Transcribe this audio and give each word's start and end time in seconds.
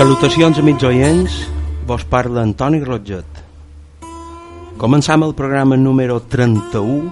Salutacions, 0.00 0.56
amics 0.56 0.80
oients. 0.88 1.32
Vos 1.84 2.06
parla 2.08 2.40
Antoni 2.40 2.78
Rotget. 2.80 3.40
Començam 4.80 5.20
el 5.26 5.34
programa 5.36 5.76
número 5.76 6.14
31 6.24 7.10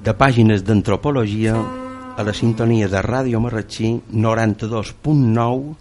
de 0.00 0.14
pàgines 0.16 0.64
d'antropologia 0.64 1.52
a 2.16 2.24
la 2.24 2.32
sintonia 2.32 2.88
de 2.88 3.02
Ràdio 3.04 3.36
Marratxí 3.44 4.00
92.9 4.08 5.76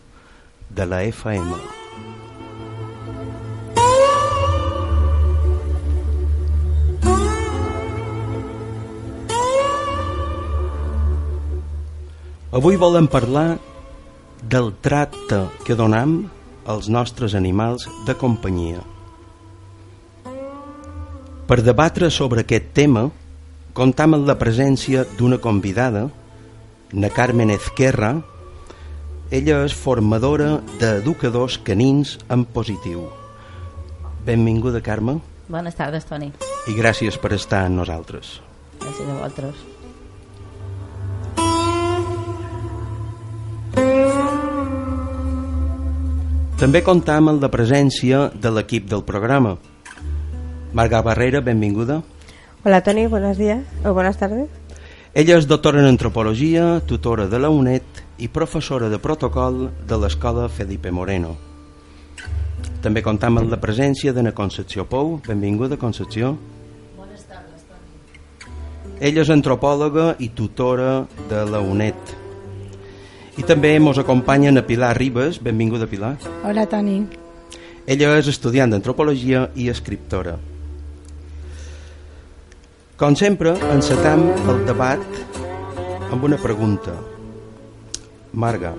de 0.76 0.90
la 0.92 1.00
FM. 1.08 1.56
Avui 12.52 12.76
volem 12.76 13.08
parlar 13.08 13.56
del 14.44 14.74
tracte 14.82 15.48
que 15.66 15.76
donam 15.76 16.30
als 16.68 16.90
nostres 16.90 17.34
animals 17.36 17.88
de 18.06 18.16
companyia. 18.20 18.84
Per 21.48 21.62
debatre 21.64 22.10
sobre 22.12 22.44
aquest 22.44 22.74
tema, 22.76 23.08
comptam 23.74 24.18
amb 24.18 24.28
la 24.28 24.36
presència 24.36 25.06
d'una 25.18 25.40
convidada, 25.40 26.10
na 26.92 27.10
Carmen 27.10 27.52
Ezquerra. 27.52 28.18
Ella 29.32 29.62
és 29.68 29.76
formadora 29.76 30.58
d'educadors 30.80 31.58
canins 31.64 32.18
en 32.32 32.46
positiu. 32.46 33.08
Benvinguda, 34.28 34.82
Carme. 34.84 35.20
Bones 35.48 35.76
tardes, 35.76 36.08
Toni. 36.08 36.34
I 36.68 36.76
gràcies 36.76 37.16
per 37.20 37.32
estar 37.36 37.66
amb 37.68 37.80
nosaltres. 37.80 38.38
Gràcies 38.84 39.08
a 39.08 39.14
vosaltres. 39.14 39.77
També 46.58 46.80
comptam 46.82 47.28
amb 47.30 47.44
la 47.44 47.52
presència 47.54 48.32
de 48.34 48.50
l'equip 48.50 48.88
del 48.90 49.04
programa. 49.06 49.52
Marga 50.74 51.04
Barrera, 51.06 51.38
benvinguda. 51.46 52.00
Hola 52.66 52.80
Toni, 52.82 53.06
buenos 53.06 53.38
días 53.38 53.62
o 53.86 53.94
buenas 53.94 54.18
tardes. 54.18 54.50
Ella 55.14 55.38
és 55.38 55.46
doctora 55.46 55.84
en 55.84 55.86
antropologia, 55.86 56.82
tutora 56.82 57.28
de 57.30 57.38
la 57.38 57.54
UNED 57.54 58.02
i 58.26 58.32
professora 58.34 58.90
de 58.90 58.98
protocol 58.98 59.68
de 59.86 60.02
l'escola 60.02 60.50
Felipe 60.50 60.90
Moreno. 60.90 61.36
També 62.82 63.06
comptam 63.06 63.38
amb 63.38 63.54
la 63.54 63.62
presència 63.62 64.10
de 64.10 64.26
na 64.26 64.34
Concepció 64.34 64.90
Pou. 64.90 65.20
Benvinguda, 65.30 65.78
Concepció. 65.78 66.40
Bones 66.98 67.30
tardes, 67.30 67.70
Toni. 67.70 68.98
Ella 68.98 69.22
és 69.22 69.30
antropòloga 69.30 70.16
i 70.18 70.34
tutora 70.34 71.04
de 71.30 71.46
la 71.54 71.62
UNED. 71.62 72.17
I 73.38 73.46
també 73.46 73.76
ens 73.78 74.00
acompanya 74.02 74.52
na 74.52 74.64
Pilar 74.66 74.96
Ribes. 74.98 75.38
Benvinguda, 75.44 75.86
Pilar. 75.86 76.16
Hola, 76.44 76.66
Toni. 76.66 77.04
Ella 77.88 78.16
és 78.18 78.28
estudiant 78.28 78.74
d'antropologia 78.74 79.48
i 79.56 79.70
escriptora. 79.70 80.36
Com 82.98 83.14
sempre, 83.14 83.54
encetam 83.70 84.26
el 84.50 84.64
debat 84.66 85.04
amb 86.10 86.24
una 86.26 86.40
pregunta. 86.42 86.96
Marga, 88.34 88.74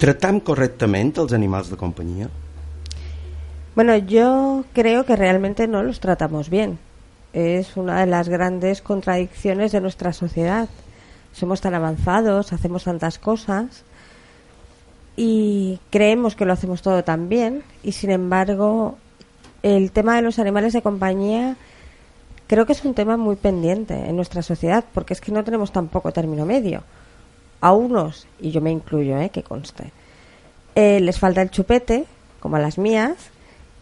tratam 0.00 0.40
correctament 0.40 1.12
els 1.20 1.36
animals 1.36 1.68
de 1.68 1.76
companyia? 1.76 2.30
Bueno, 3.76 3.96
yo 3.96 4.64
creo 4.72 5.04
que 5.04 5.16
realmente 5.16 5.68
no 5.68 5.82
los 5.82 6.00
tratamos 6.00 6.48
bien. 6.48 6.78
Es 7.34 7.76
una 7.76 8.00
de 8.00 8.06
las 8.06 8.28
grandes 8.28 8.80
contradicciones 8.80 9.72
de 9.72 9.80
nuestra 9.80 10.12
sociedad. 10.12 10.68
Somos 11.32 11.60
tan 11.60 11.74
avanzados, 11.74 12.52
hacemos 12.52 12.84
tantas 12.84 13.18
cosas 13.18 13.84
y 15.16 15.80
creemos 15.90 16.34
que 16.34 16.44
lo 16.44 16.52
hacemos 16.52 16.82
todo 16.82 17.04
tan 17.04 17.28
bien 17.28 17.62
y 17.82 17.92
sin 17.92 18.10
embargo 18.10 18.96
el 19.62 19.92
tema 19.92 20.16
de 20.16 20.22
los 20.22 20.38
animales 20.38 20.72
de 20.72 20.82
compañía 20.82 21.56
creo 22.46 22.66
que 22.66 22.72
es 22.72 22.84
un 22.84 22.94
tema 22.94 23.16
muy 23.16 23.36
pendiente 23.36 23.94
en 23.94 24.16
nuestra 24.16 24.42
sociedad 24.42 24.84
porque 24.92 25.12
es 25.12 25.20
que 25.20 25.30
no 25.30 25.44
tenemos 25.44 25.72
tampoco 25.72 26.12
término 26.12 26.46
medio. 26.46 26.82
A 27.60 27.72
unos, 27.72 28.26
y 28.40 28.50
yo 28.50 28.60
me 28.60 28.70
incluyo, 28.70 29.18
eh, 29.18 29.28
que 29.28 29.42
conste, 29.42 29.92
eh, 30.74 30.98
les 31.00 31.18
falta 31.18 31.42
el 31.42 31.50
chupete, 31.50 32.06
como 32.40 32.56
a 32.56 32.58
las 32.58 32.78
mías, 32.78 33.30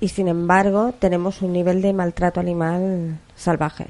y 0.00 0.08
sin 0.08 0.28
embargo 0.28 0.92
tenemos 0.98 1.42
un 1.42 1.52
nivel 1.52 1.80
de 1.80 1.92
maltrato 1.92 2.40
animal 2.40 3.18
salvaje. 3.36 3.86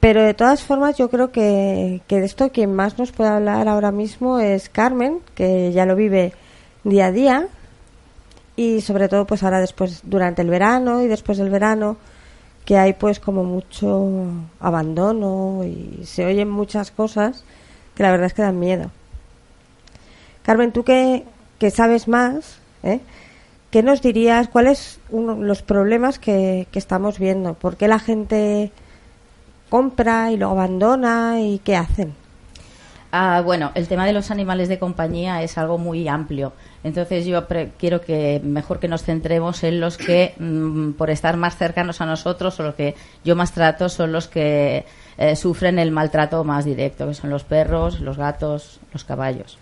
Pero 0.00 0.22
de 0.22 0.34
todas 0.34 0.62
formas 0.62 0.96
yo 0.96 1.08
creo 1.08 1.32
que, 1.32 2.02
que 2.06 2.20
de 2.20 2.26
esto 2.26 2.50
quien 2.50 2.74
más 2.74 2.98
nos 2.98 3.12
puede 3.12 3.30
hablar 3.30 3.68
ahora 3.68 3.92
mismo 3.92 4.38
es 4.38 4.68
Carmen, 4.68 5.20
que 5.34 5.72
ya 5.72 5.86
lo 5.86 5.96
vive 5.96 6.32
día 6.84 7.06
a 7.06 7.12
día 7.12 7.48
y 8.56 8.80
sobre 8.80 9.08
todo 9.08 9.26
pues 9.26 9.42
ahora 9.42 9.60
después 9.60 10.00
durante 10.04 10.42
el 10.42 10.48
verano 10.48 11.02
y 11.02 11.08
después 11.08 11.38
del 11.38 11.50
verano 11.50 11.96
que 12.64 12.78
hay 12.78 12.94
pues 12.94 13.20
como 13.20 13.44
mucho 13.44 14.08
abandono 14.60 15.62
y 15.64 16.04
se 16.04 16.26
oyen 16.26 16.50
muchas 16.50 16.90
cosas 16.90 17.44
que 17.94 18.02
la 18.02 18.10
verdad 18.10 18.26
es 18.26 18.34
que 18.34 18.42
dan 18.42 18.58
miedo. 18.58 18.90
Carmen, 20.42 20.72
tú 20.72 20.84
que, 20.84 21.24
que 21.58 21.70
sabes 21.70 22.08
más, 22.08 22.58
¿eh? 22.82 23.00
¿qué 23.70 23.82
nos 23.82 24.02
dirías? 24.02 24.48
¿Cuáles 24.48 25.00
son 25.10 25.46
los 25.46 25.62
problemas 25.62 26.18
que, 26.18 26.66
que 26.70 26.78
estamos 26.78 27.18
viendo? 27.18 27.54
¿Por 27.54 27.76
qué 27.76 27.88
la 27.88 27.98
gente 27.98 28.72
compra 29.68 30.30
y 30.32 30.36
lo 30.36 30.50
abandona 30.50 31.40
y 31.40 31.58
qué 31.58 31.76
hacen? 31.76 32.14
Ah, 33.12 33.40
bueno, 33.42 33.70
el 33.74 33.88
tema 33.88 34.04
de 34.04 34.12
los 34.12 34.30
animales 34.30 34.68
de 34.68 34.78
compañía 34.78 35.42
es 35.42 35.56
algo 35.56 35.78
muy 35.78 36.06
amplio. 36.08 36.52
Entonces 36.84 37.24
yo 37.24 37.46
pre- 37.46 37.70
quiero 37.78 38.00
que 38.00 38.40
mejor 38.44 38.78
que 38.78 38.88
nos 38.88 39.04
centremos 39.04 39.62
en 39.64 39.80
los 39.80 39.96
que, 39.96 40.34
mm, 40.38 40.92
por 40.92 41.08
estar 41.10 41.36
más 41.36 41.56
cercanos 41.56 42.00
a 42.00 42.06
nosotros 42.06 42.58
o 42.60 42.62
los 42.64 42.74
que 42.74 42.94
yo 43.24 43.34
más 43.36 43.52
trato, 43.52 43.88
son 43.88 44.12
los 44.12 44.28
que 44.28 44.84
eh, 45.18 45.34
sufren 45.36 45.78
el 45.78 45.92
maltrato 45.92 46.44
más 46.44 46.64
directo, 46.66 47.06
que 47.08 47.14
son 47.14 47.30
los 47.30 47.42
perros, 47.44 48.00
los 48.00 48.18
gatos, 48.18 48.80
los 48.92 49.04
caballos. 49.04 49.56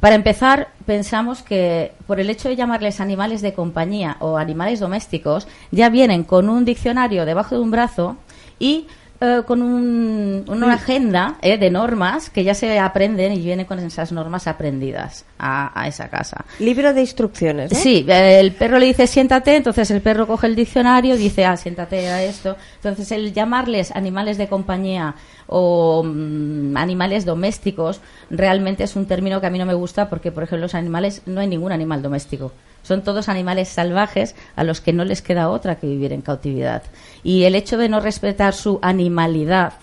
Para 0.00 0.14
empezar, 0.14 0.68
pensamos 0.86 1.42
que 1.42 1.92
por 2.06 2.20
el 2.20 2.30
hecho 2.30 2.48
de 2.48 2.56
llamarles 2.56 3.00
animales 3.00 3.42
de 3.42 3.52
compañía 3.52 4.16
o 4.20 4.38
animales 4.38 4.80
domésticos, 4.80 5.46
ya 5.70 5.90
vienen 5.90 6.24
con 6.24 6.48
un 6.48 6.64
diccionario 6.64 7.26
debajo 7.26 7.54
de 7.54 7.60
un 7.60 7.70
brazo 7.70 8.16
y 8.58 8.86
eh, 9.20 9.42
con 9.46 9.60
un- 9.62 10.44
una 10.48 10.72
agenda 10.74 11.36
eh, 11.42 11.58
de 11.58 11.70
normas 11.70 12.30
que 12.30 12.42
ya 12.44 12.54
se 12.54 12.78
aprenden 12.78 13.32
y 13.32 13.38
vienen 13.40 13.66
con 13.66 13.78
esas 13.78 14.12
normas 14.12 14.46
aprendidas 14.46 15.24
a, 15.38 15.78
a 15.78 15.88
esa 15.88 16.08
casa. 16.08 16.44
Libro 16.58 16.94
de 16.94 17.00
instrucciones. 17.02 17.70
¿eh? 17.72 17.74
Sí, 17.74 18.06
el 18.08 18.52
perro 18.52 18.78
le 18.78 18.86
dice 18.86 19.06
siéntate, 19.06 19.56
entonces 19.56 19.90
el 19.90 20.00
perro 20.00 20.26
coge 20.26 20.46
el 20.46 20.56
diccionario 20.56 21.14
y 21.14 21.18
dice, 21.18 21.44
ah, 21.44 21.56
siéntate 21.56 22.08
a 22.08 22.22
esto. 22.22 22.56
Entonces 22.76 23.12
el 23.12 23.32
llamarles 23.32 23.90
animales 23.94 24.38
de 24.38 24.48
compañía 24.48 25.14
o 25.46 26.02
mm, 26.04 26.76
animales 26.76 27.24
domésticos 27.24 28.00
realmente 28.30 28.84
es 28.84 28.96
un 28.96 29.06
término 29.06 29.40
que 29.40 29.46
a 29.46 29.50
mí 29.50 29.58
no 29.58 29.66
me 29.66 29.74
gusta 29.74 30.08
porque, 30.08 30.32
por 30.32 30.44
ejemplo, 30.44 30.62
los 30.64 30.74
animales, 30.74 31.22
no 31.26 31.40
hay 31.40 31.46
ningún 31.46 31.72
animal 31.72 32.00
doméstico. 32.02 32.52
Son 32.82 33.02
todos 33.02 33.28
animales 33.28 33.68
salvajes 33.68 34.34
a 34.56 34.64
los 34.64 34.80
que 34.80 34.92
no 34.92 35.04
les 35.04 35.22
queda 35.22 35.50
otra 35.50 35.76
que 35.76 35.86
vivir 35.86 36.12
en 36.12 36.22
cautividad. 36.22 36.82
Y 37.22 37.44
el 37.44 37.54
hecho 37.54 37.78
de 37.78 37.88
no 37.88 38.00
respetar 38.00 38.54
su 38.54 38.78
animalidad 38.82 39.74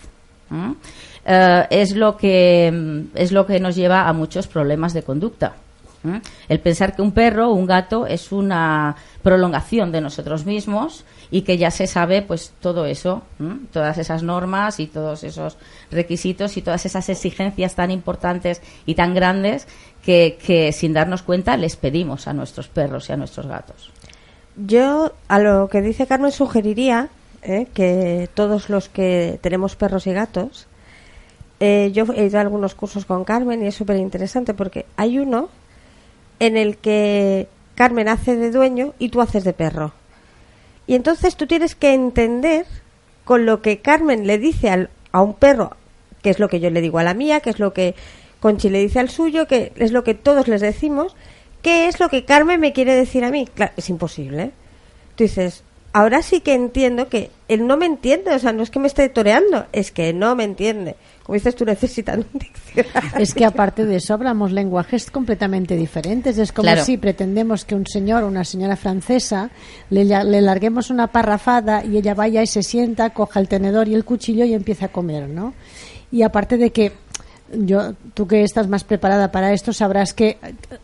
eh, 1.26 1.68
es 1.70 1.96
lo 1.96 2.18
que 2.18 2.72
mm, 2.74 3.18
es 3.18 3.32
lo 3.32 3.46
que 3.46 3.60
nos 3.60 3.76
lleva 3.76 4.08
a 4.08 4.14
muchos 4.14 4.48
problemas 4.48 4.94
de 4.94 5.04
conducta. 5.04 5.54
El 6.48 6.60
pensar 6.60 6.96
que 6.96 7.02
un 7.02 7.12
perro 7.12 7.50
o 7.50 7.54
un 7.54 7.66
gato 7.66 8.06
es 8.06 8.32
una 8.32 8.96
prolongación 9.24 9.92
de 9.92 10.00
nosotros 10.00 10.46
mismos 10.46 11.04
y 11.32 11.42
que 11.42 11.58
ya 11.58 11.72
se 11.72 11.88
sabe 11.88 12.22
pues 12.22 12.54
todo 12.62 12.86
eso, 12.86 13.24
todas 13.74 13.98
esas 13.98 14.24
normas 14.24 14.80
y 14.80 14.88
todos 14.88 15.24
esos 15.26 15.58
requisitos 15.92 16.56
y 16.56 16.62
todas 16.62 16.86
esas 16.86 17.10
exigencias 17.10 17.76
tan 17.76 17.92
importantes 17.92 18.62
y 18.86 18.96
tan 18.96 19.14
grandes 19.14 19.68
que, 20.08 20.38
que 20.42 20.72
sin 20.72 20.94
darnos 20.94 21.22
cuenta 21.22 21.58
les 21.58 21.76
pedimos 21.76 22.30
a 22.30 22.34
nuestros 22.34 22.70
perros 22.70 23.10
y 23.10 23.12
a 23.12 23.18
nuestros 23.18 23.46
gatos. 23.46 23.92
Yo 24.56 25.12
a 25.28 25.38
lo 25.40 25.68
que 25.68 25.82
dice 25.82 26.08
Carmen 26.08 26.32
sugeriría 26.32 27.10
¿eh? 27.44 27.68
que 27.74 28.30
todos 28.34 28.70
los 28.70 28.88
que 28.88 29.38
tenemos 29.42 29.76
perros 29.76 30.08
y 30.08 30.14
gatos, 30.14 30.68
eh, 31.60 31.92
yo 31.94 32.06
he 32.16 32.24
ido 32.26 32.38
a 32.38 32.42
algunos 32.42 32.74
cursos 32.74 33.04
con 33.06 33.26
Carmen 33.26 33.62
y 33.62 33.68
es 33.68 33.76
súper 33.76 33.98
interesante 33.98 34.54
porque 34.54 34.86
hay 34.96 35.20
uno 35.20 35.50
en 36.40 36.56
el 36.56 36.78
que 36.78 37.50
Carmen 37.76 38.08
hace 38.08 38.38
de 38.38 38.50
dueño 38.50 38.94
y 39.00 39.10
tú 39.10 39.20
haces 39.20 39.44
de 39.44 39.52
perro. 39.52 39.92
Y 40.88 40.96
entonces 40.96 41.36
tú 41.36 41.48
tienes 41.48 41.76
que 41.76 41.94
entender 41.94 42.66
con 43.26 43.46
lo 43.46 43.62
que 43.62 43.80
Carmen 43.80 44.26
le 44.26 44.38
dice 44.38 44.70
al- 44.70 44.90
a 45.12 45.22
un 45.22 45.34
perro, 45.34 45.76
que 46.22 46.30
es 46.30 46.40
lo 46.40 46.48
que 46.48 46.62
yo 46.62 46.70
le 46.70 46.80
digo 46.80 46.98
a 46.98 47.04
la 47.04 47.14
mía, 47.14 47.42
que 47.42 47.50
es 47.50 47.60
lo 47.60 47.74
que 47.74 47.94
Conchi 48.40 48.70
le 48.70 48.80
dice 48.80 49.00
al 49.00 49.10
suyo, 49.10 49.48
que 49.48 49.72
es 49.78 49.92
lo 49.92 50.04
que 50.04 50.14
todos 50.14 50.48
les 50.48 50.62
decimos, 50.62 51.16
¿qué 51.62 51.88
es 51.88 52.00
lo 52.00 52.10
que 52.10 52.26
Carmen 52.26 52.60
me 52.60 52.74
quiere 52.74 52.96
decir 52.96 53.24
a 53.24 53.32
mí? 53.32 53.48
Claro, 53.54 53.74
es 53.78 53.90
imposible. 53.90 54.44
¿eh? 54.44 54.52
Tú 55.16 55.24
dices, 55.24 55.64
ahora 55.94 56.22
sí 56.22 56.42
que 56.42 56.54
entiendo 56.54 57.10
que 57.10 57.32
él 57.48 57.66
no 57.66 57.78
me 57.78 57.86
entiende, 57.88 58.34
o 58.34 58.40
sea, 58.40 58.54
no 58.54 58.62
es 58.62 58.70
que 58.70 58.80
me 58.80 58.88
esté 58.88 59.10
toreando, 59.10 59.66
es 59.74 59.92
que 59.92 60.14
no 60.14 60.36
me 60.36 60.44
entiende. 60.44 60.96
Como 61.24 61.34
dices, 61.34 61.56
tú 61.56 61.66
necesitas 61.66 62.18
un 62.18 62.26
diccionario. 62.40 63.20
Es 63.20 63.34
que 63.34 63.44
aparte 63.44 63.86
de 63.86 63.96
eso 63.98 64.14
hablamos 64.14 64.52
lenguajes 64.52 65.10
completamente 65.12 65.76
diferentes. 65.76 66.38
Es 66.38 66.52
como 66.54 66.64
Claro. 66.68 66.86
si 66.86 66.98
pretendemos 66.98 67.66
que 67.66 67.76
un 67.76 67.86
señor 67.88 68.24
o 68.24 68.28
una 68.28 68.46
señora 68.46 68.76
francesa 68.78 69.50
le, 69.90 70.06
le 70.06 70.42
larguemos 70.42 70.90
una 70.90 71.08
parrafada 71.08 71.84
y 71.84 71.98
ella 71.98 72.14
vaya 72.14 72.44
y 72.44 72.48
se 72.48 72.64
sienta, 72.64 73.10
coja 73.10 73.40
el 73.40 73.48
tenedor 73.50 73.88
y 73.90 73.96
el 73.96 74.06
cuchillo 74.06 74.46
y 74.46 74.54
empieza 74.54 74.86
a 74.86 74.90
comer, 74.90 75.28
¿no? 75.28 75.54
Y 76.10 76.22
aparte 76.22 76.56
de 76.58 76.70
que 76.72 76.94
yo, 77.54 77.94
tú 78.14 78.28
que 78.28 78.44
estás 78.44 78.68
más 78.68 78.84
preparada 78.84 79.32
para 79.32 79.54
esto, 79.54 79.74
sabrás 79.74 80.14
que 80.14 80.38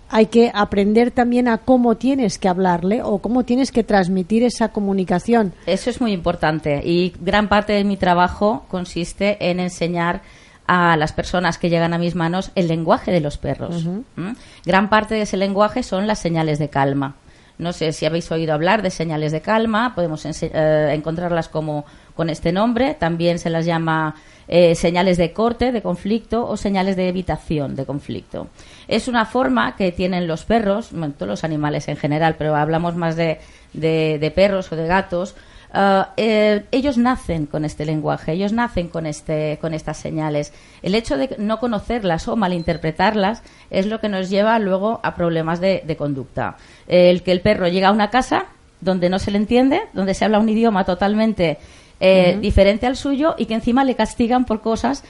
hay 0.10 0.28
que 0.28 0.52
aprender 0.54 1.12
también 1.12 1.48
a 1.48 1.58
cómo 1.58 1.96
tienes 1.96 2.38
que 2.38 2.48
hablarle 2.48 3.02
o 3.04 3.20
cómo 3.20 3.44
tienes 3.44 3.72
que 3.72 3.84
transmitir 3.84 4.44
esa 4.44 4.70
comunicación. 4.70 5.54
Eso 5.66 5.90
es 5.90 6.02
muy 6.02 6.12
importante 6.12 6.82
y 6.84 7.14
gran 7.20 7.50
parte 7.50 7.74
de 7.74 7.84
mi 7.84 7.98
trabajo 7.98 8.66
consiste 8.70 9.50
en 9.50 9.60
enseñar 9.60 10.22
a 10.68 10.96
las 10.96 11.12
personas 11.12 11.58
que 11.58 11.70
llegan 11.70 11.94
a 11.94 11.98
mis 11.98 12.16
manos 12.16 12.52
el 12.56 12.68
lenguaje 12.68 13.12
de 13.12 13.20
los 13.20 13.38
perros. 13.38 13.86
¿Mm? 14.16 14.32
Gran 14.66 14.90
parte 14.90 15.16
de 15.16 15.22
ese 15.22 15.38
lenguaje 15.38 15.84
son 15.84 16.08
las 16.08 16.20
señales 16.20 16.60
de 16.60 16.70
calma. 16.70 17.16
No 17.58 17.72
sé 17.72 17.92
si 17.92 18.06
habéis 18.06 18.32
oído 18.32 18.54
hablar 18.54 18.82
de 18.82 18.90
señales 18.90 19.32
de 19.32 19.42
calma, 19.42 19.94
podemos 19.94 20.26
eh, 20.26 20.92
encontrarlas 20.94 21.50
como 21.50 21.86
con 22.16 22.30
este 22.30 22.52
nombre, 22.52 22.94
también 22.94 23.40
se 23.40 23.50
las 23.50 23.66
llama 23.66 24.16
eh, 24.48 24.76
señales 24.76 25.18
de 25.18 25.32
corte, 25.32 25.72
de 25.72 25.82
conflicto 25.82 26.48
o 26.48 26.58
señales 26.58 26.96
de 26.96 27.08
evitación 27.10 27.76
de 27.76 27.86
conflicto. 27.86 28.48
Es 28.88 29.08
una 29.08 29.26
forma 29.26 29.76
que 29.76 29.92
tienen 29.92 30.28
los 30.28 30.44
perros, 30.46 30.90
todos 30.90 31.28
los 31.30 31.44
animales 31.44 31.88
en 31.88 31.98
general, 31.98 32.36
pero 32.38 32.56
hablamos 32.56 32.96
más 32.96 33.16
de, 33.16 33.40
de- 33.74 34.32
perros 34.36 34.72
o 34.72 34.76
de 34.76 34.88
gatos, 34.88 35.36
Ah, 35.76 36.14
eh, 36.18 36.66
ellos 36.70 37.00
nacen 37.00 37.48
con 37.48 37.66
este 37.66 37.84
lenguaje, 37.84 38.34
ellos 38.34 38.54
nacen 38.54 38.90
con, 38.90 39.08
este, 39.08 39.58
con 39.60 39.74
estas 39.74 39.98
señales. 39.98 40.54
El 40.84 40.94
hecho 40.94 41.18
de 41.18 41.36
no 41.40 41.60
conocerlas 41.60 42.28
o 42.28 42.36
malinterpretarlas 42.36 43.42
es 43.72 43.88
lo 43.88 44.00
que 44.00 44.08
nos 44.08 44.30
lleva 44.30 44.60
luego 44.60 45.00
a 45.02 45.16
problemas 45.16 45.60
de 45.60 45.96
conducta. 45.98 46.58
El 46.88 47.24
que 47.24 47.32
el 47.32 47.42
perro 47.42 47.68
llega 47.70 47.88
a 47.88 47.92
una 47.92 48.12
casa 48.12 48.46
donde 48.82 49.10
no 49.10 49.18
se 49.18 49.32
le 49.32 49.40
entiende, 49.40 49.82
donde 49.94 50.14
se 50.14 50.26
habla 50.26 50.38
un 50.38 50.50
idioma 50.50 50.84
totalmente 50.86 51.58
eh, 52.06 52.38
diferente 52.42 52.86
al 52.86 52.98
suyo 52.98 53.34
y 53.38 53.46
que 53.46 53.54
encima 53.54 53.86
le 53.86 53.96
castigan 53.96 54.44
por 54.44 54.60
cosas 54.60 55.06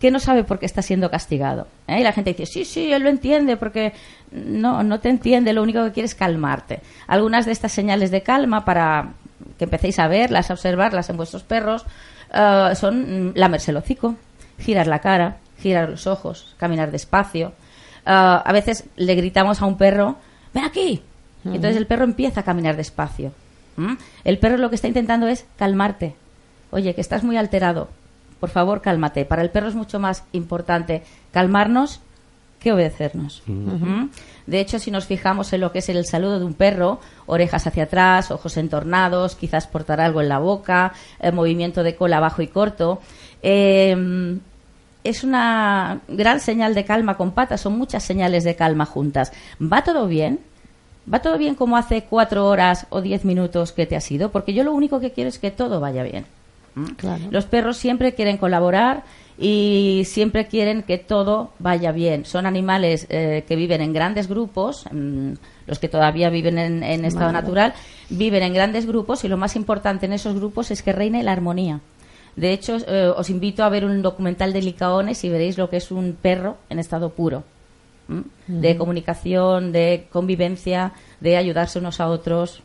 que 0.00 0.10
no 0.10 0.18
sabe 0.18 0.42
por 0.42 0.58
qué 0.58 0.64
está 0.64 0.80
siendo 0.80 1.10
castigado. 1.10 1.66
¿eh? 1.86 2.00
Y 2.00 2.02
la 2.02 2.12
gente 2.12 2.32
dice, 2.32 2.46
sí, 2.46 2.64
sí, 2.64 2.90
él 2.90 3.02
lo 3.02 3.10
entiende, 3.10 3.58
porque 3.58 3.92
no, 4.32 4.82
no 4.82 5.00
te 5.00 5.10
entiende, 5.10 5.52
lo 5.52 5.62
único 5.62 5.84
que 5.84 5.92
quiere 5.92 6.06
es 6.06 6.14
calmarte. 6.14 6.80
Algunas 7.06 7.44
de 7.44 7.52
estas 7.52 7.72
señales 7.72 8.10
de 8.10 8.22
calma 8.22 8.64
para 8.64 9.10
que 9.58 9.64
empecéis 9.64 9.98
a 9.98 10.08
verlas, 10.08 10.50
a 10.50 10.54
observarlas 10.54 11.10
en 11.10 11.18
vuestros 11.18 11.42
perros, 11.42 11.84
eh, 12.32 12.72
son 12.74 13.32
lamerse 13.34 13.72
el 13.72 13.76
hocico, 13.76 14.16
girar 14.58 14.86
la 14.86 15.00
cara, 15.00 15.36
girar 15.60 15.90
los 15.90 16.06
ojos, 16.06 16.54
caminar 16.56 16.90
despacio. 16.90 17.48
Eh, 17.48 17.52
a 18.06 18.52
veces 18.54 18.84
le 18.96 19.14
gritamos 19.14 19.60
a 19.60 19.66
un 19.66 19.76
perro, 19.76 20.16
ven 20.54 20.64
aquí. 20.64 21.02
Y 21.44 21.48
entonces 21.56 21.76
el 21.76 21.86
perro 21.86 22.04
empieza 22.04 22.40
a 22.40 22.44
caminar 22.44 22.76
despacio. 22.76 23.32
El 24.24 24.38
perro 24.38 24.58
lo 24.58 24.68
que 24.68 24.76
está 24.76 24.88
intentando 24.88 25.26
es 25.26 25.46
calmarte. 25.58 26.14
Oye, 26.70 26.94
que 26.94 27.00
estás 27.00 27.24
muy 27.24 27.36
alterado. 27.36 27.88
Por 28.38 28.50
favor, 28.50 28.80
cálmate. 28.80 29.24
Para 29.24 29.42
el 29.42 29.50
perro 29.50 29.68
es 29.68 29.74
mucho 29.74 29.98
más 29.98 30.24
importante 30.32 31.02
calmarnos 31.32 32.00
que 32.58 32.72
obedecernos. 32.72 33.42
¿Mm? 33.46 34.06
De 34.46 34.60
hecho, 34.60 34.78
si 34.78 34.90
nos 34.90 35.06
fijamos 35.06 35.52
en 35.52 35.62
lo 35.62 35.72
que 35.72 35.78
es 35.78 35.88
el 35.88 36.04
saludo 36.04 36.38
de 36.38 36.44
un 36.44 36.54
perro, 36.54 37.00
orejas 37.26 37.66
hacia 37.66 37.84
atrás, 37.84 38.30
ojos 38.30 38.56
entornados, 38.56 39.34
quizás 39.34 39.66
portar 39.66 40.00
algo 40.00 40.20
en 40.20 40.28
la 40.28 40.38
boca, 40.38 40.92
eh, 41.20 41.32
movimiento 41.32 41.82
de 41.82 41.96
cola 41.96 42.20
bajo 42.20 42.42
y 42.42 42.48
corto, 42.48 43.00
eh, 43.42 44.38
es 45.04 45.24
una 45.24 46.00
gran 46.08 46.40
señal 46.40 46.74
de 46.74 46.84
calma 46.84 47.16
con 47.16 47.32
patas, 47.32 47.62
son 47.62 47.78
muchas 47.78 48.02
señales 48.02 48.44
de 48.44 48.54
calma 48.54 48.84
juntas. 48.84 49.32
¿Va 49.60 49.82
todo 49.82 50.06
bien? 50.06 50.40
¿Va 51.12 51.22
todo 51.22 51.38
bien 51.38 51.54
como 51.54 51.76
hace 51.76 52.04
cuatro 52.04 52.46
horas 52.46 52.86
o 52.90 53.00
diez 53.00 53.24
minutos 53.24 53.72
que 53.72 53.86
te 53.86 53.96
has 53.96 54.10
ido? 54.10 54.30
Porque 54.30 54.52
yo 54.52 54.64
lo 54.64 54.72
único 54.72 55.00
que 55.00 55.12
quiero 55.12 55.28
es 55.28 55.38
que 55.38 55.50
todo 55.50 55.80
vaya 55.80 56.02
bien. 56.02 56.26
¿Mm? 56.74 56.84
Claro. 56.96 57.24
Los 57.30 57.46
perros 57.46 57.76
siempre 57.76 58.14
quieren 58.14 58.36
colaborar 58.36 59.04
y 59.38 60.02
siempre 60.04 60.46
quieren 60.46 60.82
que 60.82 60.98
todo 60.98 61.52
vaya 61.58 61.92
bien. 61.92 62.24
Son 62.24 62.46
animales 62.46 63.06
eh, 63.08 63.44
que 63.48 63.56
viven 63.56 63.80
en 63.80 63.92
grandes 63.92 64.28
grupos, 64.28 64.84
mm, 64.92 65.32
los 65.66 65.78
que 65.78 65.88
todavía 65.88 66.30
viven 66.30 66.58
en, 66.58 66.82
en 66.82 67.04
estado 67.04 67.32
natural, 67.32 67.72
viven 68.10 68.42
en 68.42 68.52
grandes 68.52 68.86
grupos 68.86 69.24
y 69.24 69.28
lo 69.28 69.36
más 69.36 69.56
importante 69.56 70.06
en 70.06 70.12
esos 70.12 70.34
grupos 70.34 70.70
es 70.70 70.82
que 70.82 70.92
reine 70.92 71.22
la 71.22 71.32
armonía. 71.32 71.80
De 72.36 72.52
hecho, 72.52 72.78
eh, 72.86 73.12
os 73.14 73.30
invito 73.30 73.64
a 73.64 73.68
ver 73.68 73.84
un 73.84 74.02
documental 74.02 74.52
de 74.52 74.62
Licaones 74.62 75.24
y 75.24 75.28
veréis 75.28 75.58
lo 75.58 75.68
que 75.68 75.76
es 75.78 75.90
un 75.90 76.16
perro 76.20 76.56
en 76.68 76.78
estado 76.78 77.10
puro. 77.10 77.44
De 78.48 78.76
comunicación, 78.76 79.70
de 79.70 80.08
convivencia, 80.10 80.94
de 81.20 81.36
ayudarse 81.36 81.78
unos 81.78 82.00
a 82.00 82.08
otros. 82.08 82.60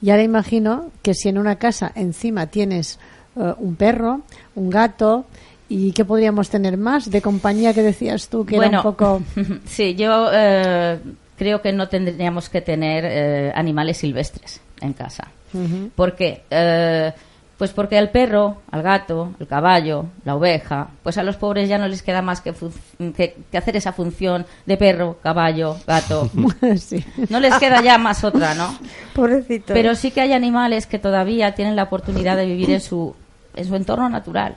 Y 0.00 0.10
ahora 0.10 0.22
imagino 0.22 0.90
que 1.02 1.14
si 1.14 1.28
en 1.28 1.38
una 1.38 1.56
casa 1.56 1.92
encima 1.94 2.46
tienes 2.46 2.98
eh, 3.36 3.54
un 3.58 3.76
perro, 3.76 4.22
un 4.54 4.70
gato, 4.70 5.26
¿y 5.68 5.92
qué 5.92 6.04
podríamos 6.04 6.50
tener 6.50 6.76
más 6.76 7.10
de 7.10 7.20
compañía 7.20 7.74
que 7.74 7.82
decías 7.82 8.28
tú 8.28 8.44
que 8.46 8.56
era 8.56 8.68
un 8.68 8.82
poco... 8.82 9.22
sí, 9.66 9.94
yo 9.94 10.28
eh, 10.32 10.98
creo 11.36 11.60
que 11.60 11.72
no 11.72 11.88
tendríamos 11.88 12.48
que 12.48 12.60
tener 12.60 13.04
eh, 13.06 13.52
animales 13.54 13.98
silvestres 13.98 14.60
en 14.80 14.92
casa. 14.92 15.28
Ujú. 15.52 15.90
¿Por 15.94 16.14
qué? 16.14 16.42
Eh, 16.50 17.12
pues 17.58 17.72
porque 17.72 17.98
al 17.98 18.10
perro, 18.10 18.58
al 18.70 18.82
gato, 18.82 19.32
al 19.40 19.46
caballo, 19.48 20.06
la 20.24 20.36
oveja, 20.36 20.88
pues 21.02 21.18
a 21.18 21.24
los 21.24 21.36
pobres 21.36 21.68
ya 21.68 21.76
no 21.76 21.88
les 21.88 22.02
queda 22.02 22.22
más 22.22 22.40
que, 22.40 22.54
que- 23.16 23.36
que 23.50 23.58
hacer 23.58 23.76
esa 23.76 23.92
función 23.92 24.46
de 24.64 24.76
perro, 24.76 25.18
caballo, 25.22 25.76
gato. 25.86 26.30
sí. 26.78 27.04
No 27.28 27.40
les 27.40 27.54
queda 27.58 27.82
ya 27.82 27.98
más 27.98 28.22
otra, 28.22 28.54
¿no? 28.54 28.78
Pobrecito. 29.14 29.74
Pero 29.74 29.94
sí 29.96 30.12
que 30.12 30.20
hay 30.20 30.32
animales 30.32 30.86
que 30.86 31.00
todavía 31.00 31.54
tienen 31.56 31.74
la 31.74 31.82
oportunidad 31.82 32.36
de 32.36 32.46
vivir 32.46 32.70
en 32.70 32.80
su, 32.80 33.14
en 33.56 33.64
su 33.66 33.74
entorno 33.74 34.08
natural. 34.08 34.54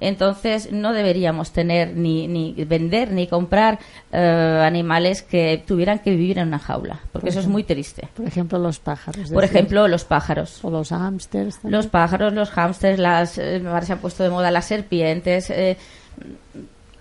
Entonces 0.00 0.72
no 0.72 0.92
deberíamos 0.92 1.50
tener 1.52 1.96
ni, 1.96 2.28
ni 2.28 2.52
vender 2.64 3.12
ni 3.12 3.26
comprar 3.26 3.78
eh, 4.12 4.62
animales 4.64 5.22
que 5.22 5.62
tuvieran 5.66 5.98
que 5.98 6.10
vivir 6.10 6.38
en 6.38 6.48
una 6.48 6.58
jaula, 6.58 7.00
porque 7.12 7.30
eso 7.30 7.40
es 7.40 7.46
muy 7.46 7.64
triste. 7.64 8.08
Por 8.14 8.26
ejemplo, 8.26 8.58
los 8.58 8.78
pájaros. 8.78 9.30
Por 9.30 9.44
ejemplo, 9.44 9.88
los 9.88 10.04
pájaros. 10.04 10.64
O 10.64 10.70
los 10.70 10.90
hámsters. 10.90 11.58
Los 11.64 11.86
pájaros, 11.88 12.32
los 12.32 12.50
hámsters, 12.50 12.98
las, 12.98 13.38
eh, 13.38 13.62
ahora 13.66 13.82
se 13.82 13.92
han 13.92 13.98
puesto 13.98 14.22
de 14.22 14.30
moda 14.30 14.50
las 14.50 14.66
serpientes. 14.66 15.50
eh, 15.50 15.76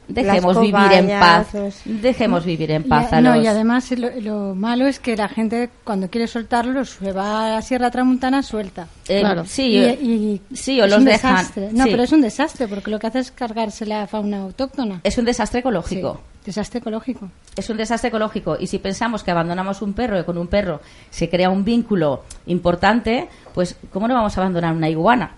dejemos 0.08 0.60
vivir 0.60 0.92
en 0.94 1.20
paz. 1.20 1.54
los- 1.54 1.82
Dejemos 1.86 2.46
vivir 2.46 2.72
en 2.72 2.82
Y 2.82 2.86
paz 2.86 3.12
a- 3.14 3.18
a 3.18 3.22
no, 3.22 3.36
los... 3.36 3.44
y 3.44 3.48
además 3.48 3.92
lo, 3.92 4.10
lo 4.22 4.56
malo 4.56 4.88
es 4.88 5.00
que 5.00 5.16
la 5.18 5.28
gente 5.28 5.70
cuando 5.84 6.10
quiere 6.10 6.28
soltarlos 6.28 6.92
se 6.92 7.12
va 7.12 7.48
a 7.48 7.50
la 7.56 7.62
Sierra 7.62 7.92
Tramuntana 7.92 8.44
suelta. 8.44 8.88
eh, 9.08 9.20
claro. 9.20 9.46
Sí, 9.46 9.64
y, 9.72 9.78
eh, 9.78 10.00
y 10.02 10.42
sí, 10.56 10.80
o 10.82 10.86
es 10.86 10.92
los 10.92 11.00
un 11.00 11.06
dejan. 11.06 11.36
desastre. 11.36 11.70
No, 11.74 11.84
sí. 11.86 11.90
pero 11.92 12.04
es 12.04 12.12
un 12.12 12.22
desastre 12.22 12.68
porque 12.68 12.92
lo 12.92 13.00
que 13.00 13.08
hace 13.08 13.20
es 13.20 13.32
cargarse 13.32 13.86
la 13.86 14.08
fauna 14.08 14.38
autóctona. 14.44 15.02
Es 15.04 15.18
un 15.18 15.26
desastre 15.26 15.60
Sí, 15.60 15.62
ecológico. 15.62 16.22
desastre 16.46 16.80
ecológico. 16.80 17.30
Es 17.56 17.70
un 17.70 17.78
desastre 17.78 18.08
ecológico. 18.10 18.58
Y 18.60 18.68
si 18.68 18.80
pensamos 18.80 19.24
que 19.24 19.32
abandonamos 19.32 19.82
un 19.82 19.94
perro 19.94 20.20
y 20.20 20.24
con 20.24 20.38
un 20.38 20.48
perro 20.48 20.80
se 21.10 21.30
crea 21.30 21.50
un 21.50 21.64
vínculo 21.66 22.24
importante, 22.46 23.28
pues 23.54 23.76
¿cómo 23.92 24.08
no 24.08 24.14
vamos 24.14 24.38
a 24.38 24.42
abandonar 24.42 24.74
una 24.74 24.90
iguana? 24.90 25.32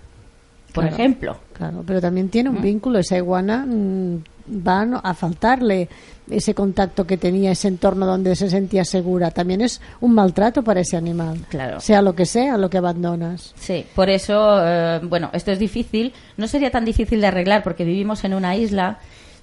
Por 0.72 0.84
Claro. 0.84 0.96
ejemplo. 0.96 1.36
Claro, 1.52 1.82
pero 1.86 2.00
también 2.00 2.28
tiene 2.28 2.48
un 2.50 2.62
vínculo. 2.62 3.00
Esa 3.00 3.16
iguana 3.16 3.66
mm, 3.66 4.22
va 4.50 4.84
no- 4.84 5.00
a 5.02 5.14
faltarle 5.14 5.88
ese 6.30 6.54
contacto 6.54 7.06
que 7.06 7.16
tenía, 7.16 7.50
ese 7.50 7.68
entorno 7.68 8.06
donde 8.06 8.36
se 8.36 8.48
sentía 8.50 8.84
segura. 8.84 9.30
También 9.30 9.60
es 9.62 9.80
un 10.00 10.14
maltrato 10.14 10.62
para 10.62 10.80
ese 10.80 10.96
animal. 10.96 11.38
Claro. 11.48 11.80
Sea 11.80 12.02
lo 12.02 12.14
que 12.14 12.24
sea, 12.26 12.56
lo 12.56 12.70
que 12.70 12.78
abandonas. 12.78 13.52
Sí, 13.58 13.84
por 13.94 14.08
eso, 14.10 14.58
eh, 14.64 15.00
bueno, 15.02 15.30
esto 15.32 15.50
es 15.50 15.58
difícil. 15.58 16.12
No 16.36 16.46
sería 16.46 16.70
tan 16.70 16.84
difícil 16.84 17.20
de 17.20 17.26
arreglar 17.26 17.62
porque 17.62 17.84
vivimos 17.84 18.22
en 18.24 18.34
una 18.34 18.54
isla, 18.56 18.98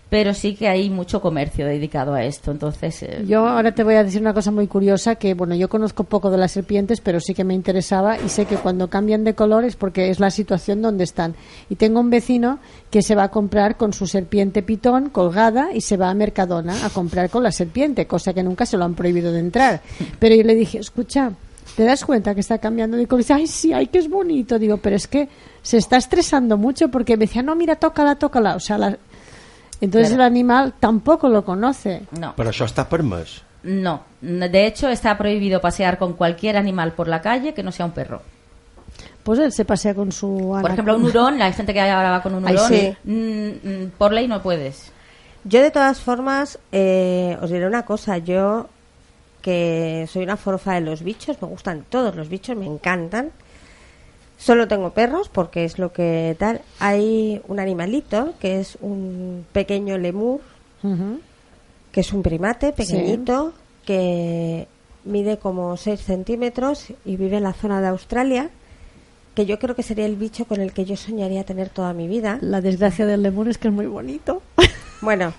pero 0.09 0.33
sí 0.33 0.55
que 0.55 0.69
hay 0.69 0.89
mucho 0.89 1.21
comercio 1.21 1.65
dedicado 1.65 2.13
a 2.13 2.23
esto. 2.23 2.51
Entonces, 2.51 3.03
eh, 3.03 3.23
Yo 3.27 3.45
ahora 3.45 3.73
te 3.73 3.83
voy 3.83 3.95
a 3.95 4.03
decir 4.03 4.21
una 4.21 4.33
cosa 4.33 4.51
muy 4.51 4.67
curiosa 4.67 5.15
que, 5.15 5.33
bueno, 5.33 5.55
yo 5.55 5.67
conozco 5.67 6.05
poco 6.05 6.31
de 6.31 6.37
las 6.37 6.51
serpientes, 6.51 7.01
pero 7.01 7.19
sí 7.19 7.33
que 7.33 7.43
me 7.43 7.53
interesaba 7.53 8.17
y 8.17 8.29
sé 8.29 8.45
que 8.45 8.55
cuando 8.55 8.89
cambian 8.89 9.23
de 9.23 9.35
color 9.35 9.65
es 9.65 9.75
porque 9.75 10.09
es 10.09 10.19
la 10.19 10.31
situación 10.31 10.81
donde 10.81 11.03
están. 11.03 11.35
Y 11.69 11.75
tengo 11.75 11.99
un 11.99 12.09
vecino 12.09 12.59
que 12.89 13.01
se 13.01 13.15
va 13.15 13.23
a 13.23 13.31
comprar 13.31 13.75
con 13.75 13.91
su 13.91 14.07
serpiente 14.07 14.63
pitón 14.63 15.09
colgada 15.09 15.73
y 15.73 15.81
se 15.81 15.97
va 15.97 16.09
a 16.09 16.13
Mercadona 16.13 16.85
a 16.85 16.89
comprar 16.89 17.29
con 17.29 17.43
la 17.43 17.51
serpiente, 17.51 18.07
cosa 18.07 18.33
que 18.33 18.43
nunca 18.43 18.65
se 18.65 18.77
lo 18.77 18.85
han 18.85 18.95
prohibido 18.95 19.31
de 19.33 19.39
entrar. 19.39 19.81
Pero 20.19 20.35
yo 20.35 20.43
le 20.43 20.55
dije, 20.55 20.79
escucha, 20.79 21.33
¿te 21.75 21.83
das 21.83 22.05
cuenta 22.05 22.33
que 22.33 22.39
está 22.39 22.59
cambiando 22.59 22.95
de 22.95 23.07
color? 23.07 23.25
Ay, 23.29 23.47
sí, 23.47 23.73
ay, 23.73 23.87
que 23.87 23.99
es 23.99 24.09
bonito. 24.09 24.57
Digo, 24.57 24.77
pero 24.77 24.95
es 24.95 25.07
que 25.07 25.27
se 25.61 25.77
está 25.77 25.97
estresando 25.97 26.57
mucho 26.57 26.89
porque 26.89 27.17
me 27.17 27.25
decía, 27.25 27.43
no, 27.43 27.55
mira, 27.55 27.75
tócala, 27.75 28.15
tócala. 28.15 28.55
O 28.55 28.59
sea, 28.59 28.77
la... 28.77 28.97
entonces 29.81 30.09
Claro. 30.09 30.23
el 30.23 30.27
animal 30.27 30.73
tampoco 30.79 31.29
lo 31.29 31.43
conoce. 31.45 32.03
no. 32.11 32.33
Però 32.35 32.49
això 32.49 32.65
està 32.65 32.87
permès. 32.89 33.43
No, 33.63 34.03
de 34.21 34.65
hecho 34.67 34.87
está 34.87 35.17
prohibido 35.17 35.59
pasear 35.59 35.97
con 35.97 36.13
cualquier 36.13 36.55
animal 36.57 36.93
por 36.93 37.07
la 37.07 37.21
calle 37.21 37.53
que 37.53 37.63
no 37.63 37.71
sea 37.71 37.85
un 37.85 37.91
perro. 37.91 38.21
pues 39.23 39.39
él 39.39 39.51
se 39.51 39.65
pasea 39.65 39.93
con 39.93 40.11
su 40.13 40.57
Por 40.61 40.71
ejemplo, 40.71 40.95
un 40.95 41.03
hurón, 41.03 41.41
hay 41.41 41.51
gente 41.51 41.73
que 41.73 41.81
ahora 41.81 42.11
va 42.11 42.21
con 42.21 42.33
un 42.33 42.47
Ay, 42.47 42.53
hurón. 42.55 42.67
sí. 42.69 42.95
mm, 43.03 43.49
mm, 43.83 43.89
por 43.97 44.13
ley 44.13 44.25
no 44.27 44.41
puedes. 44.41 44.91
Yo 45.43 45.61
de 45.61 45.69
todas 45.71 45.99
formas, 45.99 46.59
eh, 46.71 47.37
os 47.41 47.49
diré 47.51 47.67
una 47.67 47.83
cosa, 47.83 48.17
yo 48.19 48.67
que 49.41 50.07
soy 50.11 50.23
una 50.23 50.37
forfa 50.37 50.73
de 50.75 50.81
los 50.81 51.03
bichos, 51.03 51.41
me 51.41 51.47
gustan 51.49 51.85
todos 51.89 52.15
los 52.15 52.29
bichos, 52.29 52.55
me 52.55 52.65
encantan. 52.65 53.31
Solo 54.37 54.67
tengo 54.67 54.91
perros 54.91 55.29
porque 55.29 55.65
es 55.65 55.79
lo 55.79 55.91
que 55.91 56.35
tal. 56.37 56.61
Hay 56.79 57.41
un 57.47 57.59
animalito 57.59 58.33
que 58.39 58.59
es 58.59 58.77
un 58.81 59.45
pequeño 59.51 59.97
lemur, 59.97 60.41
que 61.91 62.01
es 62.01 62.13
un 62.13 62.21
primate 62.21 62.71
pequeñito, 62.71 63.53
que 63.85 64.67
mide 65.05 65.37
como 65.37 65.75
6 65.75 65.99
centímetros 65.99 66.87
y 67.03 67.15
vive 67.15 67.37
en 67.37 67.43
la 67.43 67.53
zona 67.53 67.81
de 67.81 67.87
Australia, 67.87 68.49
que 69.33 69.45
yo 69.45 69.57
creo 69.57 69.75
que 69.75 69.83
sería 69.83 70.05
el 70.05 70.15
bicho 70.15 70.45
con 70.45 70.61
el 70.61 70.71
que 70.71 70.85
yo 70.85 70.95
soñaría 70.95 71.43
tener 71.43 71.69
toda 71.69 71.93
mi 71.93 72.07
vida. 72.07 72.37
La 72.41 72.61
desgracia 72.61 73.05
del 73.05 73.23
lemur 73.23 73.47
es 73.49 73.57
que 73.57 73.69
es 73.69 73.73
muy 73.73 73.87
bonito. 73.87 74.41
Bueno, 74.99 75.31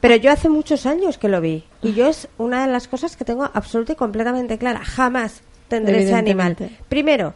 pero 0.00 0.16
yo 0.16 0.32
hace 0.32 0.48
muchos 0.48 0.86
años 0.86 1.18
que 1.18 1.28
lo 1.28 1.42
vi 1.42 1.62
y 1.82 1.92
yo 1.92 2.08
es 2.08 2.26
una 2.38 2.66
de 2.66 2.72
las 2.72 2.88
cosas 2.88 3.14
que 3.14 3.26
tengo 3.26 3.44
absoluta 3.44 3.92
y 3.92 3.96
completamente 3.96 4.56
clara. 4.56 4.80
Jamás 4.82 5.42
tendré 5.68 6.04
ese 6.04 6.14
animal. 6.14 6.56
Primero, 6.88 7.34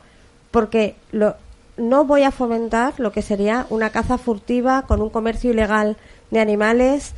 porque 0.54 0.94
lo, 1.10 1.34
no 1.76 2.04
voy 2.04 2.22
a 2.22 2.30
fomentar 2.30 2.94
lo 2.98 3.10
que 3.10 3.22
sería 3.22 3.66
una 3.70 3.90
caza 3.90 4.18
furtiva 4.18 4.82
con 4.86 5.02
un 5.02 5.10
comercio 5.10 5.50
ilegal 5.50 5.96
de 6.30 6.38
animales 6.38 7.12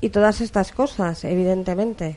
y 0.00 0.10
todas 0.10 0.40
estas 0.40 0.70
cosas, 0.70 1.24
evidentemente. 1.24 2.16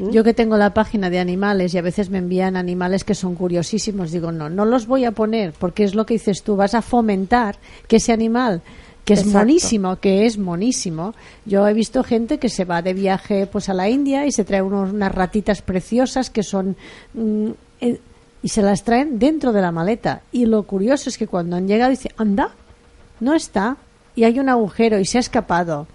¿Mm? 0.00 0.10
Yo 0.10 0.24
que 0.24 0.34
tengo 0.34 0.56
la 0.56 0.74
página 0.74 1.08
de 1.08 1.20
animales 1.20 1.72
y 1.72 1.78
a 1.78 1.82
veces 1.82 2.10
me 2.10 2.18
envían 2.18 2.56
animales 2.56 3.04
que 3.04 3.14
son 3.14 3.36
curiosísimos, 3.36 4.10
digo, 4.10 4.32
no, 4.32 4.48
no 4.50 4.64
los 4.64 4.88
voy 4.88 5.04
a 5.04 5.12
poner 5.12 5.52
porque 5.52 5.84
es 5.84 5.94
lo 5.94 6.04
que 6.04 6.14
dices 6.14 6.42
tú, 6.42 6.56
vas 6.56 6.74
a 6.74 6.82
fomentar 6.82 7.56
que 7.86 7.96
ese 7.96 8.12
animal 8.12 8.60
que 9.04 9.14
es 9.14 9.20
Exacto. 9.20 9.38
monísimo, 9.38 9.96
que 10.00 10.26
es 10.26 10.36
monísimo. 10.36 11.14
Yo 11.46 11.66
he 11.68 11.72
visto 11.74 12.02
gente 12.02 12.38
que 12.38 12.48
se 12.48 12.64
va 12.64 12.82
de 12.82 12.92
viaje 12.92 13.46
pues 13.46 13.68
a 13.68 13.72
la 13.74 13.88
India 13.88 14.26
y 14.26 14.32
se 14.32 14.44
trae 14.44 14.62
unos- 14.62 14.92
unas 14.92 15.14
ratitas 15.14 15.62
preciosas 15.62 16.28
que 16.28 16.42
son 16.42 16.76
mm, 17.14 17.50
eh, 17.80 18.00
y 18.42 18.48
se 18.48 18.62
las 18.62 18.84
traen 18.84 19.18
dentro 19.18 19.52
de 19.52 19.60
la 19.62 19.72
maleta. 19.72 20.22
Y 20.32 20.46
lo 20.46 20.62
curioso 20.62 21.08
es 21.08 21.18
que 21.18 21.26
cuando 21.26 21.56
han 21.56 21.66
llegado 21.66 21.90
dice, 21.90 22.10
anda, 22.16 22.50
no 23.20 23.34
está 23.34 23.76
y 24.14 24.24
hay 24.24 24.38
un 24.38 24.48
agujero 24.48 24.98
y 24.98 25.04
se 25.04 25.18
ha 25.18 25.20
escapado. 25.20 25.86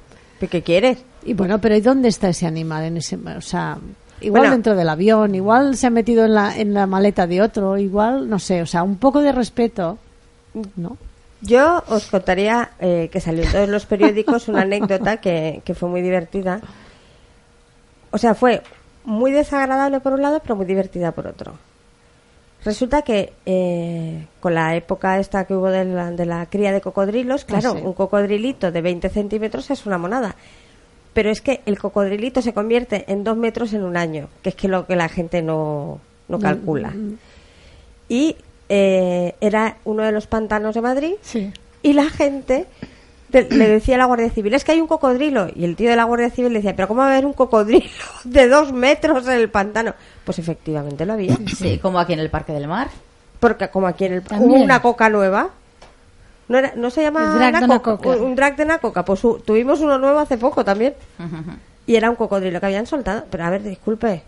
¿Qué 0.50 0.62
quieres? 0.62 0.97
Y 1.23 1.33
bueno, 1.33 1.59
pero 1.59 1.75
¿y 1.75 1.81
dónde 1.81 2.09
está 2.09 2.29
ese 2.29 2.45
animal 2.45 2.83
en 2.83 2.97
ese, 2.97 3.15
o 3.15 3.41
sea, 3.41 3.77
igual 4.19 4.41
Bueno. 4.41 4.51
dentro 4.55 4.75
del 4.75 4.89
avión, 4.89 5.35
igual 5.35 5.77
se 5.77 5.88
ha 5.88 5.89
metido 5.89 6.25
en 6.25 6.33
la 6.33 6.57
en 6.57 6.73
la 6.73 6.85
maleta 6.85 7.27
de 7.27 7.41
otro, 7.41 7.77
igual, 7.77 8.29
no 8.29 8.39
sé, 8.39 8.62
o 8.62 8.65
sea, 8.65 8.83
un 8.83 8.97
poco 8.97 9.21
de 9.21 9.31
respeto, 9.31 9.97
¿no? 10.75 10.97
Yo 11.41 11.81
os 11.88 12.07
contaría 12.07 12.71
eh, 12.79 13.09
que 13.12 13.21
salió 13.21 13.43
en 13.43 13.51
todos 13.51 13.69
los 13.69 13.85
periódicos 13.85 14.50
una 14.50 14.62
anécdota 14.62 15.17
que, 15.17 15.62
que 15.63 15.73
fue 15.75 15.88
muy 15.89 16.01
divertida. 16.01 16.59
O 18.12 18.17
sea, 18.17 18.35
fue 18.35 18.62
muy 19.05 19.31
desagradable 19.31 20.00
por 20.00 20.13
un 20.13 20.21
lado, 20.21 20.39
pero 20.41 20.55
muy 20.55 20.65
divertida 20.65 21.12
por 21.12 21.27
otro. 21.27 21.53
Resulta 22.65 23.01
que 23.01 23.34
eh, 23.46 24.25
con 24.39 24.53
la 24.55 24.75
época 24.75 25.20
esta 25.20 25.46
que 25.46 25.53
hubo 25.53 25.70
de 25.70 25.86
la, 25.86 26.12
de 26.12 26.25
la 26.25 26.46
cría 26.46 26.72
de 26.72 26.82
cocodrilos, 26.82 27.43
claro, 27.46 27.74
sí. 27.74 27.82
un 27.84 27.93
cocodrilito 27.93 28.72
de 28.72 28.82
20 28.82 29.10
centímetros 29.10 29.70
es 29.70 29.86
una 29.86 29.98
monada. 29.98 30.36
Pero 31.13 31.29
es 31.29 31.41
que 31.41 31.62
el 31.65 31.77
cocodrilito 31.77 32.41
se 32.41 32.53
convierte 32.53 33.05
en 33.12 33.24
dos 33.24 33.38
metros 33.38 33.74
en 33.74 33.84
un 33.84 33.98
año, 33.98 34.29
que 34.41 34.50
es 34.50 34.55
que 34.55 34.67
lo 34.67 34.88
que 34.88 34.96
la 34.96 35.10
gente 35.10 35.41
no, 35.41 36.00
no 36.27 36.39
calcula. 36.39 36.93
Y 38.10 38.36
eh, 38.70 39.36
era 39.41 39.77
uno 39.86 40.03
de 40.03 40.12
los 40.12 40.25
pantanos 40.27 40.74
de 40.74 40.82
Madrid 40.82 41.13
Sí. 41.22 41.51
y 41.84 41.93
la 41.93 42.10
gente 42.10 42.65
le 43.41 43.67
decía 43.67 43.95
a 43.95 43.97
la 43.97 44.05
Guardia 44.05 44.29
Civil, 44.29 44.53
es 44.53 44.63
que 44.63 44.73
hay 44.73 44.79
un 44.81 44.87
cocodrilo. 44.87 45.47
Y 45.55 45.65
el 45.65 45.75
tío 45.75 45.89
de 45.89 45.95
la 45.95 46.03
Guardia 46.03 46.29
Civil 46.29 46.53
le 46.53 46.59
decía, 46.59 46.75
pero 46.75 46.87
¿cómo 46.87 46.99
va 47.01 47.07
a 47.07 47.11
haber 47.11 47.25
un 47.25 47.33
cocodrilo 47.33 47.85
de 48.23 48.47
dos 48.47 48.71
metros 48.71 49.25
en 49.27 49.33
el 49.33 49.49
pantano? 49.49 49.93
Pues 50.23 50.39
efectivamente 50.39 51.05
lo 51.05 51.13
había. 51.13 51.35
Sí, 51.57 51.79
como 51.79 51.99
aquí 51.99 52.13
en 52.13 52.19
el 52.19 52.29
Parque 52.29 52.53
del 52.53 52.67
Mar. 52.67 52.89
Porque 53.39 53.67
como 53.69 53.87
aquí 53.87 54.05
en 54.05 54.13
el 54.13 54.23
hubo 54.39 54.53
una 54.63 54.81
coca 54.81 55.09
nueva. 55.09 55.49
No, 56.47 56.57
era- 56.57 56.73
no 56.75 56.89
se 56.89 57.01
llama 57.01 57.21
drag 57.35 57.53
de 57.61 57.67
nacoca, 57.67 57.91
Nacoca. 57.91 58.09
un- 58.23 58.35
drag 58.35 58.55
de 58.55 58.65
Nacoca. 58.65 59.03
Pues 59.05 59.23
hu- 59.23 59.41
tuvimos 59.43 59.79
uno 59.81 59.97
nuevo 59.97 60.19
hace 60.19 60.37
poco 60.37 60.63
también. 60.63 60.93
Y 61.87 61.95
era 61.95 62.09
un 62.09 62.15
cocodrilo 62.15 62.59
que 62.59 62.65
habían 62.67 62.85
soltado. 62.85 63.23
Pero 63.29 63.45
a 63.45 63.49
ver, 63.49 63.63
disculpe. 63.63 64.23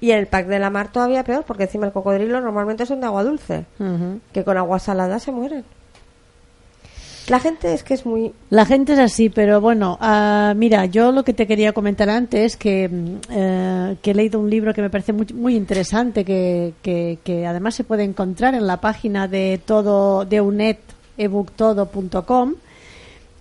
Y 0.00 0.12
en 0.12 0.18
el 0.18 0.26
pack 0.28 0.46
de 0.46 0.58
la 0.58 0.70
mar 0.70 0.88
todavía 0.92 1.24
peor, 1.24 1.44
porque 1.44 1.64
encima 1.64 1.86
el 1.86 1.92
cocodrilo 1.92 2.40
normalmente 2.40 2.86
son 2.86 3.00
de 3.00 3.06
agua 3.06 3.24
dulce. 3.24 3.64
Que 4.32 4.44
con 4.44 4.56
agua 4.56 4.78
salada 4.78 5.18
se 5.18 5.32
mueren. 5.32 5.64
La 7.28 7.40
gente 7.40 7.74
es 7.74 7.82
que 7.82 7.94
es 7.94 8.06
muy... 8.06 8.32
La 8.48 8.64
gente 8.64 8.94
es 8.94 8.98
así, 8.98 9.28
pero 9.28 9.60
bueno, 9.60 9.98
ah, 10.00 10.54
mira, 10.56 10.86
yo 10.86 11.12
lo 11.12 11.24
que 11.24 11.34
te 11.34 11.46
quería 11.46 11.74
comentar 11.74 12.08
antes 12.08 12.56
que 12.56 12.88
mm, 12.88 13.16
eh, 13.30 13.96
que 14.00 14.12
he 14.12 14.14
leído 14.14 14.40
un 14.40 14.48
libro 14.48 14.72
que 14.72 14.80
me 14.80 14.88
parece 14.88 15.12
muy, 15.12 15.26
muy 15.34 15.54
interesante, 15.54 16.24
que, 16.24 16.72
que, 16.82 17.18
que 17.22 17.46
además 17.46 17.74
se 17.74 17.84
puede 17.84 18.04
encontrar 18.04 18.54
en 18.54 18.66
la 18.66 18.80
página 18.80 19.28
de 19.28 19.60
todo 19.64 20.24
de 20.24 20.40
unet 20.40 20.78
ebooktodo.com 21.18 22.54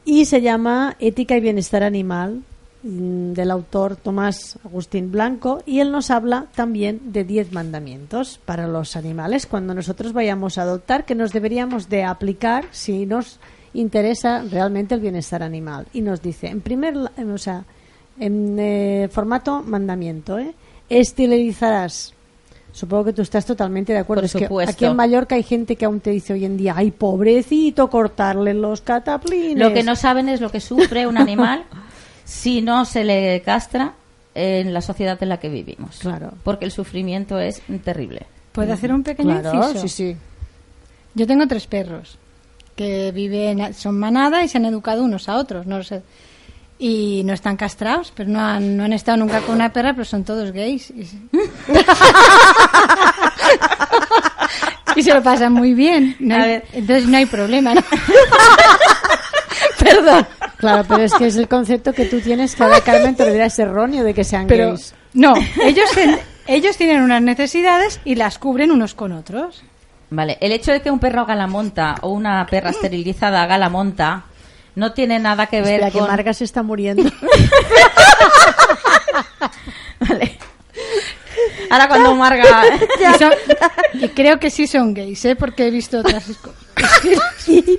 y 0.03 0.25
se 0.25 0.41
llama 0.41 0.95
Ética 0.99 1.37
y 1.37 1.41
bienestar 1.41 1.83
animal 1.83 2.41
mm, 2.83 3.33
del 3.33 3.51
autor 3.51 3.95
Tomás 3.95 4.59
Agustín 4.65 5.11
Blanco 5.11 5.61
y 5.65 5.79
él 5.79 5.91
nos 5.91 6.11
habla 6.11 6.47
también 6.55 7.13
de 7.13 7.23
10 7.23 7.53
mandamientos 7.53 8.39
para 8.43 8.67
los 8.67 8.97
animales 8.97 9.45
cuando 9.45 9.73
nosotros 9.73 10.11
vayamos 10.11 10.57
a 10.57 10.63
adoptar 10.63 11.05
que 11.05 11.15
nos 11.15 11.31
deberíamos 11.31 11.87
de 11.87 12.03
aplicar 12.03 12.65
si 12.71 13.05
nos 13.05 13.39
interesa 13.79 14.43
realmente 14.49 14.93
el 14.95 15.01
bienestar 15.01 15.41
animal 15.43 15.87
y 15.93 16.01
nos 16.01 16.21
dice 16.21 16.47
en 16.47 16.61
primer 16.61 16.95
la- 16.95 17.11
eh, 17.17 17.23
o 17.23 17.37
sea 17.37 17.63
en 18.19 18.57
eh, 18.59 19.07
formato 19.11 19.61
mandamiento 19.63 20.37
¿eh? 20.39 20.53
esterilizarás 20.89 22.13
Supongo 22.73 23.05
que 23.05 23.13
tú 23.13 23.23
estás 23.23 23.43
totalmente 23.43 23.91
de 23.91 23.97
acuerdo. 23.97 24.21
Por 24.47 24.61
Es 24.61 24.69
que 24.69 24.71
aquí 24.71 24.85
en 24.85 24.95
Mallorca 24.95 25.33
hay 25.33 25.41
gente 25.41 25.75
que 25.77 25.85
aún 25.85 25.99
te 25.99 26.11
dice 26.11 26.33
hoy 26.33 26.45
en 26.45 26.57
día, 26.57 26.75
ay, 26.77 26.91
pobrecito, 26.91 27.89
cortarle 27.89 28.53
los 28.53 28.81
cataplines. 28.81 29.57
Lo 29.57 29.73
que 29.73 29.81
no 29.81 29.95
saben 29.95 30.29
es 30.29 30.41
lo 30.41 30.51
que 30.51 30.59
sufre 30.59 31.07
un 31.07 31.17
animal 31.17 31.63
si 32.23 32.61
no 32.61 32.85
se 32.85 33.03
le 33.03 33.41
castra 33.41 33.93
en 34.35 34.73
la 34.75 34.81
sociedad 34.81 35.17
en 35.23 35.29
la 35.29 35.39
que 35.39 35.49
vivimos. 35.49 35.97
Claro. 35.97 36.33
Porque 36.43 36.65
el 36.65 36.71
sufrimiento 36.71 37.39
es 37.39 37.63
terrible. 37.83 38.27
¿Puedo 38.51 38.71
hacer 38.73 38.93
un 38.93 39.01
pequeño 39.01 39.41
Claro, 39.41 39.57
inciso? 39.69 39.81
sí, 39.87 39.89
sí. 39.89 40.17
Yo 41.15 41.25
tengo 41.25 41.47
tres 41.47 41.65
perros 41.65 42.19
que 42.77 43.11
viven, 43.11 43.73
son 43.73 43.99
manada 43.99 44.41
y 44.43 44.47
se 44.47 44.57
han 44.57 44.65
educado 44.65 45.03
unos 45.03 45.27
a 45.27 45.35
otros, 45.35 45.65
no 45.65 45.77
lo 45.79 45.83
sé. 45.83 46.01
Y 46.79 47.23
no 47.25 47.33
están 47.33 47.57
castrados, 47.57 48.13
pero 48.15 48.29
no 48.29 48.39
han, 48.39 48.77
no 48.77 48.83
han 48.85 48.93
estado 48.93 49.17
nunca 49.17 49.41
con 49.41 49.55
una 49.55 49.73
perra, 49.73 49.93
pero 49.93 50.05
son 50.05 50.23
todos 50.23 50.51
gays. 50.51 50.91
Y, 50.91 51.05
se- 51.05 51.17
Y 54.95 55.03
se 55.03 55.13
lo 55.13 55.21
pasan 55.21 55.53
muy 55.53 55.73
bien. 55.73 56.15
No 56.19 56.35
hay- 56.35 56.61
entonces 56.73 57.07
no 57.07 57.17
hay 57.17 57.25
problema. 57.25 57.73
¿no? 57.75 57.81
Perdón. 59.79 60.25
Claro, 60.57 60.85
pero 60.87 61.03
es 61.03 61.13
que 61.13 61.27
es 61.27 61.35
el 61.35 61.47
concepto 61.47 61.93
que 61.93 62.05
tú 62.05 62.19
tienes 62.19 62.55
que 62.55 62.63
ahora 62.63 62.81
Carmen 62.81 63.15
te 63.15 63.25
lo 63.25 63.31
dirás 63.31 63.57
erróneo 63.59 64.03
de 64.03 64.13
que 64.15 64.23
sean 64.23 64.47
Pero 64.47 64.69
gays. 64.69 64.95
no, 65.13 65.35
ellos, 65.63 65.91
ten- 65.93 66.17
ellos 66.47 66.75
tienen 66.77 67.03
unas 67.03 67.21
necesidades 67.21 67.99
y 68.03 68.15
las 68.15 68.39
cubren 68.39 68.71
unos 68.71 68.95
con 68.95 69.11
otros. 69.11 69.63
Vale, 70.09 70.37
el 70.41 70.51
hecho 70.53 70.71
de 70.71 70.81
que 70.81 70.89
un 70.91 70.99
perro 70.99 71.21
haga 71.21 71.35
la 71.35 71.47
monta 71.47 71.95
o 72.01 72.09
una 72.09 72.45
perra 72.45 72.69
esterilizada 72.69 73.43
haga 73.43 73.57
la 73.57 73.69
monta 73.69 74.23
no 74.75 74.93
tiene 74.93 75.19
nada 75.19 75.47
que 75.47 75.61
ver 75.61 75.73
Espera, 75.81 75.91
que 75.91 75.99
con... 75.99 76.07
Marga 76.07 76.33
se 76.33 76.43
está 76.45 76.63
muriendo. 76.63 77.03
Vale. 79.99 80.37
Ahora 81.69 81.87
cuando 81.87 82.15
Marga... 82.15 82.43
Y, 82.99 83.17
son- 83.19 83.33
y 83.93 84.09
creo 84.09 84.39
que 84.39 84.49
sí 84.49 84.67
son 84.67 84.93
gays, 84.93 85.25
¿eh? 85.25 85.35
porque 85.35 85.67
he 85.67 85.71
visto 85.71 85.99
otras 85.99 86.25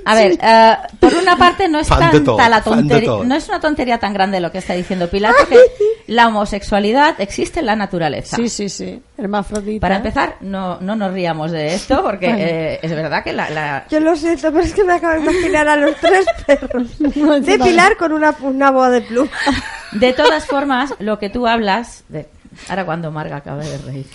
A 0.04 0.14
ver, 0.14 0.38
eh, 0.40 0.76
por 1.00 1.14
una 1.14 1.37
parte 1.37 1.68
no 1.68 1.78
es 1.78 1.88
Fan 1.88 1.98
tanta 2.00 2.25
todo, 2.25 2.38
la 2.38 2.62
tontería, 2.62 3.10
no 3.25 3.34
es 3.34 3.48
una 3.48 3.60
tontería 3.60 3.98
tan 3.98 4.12
grande 4.14 4.40
lo 4.40 4.50
que 4.50 4.58
está 4.58 4.75
diciendo 4.75 5.08
Pilar, 5.08 5.34
porque 5.38 5.58
la 6.06 6.28
homosexualidad 6.28 7.20
existe 7.20 7.60
en 7.60 7.66
la 7.66 7.76
naturaleza. 7.76 8.37
Sí, 8.37 8.48
sí, 8.48 8.68
sí. 8.68 9.02
Hermafrodita. 9.16 9.80
Para 9.80 9.96
empezar, 9.96 10.37
no, 10.40 10.80
no 10.80 10.96
nos 10.96 11.12
riamos 11.12 11.50
de 11.50 11.75
esto, 11.75 12.02
porque 12.02 12.28
eh, 12.38 12.78
es 12.82 12.90
verdad 12.92 13.22
que 13.25 13.32
la, 13.32 13.50
la- 13.50 13.84
Yo 13.90 14.00
lo 14.00 14.14
siento, 14.16 14.50
pero 14.52 14.64
es 14.64 14.72
que 14.72 14.84
me 14.84 14.94
acabo 14.94 15.14
de 15.14 15.20
imaginar 15.20 15.68
a 15.68 15.76
los 15.76 15.96
tres 15.96 16.25
perros 16.46 16.98
de 16.98 17.58
Pilar 17.58 17.96
con 17.96 18.12
una, 18.12 18.34
una 18.40 18.70
boa 18.70 18.90
de 18.90 19.00
pluma. 19.02 19.30
de 19.92 20.12
todas 20.12 20.46
formas, 20.46 20.94
lo 21.00 21.18
que 21.18 21.28
tú 21.30 21.46
hablas, 21.46 22.04
de, 22.08 22.26
ahora 22.68 22.84
cuando 22.84 23.10
Marga 23.10 23.37
acabe 23.37 23.66
de 23.68 23.78
reír, 23.78 24.06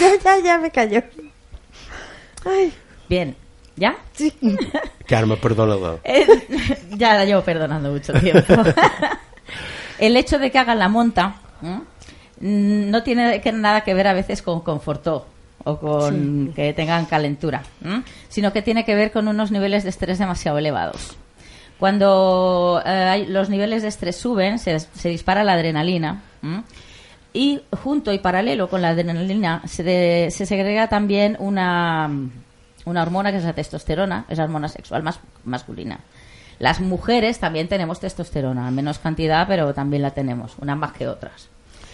Ya, 0.00 0.08
ya, 0.24 0.38
ya 0.44 0.58
me 0.58 0.70
cayó. 0.70 1.02
Ay, 2.44 2.72
bien, 3.08 3.36
¿ya? 3.76 3.96
sí. 4.12 4.32
Carme, 5.06 5.36
perdona-la. 5.36 5.96
Eh, 6.04 6.26
ya 6.96 7.14
la 7.14 7.24
llevo 7.24 7.42
perdonando 7.42 7.90
mucho 7.90 8.12
tiempo. 8.14 8.54
el 9.98 10.16
hecho 10.16 10.38
de 10.38 10.50
que 10.50 10.58
hagan 10.58 10.78
la 10.78 10.88
monta 10.88 11.36
no 12.40 13.02
tiene 13.02 13.40
que- 13.40 13.52
nada 13.52 13.82
que 13.82 13.94
ver 13.94 14.06
a 14.08 14.12
veces 14.14 14.42
con 14.42 14.60
confortó 14.60 15.26
o 15.64 15.78
con 15.78 16.52
que 16.56 16.72
tengan 16.72 17.06
calentura, 17.06 17.62
sino 18.28 18.52
que 18.52 18.62
tiene 18.62 18.84
que 18.84 18.94
ver 18.96 19.12
con 19.12 19.28
unos 19.28 19.50
niveles 19.52 19.84
de 19.84 19.90
estrés 19.90 20.18
demasiado 20.18 20.58
elevados. 20.58 21.16
Cuando 21.78 22.82
eh, 22.84 23.26
los 23.28 23.48
niveles 23.48 23.82
de 23.82 23.88
estrés 23.88 24.16
suben, 24.16 24.58
se, 24.58 24.78
se 24.80 25.08
dispara 25.08 25.44
la 25.44 25.52
adrenalina. 25.54 26.22
Y 27.34 27.62
junto 27.82 28.12
y 28.12 28.18
paralelo 28.18 28.68
con 28.68 28.82
la 28.82 28.88
adrenalina 28.90 29.62
se, 29.66 29.82
de- 29.82 30.30
se 30.30 30.44
segrega 30.46 30.88
también 30.88 31.36
una, 31.40 32.10
una 32.84 33.02
hormona 33.02 33.30
que 33.30 33.38
es 33.38 33.44
la 33.44 33.54
testosterona, 33.54 34.26
es 34.28 34.38
la 34.38 34.44
hormona 34.44 34.68
sexual 34.68 35.02
más, 35.02 35.18
masculina. 35.44 36.00
Las 36.58 36.80
mujeres 36.80 37.38
también 37.38 37.68
tenemos 37.68 38.00
testosterona, 38.00 38.68
en 38.68 38.74
menos 38.74 38.98
cantidad, 38.98 39.46
pero 39.48 39.72
también 39.74 40.02
la 40.02 40.10
tenemos, 40.10 40.54
unas 40.60 40.76
más 40.76 40.92
que 40.92 41.08
otras. 41.08 41.48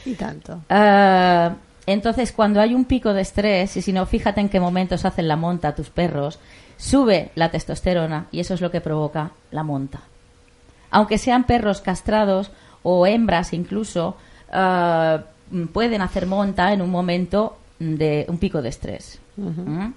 Y 0.05 0.15
tanto. 0.15 0.61
Ah, 0.69 1.55
entonces, 1.87 2.33
cuando 2.33 2.61
hay 2.61 2.75
un 2.75 2.85
pico 2.85 3.15
de 3.15 3.23
estrés, 3.23 3.77
y 3.77 3.83
si 3.83 3.93
no, 3.93 4.05
fíjate 4.07 4.41
en 4.41 4.49
qué 4.49 4.61
momentos 4.61 5.05
hacen 5.05 5.29
la 5.29 5.37
monta 5.37 5.75
tus 5.75 5.89
perros, 5.89 6.39
sube 6.77 7.31
la 7.35 7.51
testosterona 7.51 8.27
y 8.31 8.41
eso 8.41 8.55
es 8.55 8.61
lo 8.61 8.71
que 8.71 8.81
provoca 8.81 9.31
la 9.53 9.63
monta. 9.63 10.01
Aunque 10.91 11.17
sean 11.19 11.45
perros 11.45 11.81
castrados 11.81 12.51
o 12.83 13.07
hembras 13.07 13.53
incluso, 13.53 14.17
mm, 14.53 15.67
pueden 15.67 16.03
hacer 16.03 16.27
monta 16.27 16.73
en 16.73 16.83
un 16.83 16.91
momento 16.91 17.59
de 17.79 18.27
un 18.29 18.39
pico 18.39 18.61
de 18.61 18.69
estrés. 18.69 19.21
¿Mm? 19.37 19.93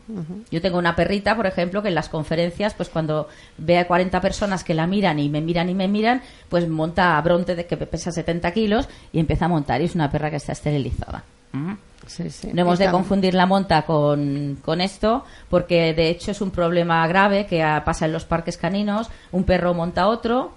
Yo 0.51 0.62
tengo 0.62 0.77
una 0.77 0.96
perrita, 0.96 1.36
por 1.36 1.48
ejemplo, 1.48 1.81
que 1.81 1.88
en 1.88 1.96
las 1.96 2.10
conferencias, 2.10 2.75
pues 2.75 2.89
cuando 2.89 3.27
ve 3.58 3.79
a 3.79 3.88
40 3.88 4.22
personas 4.22 4.63
que 4.63 4.75
la 4.75 4.86
miran 4.86 5.17
y 5.17 5.29
me 5.29 5.41
miran 5.41 5.70
y 5.70 5.74
me 5.74 5.88
miran, 5.88 6.22
pues 6.48 6.67
monta 6.70 7.17
a 7.17 7.22
Bronte 7.22 7.55
de 7.55 7.65
que 7.65 7.77
pesa 7.77 8.12
70 8.12 8.51
kilos 8.51 8.88
y 9.12 9.20
empieza 9.20 9.46
a 9.46 9.48
montar 9.48 9.81
y 9.81 9.86
es 9.86 9.96
una 9.96 10.12
perra 10.12 10.29
que 10.29 10.36
está 10.36 10.51
esterilizada. 10.51 11.24
¿Mm? 11.53 11.74
Sí, 12.05 12.29
sí. 12.29 12.50
No 12.53 12.62
hemos 12.62 12.79
de 12.79 12.89
confundir 12.89 13.34
la 13.34 13.46
monta 13.46 13.84
con, 13.84 14.58
con 14.63 14.81
esto, 14.81 15.24
porque 15.50 15.93
de 15.93 16.10
hecho 16.10 16.31
es 16.31 16.41
un 16.41 16.51
problema 16.51 17.05
grave 17.08 17.46
que 17.46 17.63
pasa 17.84 18.05
en 18.05 18.13
los 18.13 18.25
parques 18.25 18.58
caninos. 18.58 19.10
Un 19.31 19.43
perro 19.43 19.74
monta 19.74 20.03
a 20.03 20.08
otro 20.08 20.51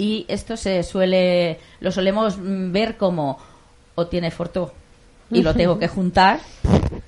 y 0.00 0.24
esto 0.28 0.56
se 0.56 0.82
suele, 0.82 1.58
lo 1.80 1.92
solemos 1.92 2.38
mm, 2.38 2.72
ver 2.72 2.96
como 2.96 3.36
o 3.96 4.06
tiene 4.06 4.30
fortó 4.30 4.72
y 5.30 5.42
lo 5.42 5.54
tengo 5.54 5.78
que 5.78 5.88
juntar, 5.88 6.40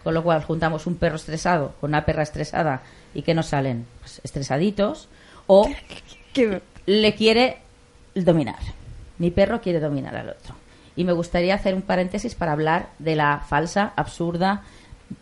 con 0.04 0.12
lo 0.12 0.22
cual 0.22 0.44
juntamos 0.44 0.86
un 0.86 0.96
perro 0.96 1.16
estresado 1.16 1.72
con 1.80 1.88
una 1.88 2.04
perra 2.04 2.22
estresada 2.22 2.82
y 3.14 3.22
que 3.22 3.32
nos 3.32 3.46
salen 3.46 3.86
pues, 4.00 4.20
estresaditos, 4.22 5.08
o 5.46 5.66
le 6.86 7.14
quiere 7.14 7.60
dominar. 8.14 8.60
Mi 9.16 9.30
perro 9.30 9.62
quiere 9.62 9.80
dominar 9.80 10.14
al 10.14 10.28
otro. 10.28 10.54
Y 10.94 11.04
me 11.04 11.12
gustaría 11.14 11.54
hacer 11.54 11.74
un 11.74 11.82
paréntesis 11.82 12.34
para 12.34 12.52
hablar 12.52 12.90
de 12.98 13.16
la 13.16 13.42
falsa, 13.48 13.94
absurda, 13.96 14.64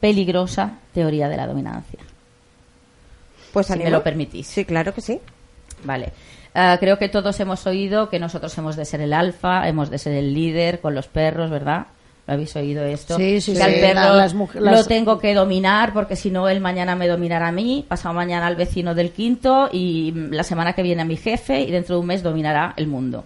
peligrosa 0.01 0.73
teoría 0.93 1.29
de 1.29 1.37
la 1.37 1.47
dominancia. 1.47 2.01
Pues 3.53 3.69
Si 3.69 3.79
me 3.79 3.91
lo 3.91 4.03
permitís. 4.03 4.49
Sí, 4.49 4.65
claro 4.65 4.93
que 4.93 5.01
sí. 5.01 5.21
Vale. 5.85 6.13
Ah, 6.55 6.77
creo 6.81 6.99
que 6.99 7.09
todos 7.09 7.39
hemos 7.41 7.67
oído 7.67 8.09
que 8.09 8.19
nosotros 8.19 8.57
hemos 8.59 8.77
de 8.77 8.85
ser 8.85 9.01
el 9.01 9.13
alfa, 9.13 9.69
hemos 9.69 9.89
de 9.91 9.99
ser 9.99 10.15
el 10.15 10.35
líder 10.35 10.81
con 10.81 10.95
los 10.95 11.07
perros, 11.07 11.51
¿verdad? 11.51 11.87
¿Lo 12.27 12.35
habéis 12.35 12.55
oído 12.57 12.85
esto? 12.85 13.17
Sí, 13.17 13.41
sí, 13.41 13.55
que 13.55 13.63
al 13.63 13.75
sí. 13.75 13.81
perro 13.81 13.95
La- 13.95 14.13
las 14.17 14.35
lo 14.35 14.85
tengo 14.85 15.19
que 15.19 15.35
dominar 15.35 15.93
porque 15.93 16.17
si 16.17 16.31
no 16.31 16.49
él 16.49 16.61
mañana 16.61 16.95
me 16.97 17.07
dominará 17.09 17.49
a 17.49 17.53
mí, 17.53 17.85
pasado 17.89 18.15
mañana 18.15 18.47
al 18.47 18.57
vecino 18.57 18.95
del 18.95 19.11
quinto 19.13 19.69
y 19.73 20.13
mm, 20.15 20.33
la 20.33 20.43
semana 20.45 20.73
que 20.73 20.83
viene 20.83 21.03
a 21.03 21.05
mi 21.05 21.17
jefe 21.17 21.61
y 21.63 21.71
dentro 21.71 21.95
de 21.97 22.01
un 22.01 22.07
mes 22.07 22.23
dominará 22.23 22.75
el 22.77 22.87
mundo. 22.89 23.25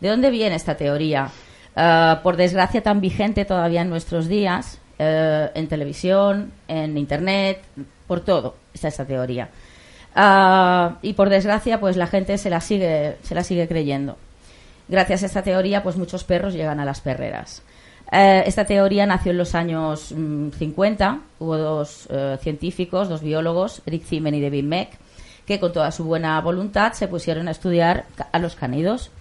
¿De 0.00 0.08
dónde 0.08 0.30
viene 0.30 0.56
esta 0.56 0.76
teoría? 0.76 1.28
Ah, 1.76 2.20
por 2.24 2.36
desgracia 2.36 2.82
tan 2.82 3.00
vigente 3.00 3.44
todavía 3.44 3.82
en 3.82 3.90
nuestros 3.90 4.26
días, 4.26 4.78
eh, 4.98 5.48
en 5.54 5.68
televisión, 5.68 6.50
en 6.66 6.98
internet, 6.98 7.60
por 8.08 8.20
todo 8.20 8.56
está 8.74 8.88
esta 8.88 9.04
teoría. 9.04 9.48
Ah, 10.20 10.98
y 11.00 11.12
por 11.12 11.28
desgracia, 11.28 11.78
pues 11.78 11.96
la 11.96 12.08
gente 12.08 12.38
se 12.38 12.50
la 12.50 12.60
sigue, 12.60 13.18
se 13.22 13.36
la 13.36 13.44
sigue 13.44 13.68
creyendo. 13.68 14.16
Gracias 14.88 15.22
a 15.22 15.26
esta 15.26 15.42
teoría, 15.42 15.84
pues 15.84 15.96
muchos 15.96 16.24
perros 16.24 16.54
llegan 16.54 16.80
a 16.80 16.84
las 16.84 17.00
perreras. 17.00 17.62
Eh, 18.10 18.42
esta 18.44 18.64
teoría 18.64 19.06
nació 19.06 19.30
en 19.30 19.38
los 19.38 19.54
años 19.54 20.10
mm, 20.10 20.50
50. 20.58 21.20
Hubo 21.38 21.56
dos 21.56 22.08
eh, 22.10 22.36
científicos, 22.42 23.08
dos 23.08 23.22
biólogos, 23.22 23.80
Eric 23.86 24.02
Zimen 24.06 24.34
y 24.34 24.42
David 24.42 24.64
Meck, 24.64 24.90
que 25.46 25.60
con 25.60 25.72
toda 25.72 25.92
su 25.92 26.02
buena 26.02 26.40
voluntad 26.40 26.94
se 26.94 27.06
pusieron 27.06 27.46
a 27.46 27.52
estudiar 27.52 28.06
a 28.32 28.40
los 28.40 28.56
cánidos. 28.56 29.12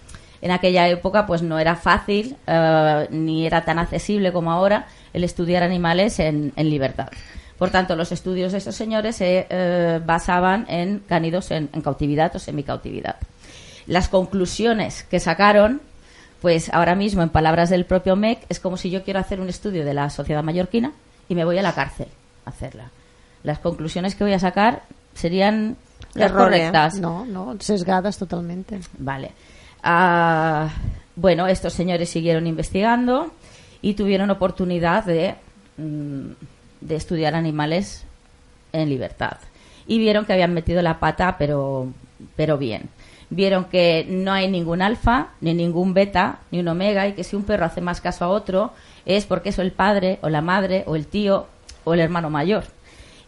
En 0.41 0.49
aquella 0.49 0.87
época, 0.87 1.27
pues 1.27 1.43
no 1.43 1.59
era 1.59 1.75
fácil 1.75 2.37
eh, 2.47 3.07
ni 3.11 3.45
era 3.45 3.63
tan 3.63 3.77
accesible 3.77 4.33
como 4.33 4.51
ahora 4.51 4.87
el 5.13 5.23
estudiar 5.23 5.61
animales 5.61 6.17
en 6.17 6.53
libertad. 6.55 7.09
Por 7.57 7.71
tanto, 7.71 7.95
los 7.95 8.11
estudios 8.11 8.51
de 8.51 8.59
estos 8.59 8.75
señores 8.75 9.15
se 9.15 9.47
eh, 9.49 9.99
basaban 10.05 10.65
en 10.69 10.99
cánidos 10.99 11.51
en, 11.51 11.69
en 11.73 11.81
cautividad 11.81 12.35
o 12.35 12.39
semicautividad. 12.39 13.15
Las 13.87 14.09
conclusiones 14.09 15.03
que 15.03 15.19
sacaron, 15.19 15.81
pues 16.41 16.71
ahora 16.73 16.93
mismo, 16.93 17.23
en 17.23 17.29
palabras 17.29 17.69
del 17.69 17.85
propio 17.85 18.15
MEC, 18.15 18.45
es 18.49 18.59
como 18.59 18.77
si 18.77 18.89
yo 18.89 19.03
quiero 19.03 19.19
hacer 19.19 19.39
un 19.39 19.49
estudio 19.49 19.85
de 19.85 19.93
la 19.93 20.09
sociedad 20.09 20.43
mallorquina 20.43 20.91
y 21.29 21.35
me 21.35 21.45
voy 21.45 21.57
a 21.57 21.61
la 21.61 21.73
cárcel 21.73 22.07
a 22.45 22.49
hacerla. 22.49 22.91
Las 23.43 23.59
conclusiones 23.59 24.15
que 24.15 24.23
voy 24.23 24.33
a 24.33 24.39
sacar 24.39 24.83
serían 25.13 25.77
las 26.13 26.31
correctas. 26.31 26.99
No, 26.99 27.25
no, 27.25 27.55
sesgadas 27.59 28.17
totalmente. 28.17 28.79
Vale. 28.97 29.31
Ah, 29.83 30.69
bueno, 31.15 31.47
estos 31.47 31.73
señores 31.73 32.09
siguieron 32.09 32.45
investigando 32.45 33.31
y 33.81 33.93
tuvieron 33.93 34.29
oportunidad 34.31 35.05
de, 35.05 35.35
mm, 35.77 36.31
de 36.81 36.95
estudiar 36.95 37.35
animales 37.35 38.05
en 38.73 38.89
libertad. 38.89 39.37
Y 39.87 39.99
vieron 39.99 40.25
que 40.25 40.33
habían 40.33 40.53
metido 40.53 40.81
la 40.81 40.99
pata, 40.99 41.35
pero, 41.37 41.87
pero 42.35 42.57
bien. 42.57 42.89
Vieron 43.29 43.65
que 43.65 44.05
no 44.07 44.31
hay 44.31 44.49
ningún 44.49 44.81
alfa, 44.81 45.29
ni 45.41 45.53
ningún 45.53 45.93
beta, 45.93 46.39
ni 46.51 46.59
un 46.59 46.67
omega, 46.67 47.07
y 47.07 47.13
que 47.13 47.23
si 47.23 47.35
un 47.35 47.43
perro 47.43 47.65
hace 47.65 47.81
más 47.81 47.99
caso 48.01 48.25
a 48.25 48.29
otro, 48.29 48.71
es 49.05 49.25
porque 49.25 49.49
es 49.49 49.59
el 49.59 49.71
padre, 49.71 50.19
o 50.21 50.29
la 50.29 50.41
madre, 50.41 50.83
o 50.87 50.95
el 50.95 51.07
tío, 51.07 51.47
o 51.83 51.93
el 51.93 51.99
hermano 51.99 52.29
mayor. 52.29 52.65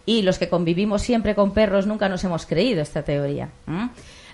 Y 0.06 0.22
los 0.22 0.40
que 0.40 0.50
convivimos 0.50 1.02
siempre 1.02 1.36
con 1.36 1.54
perros 1.54 1.86
nunca 1.86 2.10
nos 2.10 2.24
hemos 2.24 2.46
creído 2.46 2.82
esta 2.82 3.04
teoría. 3.04 3.50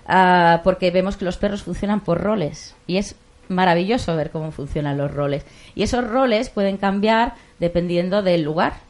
Ah, 0.07 0.61
porque 0.63 0.91
vemos 0.91 1.17
que 1.17 1.25
los 1.25 1.37
perros 1.37 1.63
funcionan 1.63 2.01
por 2.01 2.21
roles. 2.21 2.75
Y 2.87 2.97
es 2.97 3.15
maravilloso 3.49 4.15
ver 4.15 4.31
cómo 4.31 4.51
funcionan 4.51 4.97
los 4.97 5.11
roles. 5.11 5.45
Y 5.75 5.83
esos 5.83 6.07
roles 6.07 6.49
pueden 6.49 6.77
cambiar 6.77 7.33
dependiendo 7.59 8.21
del 8.21 8.43
lugar 8.43 8.84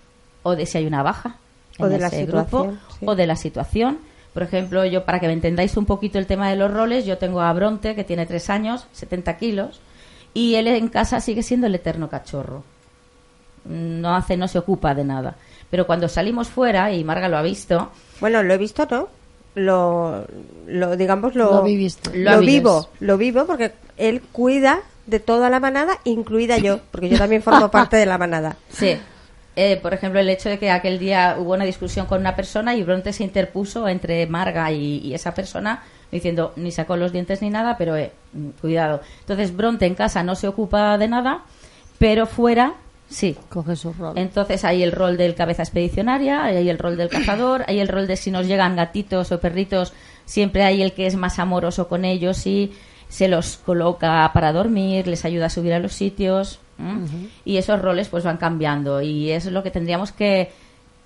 o 0.46 0.56
de 0.56 0.66
si 0.66 0.78
hay 0.78 0.86
una 0.86 1.04
baja 1.04 1.38
O 1.80 1.86
en 1.86 1.92
de 1.92 2.00
la 2.00 2.08
ese 2.08 2.26
grupo 2.26 2.46
situación, 2.46 2.80
sí. 3.00 3.06
o 3.06 3.16
de 3.16 3.28
la 3.28 3.36
situación. 3.36 4.00
Por 4.34 4.44
ejemplo, 4.44 4.86
yo 4.86 5.06
para 5.06 5.20
que 5.20 5.28
me 5.28 5.34
entendáis 5.34 5.76
un 5.78 5.86
poquito 5.86 6.20
el 6.20 6.28
tema 6.28 6.50
de 6.50 6.56
los 6.56 6.72
roles, 6.72 7.06
yo 7.06 7.18
tengo 7.18 7.42
a 7.42 7.52
Bronte 7.54 7.96
que 7.96 8.04
tiene 8.04 8.26
tres 8.26 8.50
años, 8.50 8.88
70 8.94 9.38
kilos, 9.38 9.82
y 10.34 10.56
él 10.56 10.68
en 10.68 10.90
casa 10.90 11.20
sigue 11.20 11.42
siendo 11.44 11.68
el 11.68 11.76
eterno 11.76 12.10
cachorro 12.10 12.64
no 13.66 14.16
hace, 14.16 14.38
no 14.38 14.48
se 14.48 14.60
ocupa 14.60 14.94
de 14.94 15.04
nada. 15.04 15.36
Pero 15.70 15.88
cuando 15.88 16.08
salimos 16.08 16.48
fuera, 16.48 16.92
y 16.92 17.04
Marga 17.04 17.28
lo 17.28 17.38
ha 17.38 17.42
visto, 17.42 17.92
Bueno, 18.22 18.44
lo 18.44 18.54
he 18.54 18.58
visto, 18.58 18.88
¿no? 18.90 19.10
Lo, 19.56 20.26
lo 20.68 20.96
digamos, 20.98 21.36
lo, 21.36 21.56
Lo 21.56 21.64
viviste. 21.64 22.16
Lo, 22.18 22.34
Lo 22.34 22.40
vivo, 22.42 22.90
lo 23.00 23.18
vivo 23.18 23.46
porque 23.46 23.74
él 23.98 24.22
cuida 24.32 24.82
de 25.06 25.20
toda 25.20 25.50
la 25.50 25.60
manada, 25.60 26.00
incluida 26.04 26.58
yo, 26.58 26.80
porque 26.92 27.10
yo 27.10 27.18
también 27.18 27.42
formo 27.42 27.72
parte 27.72 27.98
de 27.98 28.06
la 28.06 28.18
manada. 28.18 28.58
sí. 28.70 28.98
Eh, 29.56 29.78
por 29.78 29.94
ejemplo, 29.94 30.20
el 30.20 30.30
hecho 30.30 30.50
de 30.50 30.60
que 30.60 30.70
aquel 30.70 31.00
día 31.00 31.38
hubo 31.40 31.54
una 31.54 31.66
discusión 31.66 32.06
con 32.08 32.20
una 32.20 32.36
persona 32.36 32.76
y 32.76 32.84
Bronte 32.84 33.14
se 33.14 33.24
interpuso 33.24 33.88
entre 33.88 34.28
Marga 34.28 34.72
y, 34.72 35.00
y 35.00 35.14
esa 35.14 35.34
persona 35.34 35.84
diciendo 36.12 36.54
ni 36.56 36.72
sacó 36.72 36.98
los 36.98 37.12
dientes 37.12 37.42
ni 37.42 37.50
nada, 37.50 37.78
pero 37.78 37.96
eh, 37.96 38.12
mm, 38.34 38.50
cuidado. 38.62 39.02
Entonces 39.20 39.56
Bronte 39.56 39.86
en 39.86 39.96
casa 39.96 40.24
no 40.24 40.36
se 40.36 40.48
ocupa 40.48 40.98
de 40.98 41.08
nada, 41.08 41.44
pero 42.00 42.26
fuera 42.26 42.76
sí. 43.10 43.38
Coge 43.50 43.76
su 43.76 43.94
rol. 43.94 44.18
Entonces 44.18 44.66
hay 44.66 44.84
el 44.84 44.92
rol 44.92 45.18
del 45.18 45.36
cabeza 45.36 45.64
expedicionaria, 45.64 46.44
hay 46.44 46.70
el 46.70 46.78
rol 46.78 46.98
del 46.98 47.10
cazador, 47.10 47.64
hay 47.68 47.80
el 47.80 47.88
rol 47.88 48.08
de 48.08 48.18
si 48.18 48.32
nos 48.32 48.48
llegan 48.48 48.76
gatitos 48.76 49.32
o 49.32 49.40
perritos, 49.40 49.94
siempre 50.26 50.64
hay 50.64 50.82
el 50.82 50.94
que 50.94 51.06
es 51.06 51.16
más 51.16 51.40
amoroso 51.40 51.88
con 51.88 52.06
ellos 52.06 52.46
y 52.48 52.74
se 53.08 53.28
los 53.28 53.58
coloca 53.58 54.30
para 54.34 54.52
dormir, 54.52 55.08
les 55.08 55.24
ayuda 55.26 55.46
a 55.46 55.50
subir 55.50 55.74
a 55.74 55.80
los 55.80 55.94
sitios. 55.94 56.60
¿M? 56.78 57.30
Y 57.46 57.58
esos 57.58 57.82
roles 57.82 58.10
pues 58.10 58.24
van 58.24 58.38
cambiando 58.38 59.02
y 59.02 59.32
eso 59.32 59.50
es 59.50 59.54
lo 59.54 59.64
que 59.64 59.72
tendríamos 59.72 60.12
que, 60.12 60.52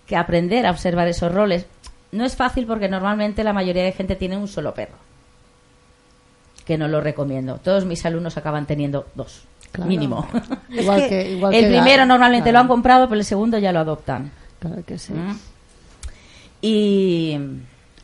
que 0.05 0.15
aprender 0.15 0.65
a 0.65 0.71
observar 0.71 1.07
esos 1.07 1.31
roles. 1.33 1.65
No 2.11 2.25
es 2.25 2.35
fácil 2.35 2.65
porque 2.65 2.89
normalmente 2.89 3.43
la 3.43 3.53
mayoría 3.53 3.83
de 3.83 3.91
gente 3.91 4.15
tiene 4.15 4.37
un 4.37 4.47
solo 4.47 4.73
perro. 4.73 4.95
Que 6.65 6.77
no 6.77 6.87
lo 6.87 7.01
recomiendo. 7.01 7.57
Todos 7.63 7.85
mis 7.85 8.05
alumnos 8.05 8.37
acaban 8.37 8.65
teniendo 8.65 9.07
dos, 9.15 9.43
Claro. 9.71 9.89
mínimo. 9.89 10.27
Igual 10.69 11.01
que 11.03 11.09
que, 11.09 11.31
igual 11.31 11.53
el 11.53 11.61
que 11.65 11.67
primero 11.69 11.97
la- 11.97 12.05
normalmente 12.05 12.49
claro, 12.49 12.53
lo 12.53 12.59
han 12.61 12.67
comprado, 12.67 13.07
pero 13.09 13.19
el 13.19 13.25
segundo 13.25 13.57
ya 13.59 13.71
lo 13.71 13.79
adoptan. 13.79 14.31
Claro 14.59 14.83
que 14.85 14.97
sí. 14.97 15.13
¿Mm? 15.13 15.35
Y 16.61 17.37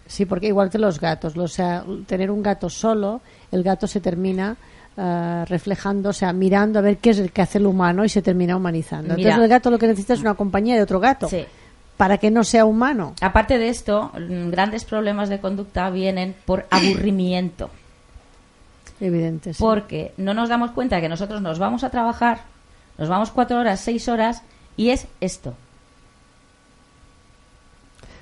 Sí, 0.08 0.26
porque 0.26 0.48
igual 0.48 0.70
que 0.70 0.78
los 0.78 1.00
gatos, 1.00 1.36
o 1.36 1.48
sea, 1.48 1.84
tener 2.06 2.30
un 2.30 2.44
gato 2.44 2.70
solo, 2.70 3.22
el 3.52 3.64
gato 3.64 3.88
se 3.88 4.00
termina 4.00 4.56
eh, 4.98 5.46
reflejando, 5.48 6.10
o 6.10 6.14
sea, 6.14 6.32
mirando 6.34 6.80
a 6.80 6.82
ver 6.82 6.98
qué 6.98 7.10
es 7.12 7.20
el 7.20 7.32
que 7.32 7.42
hace 7.42 7.58
el 7.58 7.66
humano 7.66 8.06
y 8.06 8.10
se 8.10 8.22
termina 8.22 8.56
humanizando. 8.56 9.16
Mira. 9.16 9.30
Entonces 9.30 9.44
el 9.44 9.50
gato 9.50 9.70
lo 9.72 9.78
que 9.80 9.88
necesita 9.88 10.14
es 10.14 10.22
una 10.22 10.36
compañía 10.36 10.76
de 10.76 10.82
otro 10.82 11.00
gato 11.00 11.28
Sí. 11.28 11.46
para 11.98 12.18
que 12.18 12.32
no 12.32 12.44
sea 12.44 12.66
humano. 12.66 13.14
Aparte 13.22 13.58
de 13.58 13.70
esto, 13.70 14.12
grandes 14.16 14.86
problemas 14.86 15.30
de 15.30 15.40
conducta 15.40 15.90
vienen 15.90 16.36
por 16.46 16.66
aburrimiento. 16.72 17.70
Evidente. 19.02 19.54
sí. 19.54 19.60
Porque 19.62 20.14
no 20.18 20.34
nos 20.34 20.48
damos 20.48 20.72
cuenta 20.72 21.02
que 21.02 21.10
nosotros 21.10 21.42
nos 21.42 21.60
vamos 21.60 21.84
a 21.84 21.90
trabajar, 21.90 22.44
nos 22.98 23.10
vamos 23.10 23.32
cuatro 23.32 23.60
horas, 23.60 23.82
seis 23.82 24.08
horas, 24.08 24.42
y 24.78 24.90
es 24.92 25.08
esto. 25.20 25.54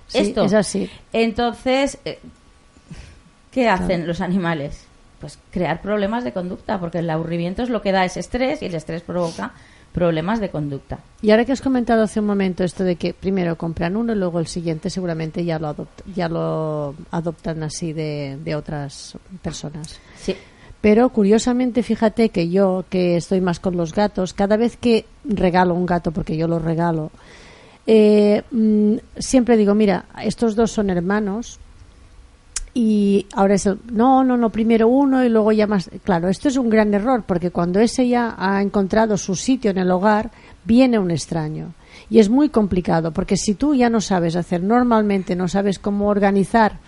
Sí, 0.08 0.18
esto. 0.20 0.46
es 0.46 0.54
así. 0.54 0.90
Entonces, 1.12 1.98
eh, 2.06 2.20
¿qué 3.52 3.70
hacen 3.70 4.08
los 4.08 4.22
animales? 4.22 4.86
Pues 5.24 5.40
crear 5.52 5.82
problemas 5.82 6.26
de 6.26 6.34
conducta, 6.34 6.82
porque 6.82 6.98
el 7.00 7.10
aburrimiento 7.10 7.64
es 7.64 7.70
lo 7.70 7.82
que 7.82 7.94
da 7.94 8.04
ese 8.04 8.20
estrés 8.20 8.62
y 8.62 8.66
el 8.66 8.76
estrés 8.76 9.04
provoca 9.04 9.54
problemas 9.94 10.42
de 10.42 10.50
conducta. 10.50 11.00
Y 11.22 11.32
ahora 11.32 11.46
que 11.46 11.54
has 11.54 11.62
comentado 11.62 12.04
hace 12.04 12.20
un 12.20 12.26
momento 12.26 12.66
esto 12.66 12.84
de 12.84 12.98
que 12.98 13.14
primero 13.14 13.56
compran 13.58 13.96
uno 13.96 14.12
y 14.12 14.18
luego 14.18 14.42
el 14.42 14.48
siguiente 14.48 14.90
seguramente 14.90 15.46
ya 15.46 15.60
lo, 15.60 15.70
adopt- 15.74 16.04
ya 16.14 16.28
lo 16.28 16.94
adoptan 17.12 17.64
así 17.64 17.94
de, 17.94 18.38
de 18.44 18.54
otras 18.54 19.18
personas. 19.42 19.98
Sí. 20.20 20.36
Pero 20.82 21.08
curiosamente, 21.08 21.84
fíjate 21.84 22.28
que 22.28 22.50
yo, 22.50 22.84
que 22.90 23.16
estoy 23.16 23.40
más 23.40 23.62
con 23.62 23.78
los 23.78 23.94
gatos, 23.94 24.34
cada 24.34 24.58
vez 24.58 24.76
que 24.76 25.06
regalo 25.24 25.74
un 25.74 25.86
gato, 25.86 26.12
porque 26.12 26.36
yo 26.36 26.50
lo 26.50 26.60
regalo, 26.60 27.12
eh, 27.88 28.42
mm, 28.52 28.96
siempre 29.18 29.56
digo, 29.56 29.74
mira, 29.74 30.04
estos 30.22 30.58
dos 30.58 30.72
son 30.72 30.90
hermanos 30.90 31.60
y 32.74 33.28
ahora 33.34 33.56
es 33.56 33.66
el, 33.68 33.78
no, 33.92 34.24
no, 34.24 34.36
no, 34.36 34.50
primero 34.50 34.88
uno 34.88 35.24
y 35.24 35.30
luego 35.30 35.52
ya 35.52 35.68
más. 35.68 35.90
Claro, 36.04 36.28
esto 36.30 36.48
es 36.48 36.58
un 36.58 36.70
gran 36.70 36.94
error 36.94 37.24
porque 37.26 37.52
cuando 37.52 37.80
ese 37.80 38.08
ya 38.08 38.36
ha 38.38 38.62
encontrado 38.62 39.16
su 39.18 39.36
sitio 39.36 39.72
en 39.72 39.78
el 39.78 39.92
hogar, 39.92 40.32
viene 40.66 40.98
un 40.98 41.12
extraño. 41.12 41.74
Y 42.10 42.20
es 42.20 42.30
muy 42.30 42.50
complicado 42.50 43.12
porque 43.12 43.38
si 43.38 43.54
tú 43.54 43.76
ya 43.76 43.90
no 43.90 44.02
sabes 44.02 44.36
hacer 44.36 44.64
normalmente, 44.64 45.36
no 45.36 45.48
sabes 45.48 45.78
cómo 45.78 46.08
organizar 46.08 46.80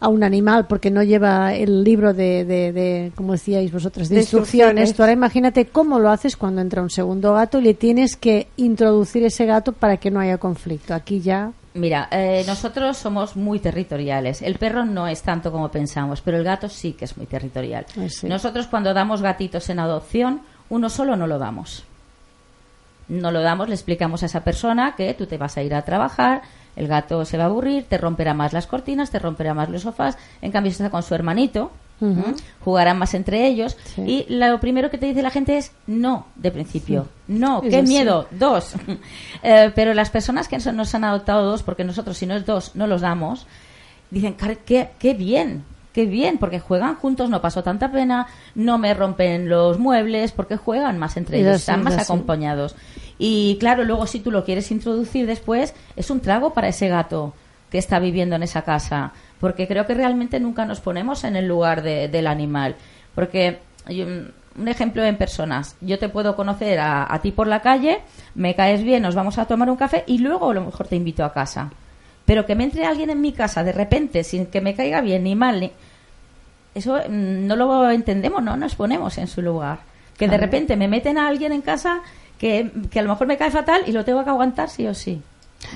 a 0.00 0.08
un 0.08 0.22
animal 0.22 0.66
porque 0.66 0.90
no 0.90 1.02
lleva 1.02 1.54
el 1.54 1.84
libro 1.84 2.12
de, 2.14 2.44
de, 2.44 2.72
de, 2.72 3.12
como 3.14 3.32
decíais 3.32 3.70
vosotras, 3.72 4.08
de, 4.08 4.16
De 4.16 4.20
instrucciones. 4.22 4.88
instrucciones. 4.88 4.94
Tú 4.96 5.02
ahora 5.02 5.12
imagínate 5.12 5.66
cómo 5.66 5.98
lo 5.98 6.10
haces 6.10 6.36
cuando 6.36 6.60
entra 6.62 6.82
un 6.82 6.90
segundo 6.90 7.34
gato 7.34 7.58
y 7.58 7.62
le 7.62 7.74
tienes 7.74 8.16
que 8.16 8.48
introducir 8.56 9.22
ese 9.24 9.44
gato 9.46 9.72
para 9.72 9.98
que 9.98 10.10
no 10.10 10.20
haya 10.20 10.38
conflicto. 10.38 10.94
Aquí 10.94 11.20
ya 11.20 11.52
Mira, 11.74 12.06
eh, 12.12 12.44
nosotros 12.46 12.96
somos 12.96 13.34
muy 13.34 13.58
territoriales. 13.58 14.42
El 14.42 14.56
perro 14.58 14.84
no 14.84 15.08
es 15.08 15.22
tanto 15.22 15.50
como 15.50 15.70
pensamos, 15.70 16.20
pero 16.20 16.36
el 16.36 16.44
gato 16.44 16.68
sí 16.68 16.92
que 16.92 17.04
es 17.04 17.16
muy 17.16 17.26
territorial. 17.26 17.84
Sí. 18.08 18.28
Nosotros 18.28 18.68
cuando 18.68 18.94
damos 18.94 19.22
gatitos 19.22 19.68
en 19.70 19.80
adopción, 19.80 20.42
uno 20.68 20.88
solo 20.88 21.16
no 21.16 21.26
lo 21.26 21.38
damos. 21.38 21.84
No 23.08 23.32
lo 23.32 23.42
damos, 23.42 23.68
le 23.68 23.74
explicamos 23.74 24.22
a 24.22 24.26
esa 24.26 24.44
persona 24.44 24.94
que 24.96 25.12
tú 25.14 25.26
te 25.26 25.36
vas 25.36 25.56
a 25.56 25.62
ir 25.62 25.74
a 25.74 25.82
trabajar, 25.82 26.42
el 26.76 26.86
gato 26.86 27.24
se 27.24 27.36
va 27.36 27.44
a 27.44 27.46
aburrir, 27.46 27.84
te 27.84 27.98
romperá 27.98 28.34
más 28.34 28.52
las 28.52 28.66
cortinas, 28.66 29.10
te 29.10 29.18
romperá 29.18 29.52
más 29.52 29.68
los 29.68 29.82
sofás, 29.82 30.16
en 30.42 30.52
cambio 30.52 30.70
si 30.70 30.76
está 30.76 30.90
con 30.90 31.02
su 31.02 31.14
hermanito, 31.14 31.70
Ujú. 32.00 32.10
¿m? 32.12 32.34
jugarán 32.60 32.98
más 32.98 33.14
entre 33.14 33.46
ellos 33.46 33.76
Sí. 33.94 34.02
y 34.28 34.34
lo 34.34 34.58
primero 34.60 34.90
que 34.90 34.98
te 34.98 35.06
dice 35.06 35.22
la 35.22 35.30
gente 35.30 35.56
es 35.56 35.70
no 35.86 36.26
de 36.36 36.50
principio. 36.50 37.08
No, 37.28 37.60
qué 37.62 37.82
miedo, 37.82 38.26
dos. 38.30 38.74
Eh, 39.42 39.70
pero 39.74 39.94
las 39.94 40.10
personas 40.10 40.48
que 40.48 40.58
nos 40.58 40.94
han 40.94 41.04
adoptado 41.04 41.44
dos, 41.50 41.62
porque 41.62 41.84
nosotros 41.84 42.16
si 42.18 42.26
no 42.26 42.34
es 42.34 42.46
dos 42.46 42.72
no 42.74 42.86
los 42.86 43.00
damos, 43.02 43.46
dicen, 44.10 44.34
"Car- 44.34 44.58
qué, 44.58 44.90
qué 44.98 45.12
bien, 45.14 45.64
qué 45.92 46.06
bien, 46.06 46.38
porque 46.38 46.58
juegan 46.60 46.96
juntos, 46.96 47.30
no 47.30 47.40
pasó 47.42 47.62
tanta 47.62 47.92
pena, 47.92 48.26
no 48.54 48.78
me 48.78 48.92
rompen 48.94 49.48
los 49.48 49.78
muebles, 49.78 50.32
porque 50.32 50.56
juegan 50.56 50.98
más 50.98 51.16
entre 51.16 51.40
ellos, 51.40 51.56
están 51.56 51.80
es 51.80 51.84
más 51.84 51.98
acompañados. 51.98 52.74
Y 53.18 53.56
claro, 53.60 53.84
luego 53.84 54.06
si 54.08 54.18
tú 54.20 54.30
lo 54.32 54.44
quieres 54.44 54.70
introducir 54.72 55.26
después, 55.26 55.74
es 55.94 56.10
un 56.10 56.20
trago 56.20 56.52
para 56.54 56.68
ese 56.68 56.88
gato 56.88 57.32
que 57.70 57.78
está 57.78 57.98
viviendo 58.00 58.34
en 58.36 58.42
esa 58.42 58.62
casa, 58.62 59.12
porque 59.44 59.68
creo 59.68 59.84
que 59.86 59.92
realmente 59.92 60.40
nunca 60.40 60.64
nos 60.64 60.80
ponemos 60.80 61.22
en 61.24 61.36
el 61.36 61.46
lugar 61.46 61.82
de- 61.82 62.08
del 62.08 62.26
animal, 62.26 62.76
porque 63.14 63.58
yo- 63.90 64.06
un 64.06 64.68
ejemplo 64.68 65.04
en 65.04 65.18
personas, 65.18 65.76
yo 65.82 65.98
te 65.98 66.08
puedo 66.08 66.34
conocer 66.34 66.78
a, 66.80 67.12
a 67.12 67.20
ti 67.20 67.30
por 67.30 67.46
la 67.46 67.60
calle, 67.60 68.00
me 68.34 68.54
caes 68.54 68.82
bien, 68.82 69.02
nos 69.02 69.14
vamos 69.14 69.36
a 69.36 69.44
tomar 69.44 69.68
un 69.68 69.76
café 69.76 70.02
y 70.06 70.16
luego 70.18 70.50
a 70.50 70.54
lo 70.54 70.64
mejor 70.64 70.88
te 70.88 70.96
invito 70.96 71.24
a 71.26 71.32
casa. 71.34 71.70
Pero 72.24 72.46
que 72.46 72.54
me 72.54 72.64
entre 72.64 72.86
alguien 72.86 73.10
en 73.10 73.20
mi 73.20 73.32
casa 73.32 73.62
de 73.62 73.72
repente 73.72 74.24
sin 74.24 74.46
que 74.46 74.62
me 74.62 74.74
caiga 74.74 75.02
bien 75.02 75.24
ni 75.24 75.34
mal, 75.34 75.60
ni... 75.60 75.70
eso 76.74 76.94
mm, 77.06 77.46
no 77.46 77.54
lo 77.56 77.90
entendemos, 77.90 78.42
no 78.42 78.56
nos 78.56 78.74
ponemos 78.76 79.18
en 79.18 79.26
su 79.26 79.42
lugar. 79.42 79.80
Que 80.16 80.26
de 80.28 80.38
repente 80.38 80.76
me 80.76 80.88
meten 80.88 81.18
a 81.18 81.28
alguien 81.28 81.52
en 81.52 81.60
casa 81.60 82.00
que, 82.38 82.70
que 82.90 83.00
a 83.00 83.02
lo 83.02 83.10
mejor 83.10 83.26
me 83.26 83.36
cae 83.36 83.50
fatal 83.50 83.82
y 83.86 83.92
lo 83.92 84.04
tengo 84.06 84.24
que 84.24 84.30
aguantar 84.30 84.70
sí 84.70 84.86
o 84.86 84.94
sí. 84.94 85.20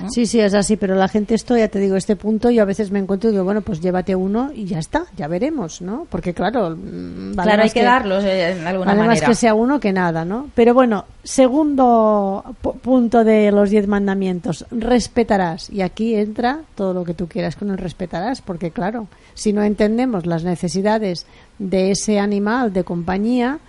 ¿No? 0.01 0.09
Sí, 0.09 0.25
sí, 0.25 0.39
es 0.39 0.53
así, 0.53 0.77
pero 0.77 0.95
la 0.95 1.07
gente 1.07 1.35
esto, 1.35 1.57
ya 1.57 1.67
te 1.67 1.79
digo, 1.79 1.95
este 1.95 2.15
punto 2.15 2.49
yo 2.49 2.61
a 2.61 2.65
veces 2.65 2.91
me 2.91 2.99
encuentro 2.99 3.29
y 3.29 3.33
digo, 3.33 3.43
bueno, 3.43 3.61
pues 3.61 3.81
llévate 3.81 4.15
uno 4.15 4.51
y 4.53 4.65
ya 4.65 4.79
está, 4.79 5.03
ya 5.17 5.27
veremos, 5.27 5.81
¿no? 5.81 6.07
Porque 6.09 6.33
claro, 6.33 6.71
mm, 6.75 7.33
vale 7.35 7.47
claro, 7.49 7.63
hay 7.63 7.69
que, 7.69 7.83
darlos 7.83 8.23
eh, 8.23 8.27
de 8.27 8.67
alguna 8.67 8.85
vale 8.91 8.99
más 8.99 9.07
manera. 9.07 9.27
que 9.27 9.35
sea 9.35 9.53
uno 9.53 9.79
que 9.79 9.91
nada, 9.93 10.25
¿no? 10.25 10.49
Pero 10.55 10.73
bueno, 10.73 11.05
segundo 11.23 12.43
pu- 12.63 12.79
punto 12.79 13.23
de 13.23 13.51
los 13.51 13.69
diez 13.69 13.87
mandamientos, 13.87 14.65
respetarás. 14.71 15.69
Y 15.69 15.81
aquí 15.81 16.15
entra 16.15 16.61
todo 16.75 16.93
lo 16.93 17.03
que 17.03 17.13
tú 17.13 17.27
quieras 17.27 17.55
con 17.55 17.69
el 17.71 17.77
respetarás, 17.77 18.41
porque 18.41 18.71
claro, 18.71 19.07
si 19.33 19.53
no 19.53 19.63
entendemos 19.63 20.25
las 20.25 20.43
necesidades 20.43 21.25
de 21.57 21.91
ese 21.91 22.19
animal 22.19 22.71
de 22.73 22.83
compañía, 22.83 23.59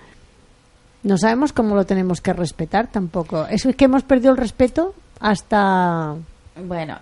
no 1.02 1.16
sabemos 1.16 1.52
cómo 1.52 1.74
lo 1.74 1.84
tenemos 1.86 2.20
que 2.20 2.32
respetar 2.32 2.86
tampoco. 2.88 3.46
Es 3.46 3.66
que 3.76 3.84
hemos 3.86 4.02
perdido 4.02 4.32
el 4.32 4.36
respeto 4.36 4.94
hasta... 5.20 6.16
Bueno, 6.56 6.98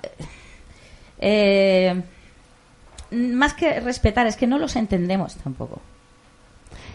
eh, 1.19 2.03
más 3.11 3.55
que 3.55 3.81
respetar, 3.81 4.27
es 4.27 4.37
que 4.37 4.47
no 4.47 4.59
los 4.59 4.77
entendemos 4.77 5.37
tampoco. 5.37 5.81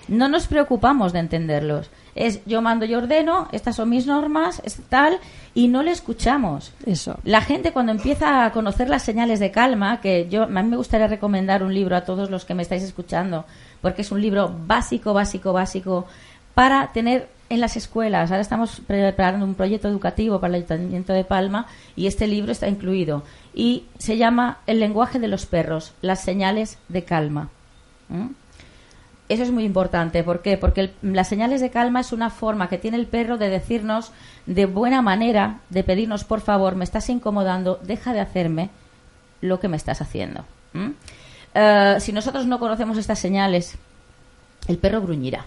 No 0.07 0.27
nos 0.27 0.47
preocupamos 0.47 1.13
de 1.13 1.19
entenderlos. 1.19 1.89
Es 2.13 2.41
yo 2.45 2.61
mando, 2.61 2.85
yo 2.85 2.97
ordeno, 2.99 3.47
estas 3.51 3.77
son 3.77 3.89
mis 3.89 4.05
normas, 4.05 4.61
es 4.65 4.79
tal, 4.89 5.17
y 5.55 5.69
no 5.69 5.81
le 5.81 5.91
escuchamos. 5.91 6.73
Eso. 6.85 7.17
La 7.23 7.41
gente 7.41 7.71
cuando 7.71 7.93
empieza 7.93 8.45
a 8.45 8.51
conocer 8.51 8.89
las 8.89 9.03
señales 9.03 9.39
de 9.39 9.51
calma, 9.51 10.01
que 10.01 10.27
yo 10.29 10.43
a 10.43 10.47
mí 10.47 10.63
me 10.63 10.77
gustaría 10.77 11.07
recomendar 11.07 11.63
un 11.63 11.73
libro 11.73 11.95
a 11.95 12.03
todos 12.03 12.29
los 12.29 12.45
que 12.45 12.53
me 12.53 12.63
estáis 12.63 12.83
escuchando, 12.83 13.45
porque 13.81 14.03
es 14.03 14.11
un 14.11 14.21
libro 14.21 14.53
básico, 14.67 15.13
básico, 15.13 15.53
básico 15.53 16.05
para 16.53 16.91
tener 16.91 17.29
en 17.49 17.59
las 17.59 17.77
escuelas. 17.77 18.31
Ahora 18.31 18.41
estamos 18.41 18.81
preparando 18.85 19.45
un 19.45 19.55
proyecto 19.55 19.87
educativo 19.87 20.39
para 20.39 20.55
el 20.55 20.63
Ayuntamiento 20.63 21.13
de 21.13 21.23
Palma 21.23 21.67
y 21.95 22.07
este 22.07 22.27
libro 22.27 22.51
está 22.51 22.67
incluido 22.67 23.23
y 23.53 23.85
se 23.97 24.17
llama 24.17 24.59
El 24.65 24.79
lenguaje 24.79 25.19
de 25.19 25.27
los 25.27 25.45
perros, 25.45 25.93
las 26.01 26.21
señales 26.21 26.77
de 26.89 27.03
calma. 27.03 27.49
¿Mm? 28.09 28.27
Eso 29.29 29.43
es 29.43 29.51
muy 29.51 29.63
importante. 29.63 30.23
¿Por 30.23 30.41
qué? 30.41 30.57
Porque 30.57 30.91
las 31.01 31.27
señales 31.27 31.61
de 31.61 31.69
calma 31.69 32.01
es 32.01 32.11
una 32.11 32.29
forma 32.29 32.69
que 32.69 32.77
tiene 32.77 32.97
el 32.97 33.07
perro 33.07 33.37
de 33.37 33.49
decirnos 33.49 34.11
de 34.45 34.65
buena 34.65 35.01
manera, 35.01 35.59
de 35.69 35.83
pedirnos, 35.83 36.23
por 36.23 36.41
favor, 36.41 36.75
me 36.75 36.83
estás 36.83 37.09
incomodando, 37.09 37.79
deja 37.83 38.13
de 38.13 38.19
hacerme 38.19 38.69
lo 39.41 39.59
que 39.59 39.69
me 39.69 39.77
estás 39.77 40.01
haciendo. 40.01 40.45
¿Mm? 40.73 40.89
Eh, 41.55 41.95
si 41.99 42.11
nosotros 42.11 42.45
no 42.45 42.59
conocemos 42.59 42.97
estas 42.97 43.19
señales, 43.19 43.75
el 44.67 44.77
perro 44.77 45.01
gruñirá. 45.01 45.45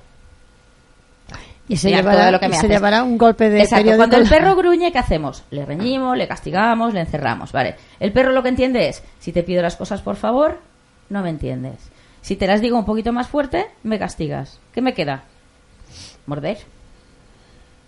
Y 1.68 1.76
se 1.76 1.90
llevará, 1.90 2.30
lo 2.30 2.38
que 2.38 2.48
me 2.48 2.56
y 2.56 2.58
se 2.58 2.68
llevará 2.68 3.02
un 3.02 3.18
golpe 3.18 3.50
de 3.50 3.58
Exacto. 3.58 3.76
periódico. 3.76 3.98
Cuando 3.98 4.16
el 4.18 4.28
perro 4.28 4.54
gruñe, 4.56 4.92
¿qué 4.92 4.98
hacemos? 4.98 5.42
Le 5.50 5.64
reñimos, 5.64 6.16
le 6.16 6.28
castigamos, 6.28 6.94
le 6.94 7.00
encerramos. 7.00 7.50
Vale. 7.52 7.74
El 7.98 8.12
perro 8.12 8.32
lo 8.32 8.42
que 8.42 8.50
entiende 8.50 8.88
es, 8.88 9.02
si 9.18 9.32
te 9.32 9.42
pido 9.42 9.62
las 9.62 9.76
cosas 9.76 10.00
por 10.00 10.16
favor, 10.16 10.60
no 11.08 11.22
me 11.22 11.30
entiendes. 11.30 11.76
Si 12.22 12.36
te 12.36 12.46
las 12.46 12.60
digo 12.60 12.78
un 12.78 12.84
poquito 12.84 13.12
más 13.12 13.28
fuerte, 13.28 13.66
me 13.82 13.98
castigas. 13.98 14.60
¿Qué 14.72 14.80
me 14.80 14.94
queda? 14.94 15.24
Morder. 16.26 16.58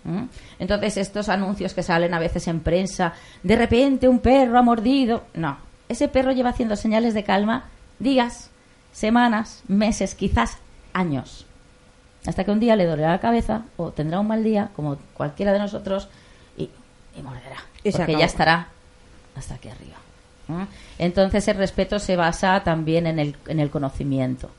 ¿Mm? 0.03 0.23
Entonces, 0.59 0.97
estos 0.97 1.29
anuncios 1.29 1.73
que 1.73 1.83
salen 1.83 2.13
a 2.13 2.19
veces 2.19 2.47
en 2.47 2.59
prensa, 2.59 3.13
de 3.43 3.55
repente 3.55 4.07
un 4.07 4.19
perro 4.19 4.57
ha 4.59 4.61
mordido. 4.61 5.23
No. 5.33 5.57
Ese 5.87 6.07
perro 6.09 6.31
lleva 6.31 6.49
haciendo 6.49 6.75
señales 6.75 7.13
de 7.13 7.23
calma 7.23 7.65
días, 7.97 8.49
semanas, 8.91 9.63
meses, 9.67 10.15
quizás 10.15 10.57
años 10.93 11.45
hasta 12.29 12.43
que 12.43 12.51
un 12.51 12.59
día 12.59 12.75
le 12.75 12.85
dolerá 12.85 13.09
la 13.09 13.19
cabeza 13.19 13.63
o 13.75 13.91
tendrá 13.91 14.19
un 14.19 14.27
mal 14.27 14.43
día, 14.43 14.69
como 14.75 14.97
cualquiera 15.15 15.51
de 15.51 15.59
nosotros, 15.59 16.07
y, 16.55 16.69
y 17.17 17.21
morderá. 17.23 17.57
Y 17.83 17.91
porque 17.91 18.03
acabó. 18.03 18.19
ya 18.19 18.25
estará 18.25 18.67
hasta 19.35 19.55
aquí 19.55 19.67
arriba. 19.69 19.95
¿Mm? 20.47 20.63
Entonces 20.99 21.47
el 21.47 21.57
respeto 21.57 21.97
se 21.97 22.15
basa 22.15 22.61
también 22.63 23.07
en 23.07 23.17
el, 23.17 23.35
en 23.47 23.59
el 23.59 23.71
conocimiento. 23.71 24.51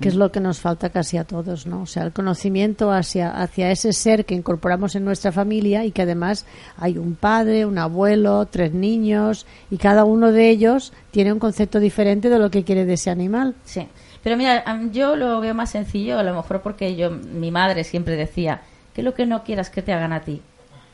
que 0.00 0.08
es 0.08 0.16
lo 0.16 0.30
que 0.30 0.40
nos 0.40 0.60
falta 0.60 0.90
casi 0.90 1.16
a 1.16 1.24
todos, 1.24 1.66
¿no? 1.66 1.82
O 1.82 1.86
sea, 1.86 2.02
el 2.02 2.12
conocimiento 2.12 2.90
hacia, 2.90 3.30
hacia 3.30 3.70
ese 3.70 3.92
ser 3.92 4.26
que 4.26 4.34
incorporamos 4.34 4.96
en 4.96 5.04
nuestra 5.04 5.32
familia 5.32 5.84
y 5.84 5.92
que 5.92 6.02
además 6.02 6.44
hay 6.76 6.98
un 6.98 7.14
padre, 7.14 7.64
un 7.64 7.78
abuelo, 7.78 8.46
tres 8.50 8.74
niños 8.74 9.46
y 9.70 9.78
cada 9.78 10.04
uno 10.04 10.30
de 10.30 10.50
ellos 10.50 10.92
tiene 11.10 11.32
un 11.32 11.38
concepto 11.38 11.80
diferente 11.80 12.28
de 12.28 12.38
lo 12.38 12.50
que 12.50 12.64
quiere 12.64 12.84
de 12.84 12.94
ese 12.94 13.10
animal. 13.10 13.54
Sí. 13.64 13.86
Pero 14.22 14.36
mira, 14.36 14.64
yo 14.92 15.16
lo 15.16 15.40
veo 15.40 15.54
más 15.54 15.70
sencillo, 15.70 16.18
a 16.18 16.22
lo 16.22 16.34
mejor 16.34 16.60
porque 16.60 16.94
yo, 16.96 17.10
mi 17.10 17.50
madre 17.50 17.84
siempre 17.84 18.16
decía 18.16 18.60
que 18.94 19.02
lo 19.02 19.14
que 19.14 19.26
no 19.26 19.44
quieras 19.44 19.70
que 19.70 19.82
te 19.82 19.92
hagan 19.92 20.12
a 20.12 20.20
ti, 20.20 20.42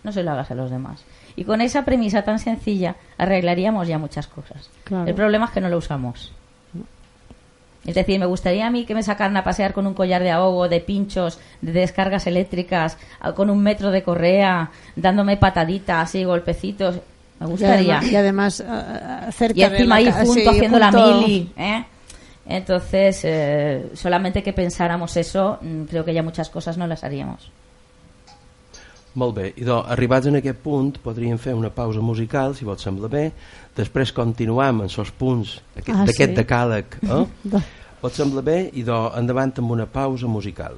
no 0.04 0.12
se 0.12 0.22
lo 0.22 0.30
hagas 0.30 0.50
a 0.50 0.54
los 0.54 0.70
demás. 0.70 1.04
Y 1.34 1.44
con 1.44 1.60
esa 1.60 1.84
premisa 1.84 2.22
tan 2.22 2.38
sencilla 2.38 2.96
arreglaríamos 3.18 3.88
ya 3.88 3.98
muchas 3.98 4.26
cosas. 4.28 4.70
Claro. 4.84 5.06
El 5.08 5.14
problema 5.14 5.46
es 5.46 5.50
que 5.50 5.60
no 5.60 5.68
lo 5.68 5.78
usamos. 5.78 6.32
Es 7.84 7.94
decir, 7.94 8.18
me 8.18 8.26
gustaría 8.26 8.66
a 8.66 8.70
mí 8.70 8.84
que 8.84 8.94
me 8.96 9.02
sacaran 9.04 9.36
a 9.36 9.44
pasear 9.44 9.72
con 9.72 9.86
un 9.86 9.94
collar 9.94 10.20
de 10.20 10.32
ahogo, 10.32 10.68
de 10.68 10.80
pinchos, 10.80 11.38
de 11.62 11.70
descargas 11.70 12.26
eléctricas, 12.26 12.98
con 13.36 13.48
un 13.48 13.62
metro 13.62 13.92
de 13.92 14.02
correa, 14.02 14.70
dándome 14.96 15.36
pataditas 15.36 16.12
y 16.16 16.24
golpecitos. 16.24 16.96
Me 17.38 17.46
Y 17.46 17.50
gustaría. 17.50 17.98
además, 17.98 18.10
y 18.12 18.16
además, 18.16 18.64
cerca 19.36 19.58
Y 19.60 19.62
encima 19.62 19.96
de 19.96 20.00
ahí 20.00 20.04
la 20.06 20.12
junto 20.14 20.32
sí, 20.34 20.46
haciendo 20.48 20.78
la 20.80 20.90
mili. 20.90 21.52
¿eh? 21.56 21.84
Entonces, 22.48 23.20
eh, 23.24 23.90
solamente 23.94 24.42
que 24.42 24.52
pensáramos 24.52 25.16
eso, 25.16 25.58
mm, 25.60 25.82
creo 25.84 26.04
que 26.04 26.14
ya 26.14 26.22
muchas 26.22 26.48
cosas 26.48 26.76
no 26.78 26.86
las 26.86 27.02
haríamos. 27.04 27.50
Molt 29.16 29.34
bé, 29.34 29.46
i 29.56 29.64
doncs, 29.64 29.88
arribats 29.90 30.26
en 30.28 30.36
aquest 30.36 30.58
punt 30.60 30.98
podríem 31.00 31.38
fer 31.40 31.54
una 31.56 31.70
pausa 31.72 32.00
musical, 32.04 32.52
si 32.54 32.66
vos 32.68 32.82
sembla 32.84 33.08
bé, 33.08 33.30
després 33.74 34.12
continuam 34.12 34.82
en 34.84 34.90
els 34.92 35.10
punts 35.16 35.54
aquest- 35.74 35.96
Ah, 35.96 36.04
d'aquest 36.04 36.34
sí. 36.34 36.36
decàleg. 36.36 36.84
Eh? 37.02 37.26
Do- 37.44 37.62
Vos 38.02 38.12
sembla 38.12 38.42
bé? 38.42 38.70
I 38.74 38.82
doncs, 38.84 39.16
endavant 39.16 39.54
amb 39.58 39.70
una 39.72 39.86
pausa 39.86 40.26
musical. 40.28 40.76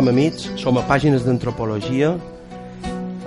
Continuam, 0.00 0.16
amics, 0.16 0.46
som 0.56 0.78
a 0.80 0.82
Pàgines 0.88 1.26
d'Antropologia, 1.26 2.14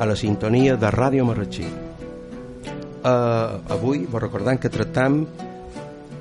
a 0.01 0.05
la 0.09 0.15
sintonia 0.17 0.73
de 0.73 0.89
Ràdio 0.89 1.21
Marratxí. 1.21 1.67
Uh, 1.69 3.61
avui 3.75 4.07
vos 4.09 4.23
recordant 4.23 4.57
que 4.57 4.71
tractam 4.73 5.19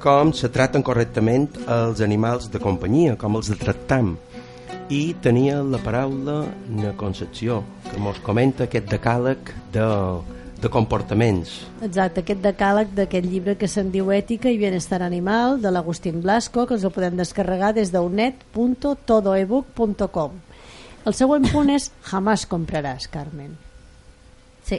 com 0.05 0.35
se 0.37 0.51
traten 0.53 0.85
correctament 0.85 1.47
els 1.65 2.03
animals 2.05 2.51
de 2.53 2.61
companyia, 2.61 3.17
com 3.17 3.41
els 3.41 3.49
tractam. 3.63 4.19
I 4.93 5.17
tenia 5.25 5.63
la 5.65 5.81
paraula 5.81 6.43
na 6.69 6.93
Concepció, 7.01 7.63
que 7.89 7.97
mos 7.97 8.21
comenta 8.21 8.69
aquest 8.69 8.93
decàleg 8.93 9.55
de, 9.73 9.89
de 10.63 10.71
comportaments. 10.71 11.67
Exacte, 11.83 12.21
aquest 12.23 12.41
decàleg 12.45 12.89
d'aquest 12.97 13.27
llibre 13.27 13.57
que 13.59 13.69
se'n 13.69 13.91
diu 13.93 14.13
Ètica 14.15 14.51
i 14.53 14.59
Bienestar 14.61 15.03
Animal 15.03 15.61
de 15.63 15.71
l'Agustín 15.75 16.23
Blasco, 16.23 16.67
que 16.67 16.75
us 16.79 16.85
el 16.87 16.93
podem 16.95 17.17
descarregar 17.19 17.75
des 17.77 17.93
d'unet.todoebook.com. 17.93 20.31
El 21.03 21.15
següent 21.19 21.51
punt 21.51 21.71
és 21.75 21.91
Jamás 22.07 22.47
compraràs, 22.47 23.11
Carmen. 23.11 23.59
Sí. 24.63 24.79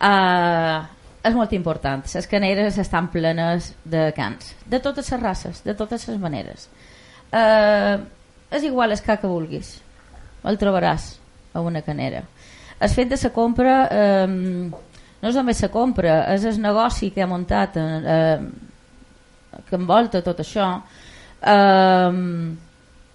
Uh, 0.00 0.80
és 1.20 1.36
molt 1.36 1.52
important. 1.52 2.00
Les 2.08 2.26
caneres 2.26 2.78
estan 2.80 3.12
plenes 3.12 3.76
de 3.84 4.16
cans. 4.16 4.56
De 4.64 4.80
totes 4.80 5.12
les 5.12 5.20
races, 5.20 5.60
de 5.66 5.74
totes 5.76 6.08
les 6.08 6.16
maneres. 6.18 6.68
Uh, 7.30 8.00
és 8.50 8.64
igual 8.64 8.92
el 8.96 9.02
que 9.04 9.26
vulguis. 9.28 9.82
El 10.42 10.56
trobaràs 10.58 11.20
a 11.52 11.60
una 11.60 11.82
canera. 11.84 12.24
El 12.80 12.88
fet 12.88 13.08
de 13.12 13.18
la 13.22 13.30
compra 13.34 13.74
eh, 13.90 14.26
no 14.26 15.28
és 15.28 15.34
només 15.36 15.60
la 15.62 15.68
compra, 15.68 16.14
és 16.34 16.44
el 16.48 16.60
negoci 16.62 17.10
que 17.12 17.22
ha 17.22 17.26
muntat 17.28 17.76
eh, 17.76 18.38
que 19.68 19.76
envolta 19.76 20.22
tot 20.24 20.40
això. 20.40 20.68
Eh, 21.42 22.12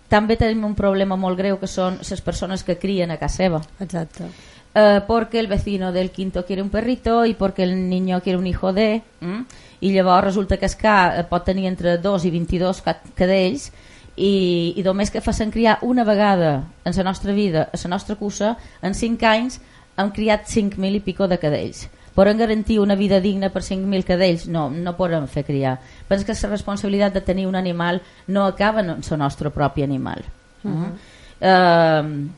també 0.09 0.35
tenim 0.37 0.63
un 0.67 0.75
problema 0.77 1.15
molt 1.17 1.37
greu 1.39 1.57
que 1.59 1.67
són 1.67 1.97
les 2.01 2.21
persones 2.21 2.63
que 2.63 2.77
crien 2.77 3.09
a 3.11 3.17
casa 3.17 3.41
seva 3.41 3.61
Exacte. 3.81 4.27
eh, 4.75 5.01
porque 5.07 5.39
el 5.39 5.47
vecino 5.47 5.91
del 5.91 6.11
quinto 6.11 6.45
quiere 6.45 6.61
un 6.61 6.69
perrito 6.69 7.25
y 7.25 7.33
porque 7.33 7.63
el 7.63 7.89
niño 7.89 8.21
quiere 8.21 8.37
un 8.37 8.45
hijo 8.47 8.71
de 8.71 9.01
mm? 9.21 9.41
i 9.81 9.91
llavors 9.91 10.23
resulta 10.25 10.57
que 10.57 10.65
es 10.67 10.77
eh, 10.83 11.23
pot 11.29 11.43
tenir 11.43 11.65
entre 11.67 11.97
2 11.97 12.25
i 12.25 12.31
22 12.31 12.81
ca- 12.81 13.01
cadells 13.15 13.71
i, 14.15 14.73
i 14.75 14.83
només 14.83 15.11
que 15.11 15.21
facin 15.21 15.51
criar 15.51 15.79
una 15.81 16.03
vegada 16.03 16.63
en 16.85 16.95
la 16.95 17.03
nostra 17.03 17.33
vida, 17.33 17.69
a 17.73 17.77
la 17.83 17.89
nostra 17.89 18.15
cussa 18.15 18.55
en 18.81 18.93
5 18.95 19.25
anys 19.27 19.59
hem 19.97 20.11
criat 20.11 20.47
5.000 20.47 20.95
i 20.95 21.03
pico 21.03 21.27
de 21.27 21.37
cadells 21.39 21.87
Podem 22.15 22.37
garantir 22.37 22.79
una 22.79 22.95
vida 22.95 23.19
digna 23.19 23.49
per 23.51 23.61
5.000 23.61 24.05
cadells? 24.07 24.47
No, 24.47 24.69
no 24.71 24.95
podem 24.95 25.27
fer 25.27 25.43
criar. 25.43 25.75
Penso 26.07 26.23
que 26.25 26.31
la 26.31 26.49
responsabilitat 26.53 27.13
de 27.13 27.21
tenir 27.21 27.45
un 27.45 27.57
animal 27.59 28.01
no 28.27 28.45
acaba 28.45 28.79
en 28.79 28.89
el 28.95 29.17
nostre 29.19 29.51
propi 29.51 29.83
animal. 29.83 30.23
Uh 30.63 30.71
-huh. 30.71 30.91
uh, 31.41 32.29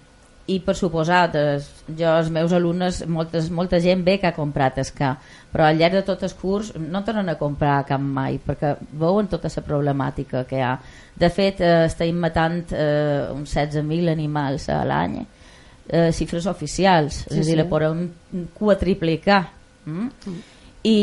i 0.48 0.60
per 0.64 0.76
suposat 0.76 1.36
es, 1.36 1.70
jo 1.98 2.18
els 2.18 2.30
meus 2.32 2.54
alumnes 2.54 3.06
moltes, 3.06 3.50
molta 3.52 3.80
gent 3.80 4.04
ve 4.04 4.18
que 4.20 4.28
ha 4.28 4.36
comprat 4.36 4.78
escà 4.78 5.18
però 5.58 5.72
al 5.72 5.80
llarg 5.80 5.96
de 5.98 6.04
tot 6.06 6.22
el 6.22 6.34
curs 6.38 6.68
no 6.78 7.00
tornen 7.02 7.32
a 7.32 7.34
comprar 7.40 7.80
cap 7.90 8.02
mai 8.02 8.36
perquè 8.38 8.76
veuen 9.02 9.26
tota 9.26 9.50
la 9.50 9.64
problemàtica 9.66 10.44
que 10.46 10.60
hi 10.60 10.62
ha 10.62 10.76
de 11.18 11.30
fet 11.34 11.64
eh, 11.66 11.88
estem 11.88 12.20
matant 12.22 12.76
eh, 12.78 13.32
uns 13.34 13.56
16.000 13.58 14.12
animals 14.12 14.68
a 14.70 14.84
l'any 14.86 15.16
eh, 15.18 16.12
xifres 16.14 16.46
oficials 16.46 17.24
Sí, 17.24 17.40
és 17.40 17.42
a 17.42 17.42
dir, 17.42 17.56
sí. 17.56 17.58
la 17.58 17.66
podem 17.72 18.06
quadriplicar 18.54 19.40
mm? 19.90 20.38
i, 20.86 21.00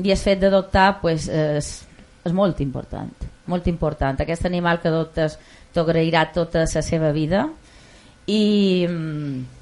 i 0.00 0.08
el 0.08 0.22
fet 0.24 0.40
d'adoptar 0.40 0.88
pues, 1.04 1.28
és, 1.28 1.70
és 2.24 2.32
molt 2.32 2.64
important 2.64 3.28
molt 3.52 3.68
important 3.68 4.24
aquest 4.24 4.48
animal 4.48 4.80
que 4.80 4.88
adoptes 4.88 5.36
t'agrairà 5.76 6.30
tota 6.32 6.64
la 6.64 6.88
seva 6.88 7.12
vida 7.12 7.44
i, 8.24 8.86
mm, 8.88 9.59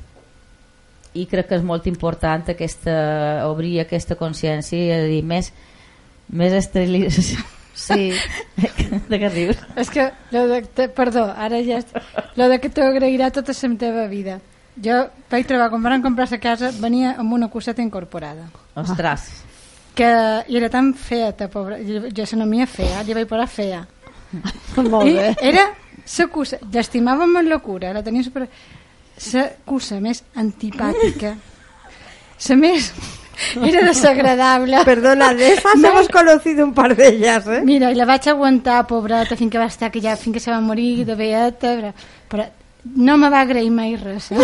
i 1.22 1.26
crec 1.30 1.50
que 1.50 1.58
és 1.58 1.66
molt 1.66 1.86
important 1.90 2.50
aquesta, 2.54 2.96
obrir 3.50 3.78
aquesta 3.82 4.16
consciència 4.18 4.98
i 5.04 5.12
dir 5.12 5.22
més, 5.26 5.52
més 6.28 6.54
esterilització 6.56 7.44
Sí, 7.78 8.10
de 9.10 9.18
què 9.22 9.28
rius? 9.30 9.58
És 9.78 9.90
que, 9.94 10.08
lo 10.34 10.46
de, 10.50 10.62
te, 10.74 10.88
perdó, 10.90 11.28
ara 11.30 11.60
ja... 11.62 11.78
Lo 12.34 12.48
de 12.50 12.58
que 12.58 12.72
t'agrairà 12.74 13.30
tota 13.30 13.54
la 13.54 13.74
teva 13.78 14.06
vida. 14.10 14.40
Jo 14.82 15.04
vaig 15.30 15.46
trobar, 15.46 15.70
quan 15.70 15.82
van 15.82 16.02
comprar 16.02 16.26
la 16.30 16.40
casa, 16.42 16.72
venia 16.82 17.14
amb 17.18 17.32
una 17.32 17.48
coseta 17.48 17.82
incorporada. 17.82 18.50
Ostres, 18.74 19.30
Que, 19.94 20.08
I 20.46 20.56
era 20.56 20.68
tan 20.70 20.92
fea, 20.94 21.32
ta 21.34 21.48
pobra. 21.50 21.78
Jo, 21.82 22.08
jo 22.14 22.26
se 22.26 22.36
no 22.36 22.46
mia 22.46 22.66
fea, 22.66 23.02
li 23.02 23.14
vaig 23.14 23.26
posar 23.30 23.48
fea. 23.50 23.80
molt 24.76 25.08
I 25.08 25.14
bé. 25.14 25.30
era 25.42 25.64
la 26.18 26.26
cussa, 26.30 26.58
l'estimàvem 26.72 27.36
amb 27.36 27.50
locura, 27.50 27.92
la 27.92 28.02
tenia 28.02 28.26
super... 28.26 28.48
La 29.32 29.44
cussa 29.66 29.98
més 30.00 30.22
antipàtica, 30.36 31.36
la 32.48 32.56
més... 32.56 32.92
Era 33.54 33.84
desagradable. 33.86 34.80
Perdona, 34.84 35.32
de 35.32 35.52
esas 35.52 35.76
No. 35.76 35.88
hemos 35.88 36.08
conocido 36.08 36.64
un 36.64 36.74
par 36.74 36.96
de 36.96 37.06
ellas, 37.08 37.46
¿eh? 37.46 37.60
Mira, 37.64 37.92
i 37.92 37.94
la 37.94 38.04
vaig 38.04 38.26
aguantar, 38.28 38.80
pobreta, 38.90 39.36
fins 39.38 39.52
que 39.52 39.58
va 39.62 39.66
estar, 39.70 39.92
que 39.94 40.00
ja, 40.02 40.16
fins 40.18 40.34
que 40.34 40.40
se 40.42 40.50
va 40.50 40.58
morir 40.60 41.04
de 41.06 41.14
veieta, 41.14 41.76
però, 41.78 41.92
però 42.28 42.48
no 42.96 43.16
me 43.16 43.30
va 43.30 43.40
agrair 43.46 43.70
mai 43.70 43.94
res. 43.94 44.32
Eh? 44.32 44.38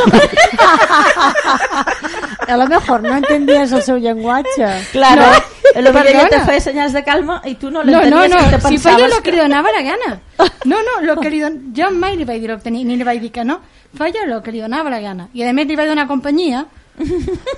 A 2.48 2.56
lo 2.56 2.66
mejor 2.68 3.02
no 3.02 3.16
entendies 3.16 3.72
el 3.72 3.82
seu 3.82 3.96
llenguatge. 3.96 4.68
claro, 4.92 5.26
El 5.74 5.86
ovillo 5.86 6.04
ya 6.04 6.12
te 6.12 6.28
Perdona. 6.28 6.44
fue 6.44 6.60
señas 6.60 6.92
de 6.92 7.04
calma 7.04 7.42
y 7.44 7.54
tú 7.56 7.70
no 7.70 7.82
le 7.82 7.92
No, 7.92 7.98
no, 7.98 8.24
entendías 8.24 8.46
y 8.46 8.50
te 8.50 8.56
no, 8.56 8.68
si 8.68 8.68
pensaves 8.68 9.16
el 9.16 9.22
que 9.22 9.32
li 9.32 9.38
donava 9.38 9.72
la 9.72 9.82
gana. 9.82 10.20
No, 10.64 10.76
no, 10.76 11.02
lo 11.02 11.20
que 11.20 11.30
li 11.30 11.40
don... 11.40 11.74
jo 11.76 11.90
mai 11.90 12.16
li 12.16 12.24
vaig 12.24 12.40
dir 12.40 12.50
l'obtenir, 12.50 12.86
ni 12.86 12.96
li 12.96 13.04
vaig 13.04 13.20
dir 13.20 13.32
que 13.32 13.44
no. 13.44 13.60
Jo 13.98 14.04
el 14.06 14.42
que 14.42 14.52
li 14.52 14.60
donava 14.60 14.90
la 14.90 15.00
gana. 15.00 15.28
I 15.34 15.42
a 15.42 15.52
més 15.52 15.66
li 15.66 15.76
vaig 15.76 15.88
donar 15.88 16.06
companyia 16.06 16.66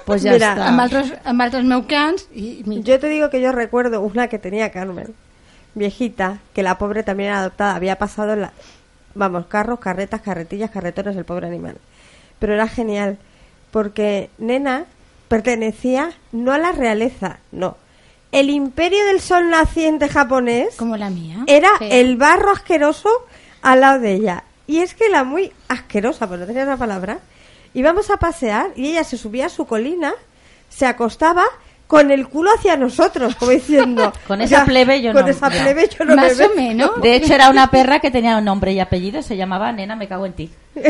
Pues 0.04 0.22
ya 0.22 0.32
Mira, 0.32 0.52
está. 0.52 0.68
amb 0.68 0.80
altres, 0.80 1.12
amb 1.24 1.42
altres 1.42 1.64
meucans 1.64 2.26
i 2.34 2.62
mira, 2.64 2.82
Yo 2.82 2.98
te 2.98 3.08
digo 3.08 3.28
que 3.30 3.40
yo 3.40 3.52
recuerdo 3.52 4.00
una 4.00 4.28
que 4.28 4.38
tenía 4.38 4.70
Carmen, 4.72 5.14
viejita, 5.74 6.38
que 6.54 6.62
la 6.62 6.78
pobre 6.78 7.02
también 7.02 7.30
era 7.30 7.40
adoptada, 7.40 7.74
había 7.76 7.98
pasado 7.98 8.34
la, 8.36 8.52
vamos, 9.14 9.46
carros, 9.46 9.78
carretas, 9.78 10.22
carretillas, 10.22 10.70
carretones, 10.70 11.16
el 11.16 11.24
pobre 11.24 11.46
animal. 11.48 11.76
Pero 12.38 12.54
era 12.54 12.68
genial, 12.68 13.18
porque 13.70 14.30
Nena 14.38 14.84
pertenecía 15.28 16.12
no 16.32 16.52
a 16.52 16.58
la 16.58 16.72
realeza, 16.72 17.38
no. 17.52 17.76
El 18.36 18.50
imperio 18.50 19.02
del 19.06 19.22
sol 19.22 19.48
naciente 19.48 20.10
japonés 20.10 20.76
como 20.76 20.98
la 20.98 21.08
mía. 21.08 21.44
era 21.46 21.70
el 21.80 22.18
barro 22.18 22.50
asqueroso 22.50 23.08
al 23.62 23.80
lado 23.80 23.98
de 24.00 24.12
ella. 24.12 24.44
Y 24.66 24.80
es 24.80 24.92
que 24.92 25.08
la 25.08 25.24
muy 25.24 25.54
asquerosa, 25.68 26.28
pues 26.28 26.40
no 26.40 26.46
tenía 26.46 26.64
esa 26.64 26.76
palabra, 26.76 27.20
íbamos 27.72 28.10
a 28.10 28.18
pasear 28.18 28.72
y 28.76 28.88
ella 28.88 29.04
se 29.04 29.16
subía 29.16 29.46
a 29.46 29.48
su 29.48 29.66
colina, 29.66 30.12
se 30.68 30.84
acostaba 30.84 31.46
con 31.86 32.10
el 32.10 32.28
culo 32.28 32.50
hacia 32.56 32.76
nosotros, 32.76 33.36
como 33.36 33.52
diciendo... 33.52 34.12
Con 34.26 34.40
esa 34.40 34.64
plebe 34.64 35.00
yo 35.02 35.12
con 35.12 35.22
no, 35.22 35.28
esa 35.28 35.48
plebe 35.48 35.88
yo 35.88 36.04
no 36.04 36.16
me 36.16 36.22
Más 36.22 36.36
veo. 36.36 36.50
o 36.50 36.54
menos. 36.56 37.00
De 37.00 37.14
hecho, 37.14 37.32
era 37.34 37.48
una 37.48 37.70
perra 37.70 38.00
que 38.00 38.10
tenía 38.10 38.36
un 38.38 38.44
nombre 38.44 38.72
y 38.72 38.80
apellido, 38.80 39.22
se 39.22 39.36
llamaba 39.36 39.70
Nena, 39.70 39.94
me 39.94 40.08
cago 40.08 40.26
en 40.26 40.32
ti. 40.32 40.50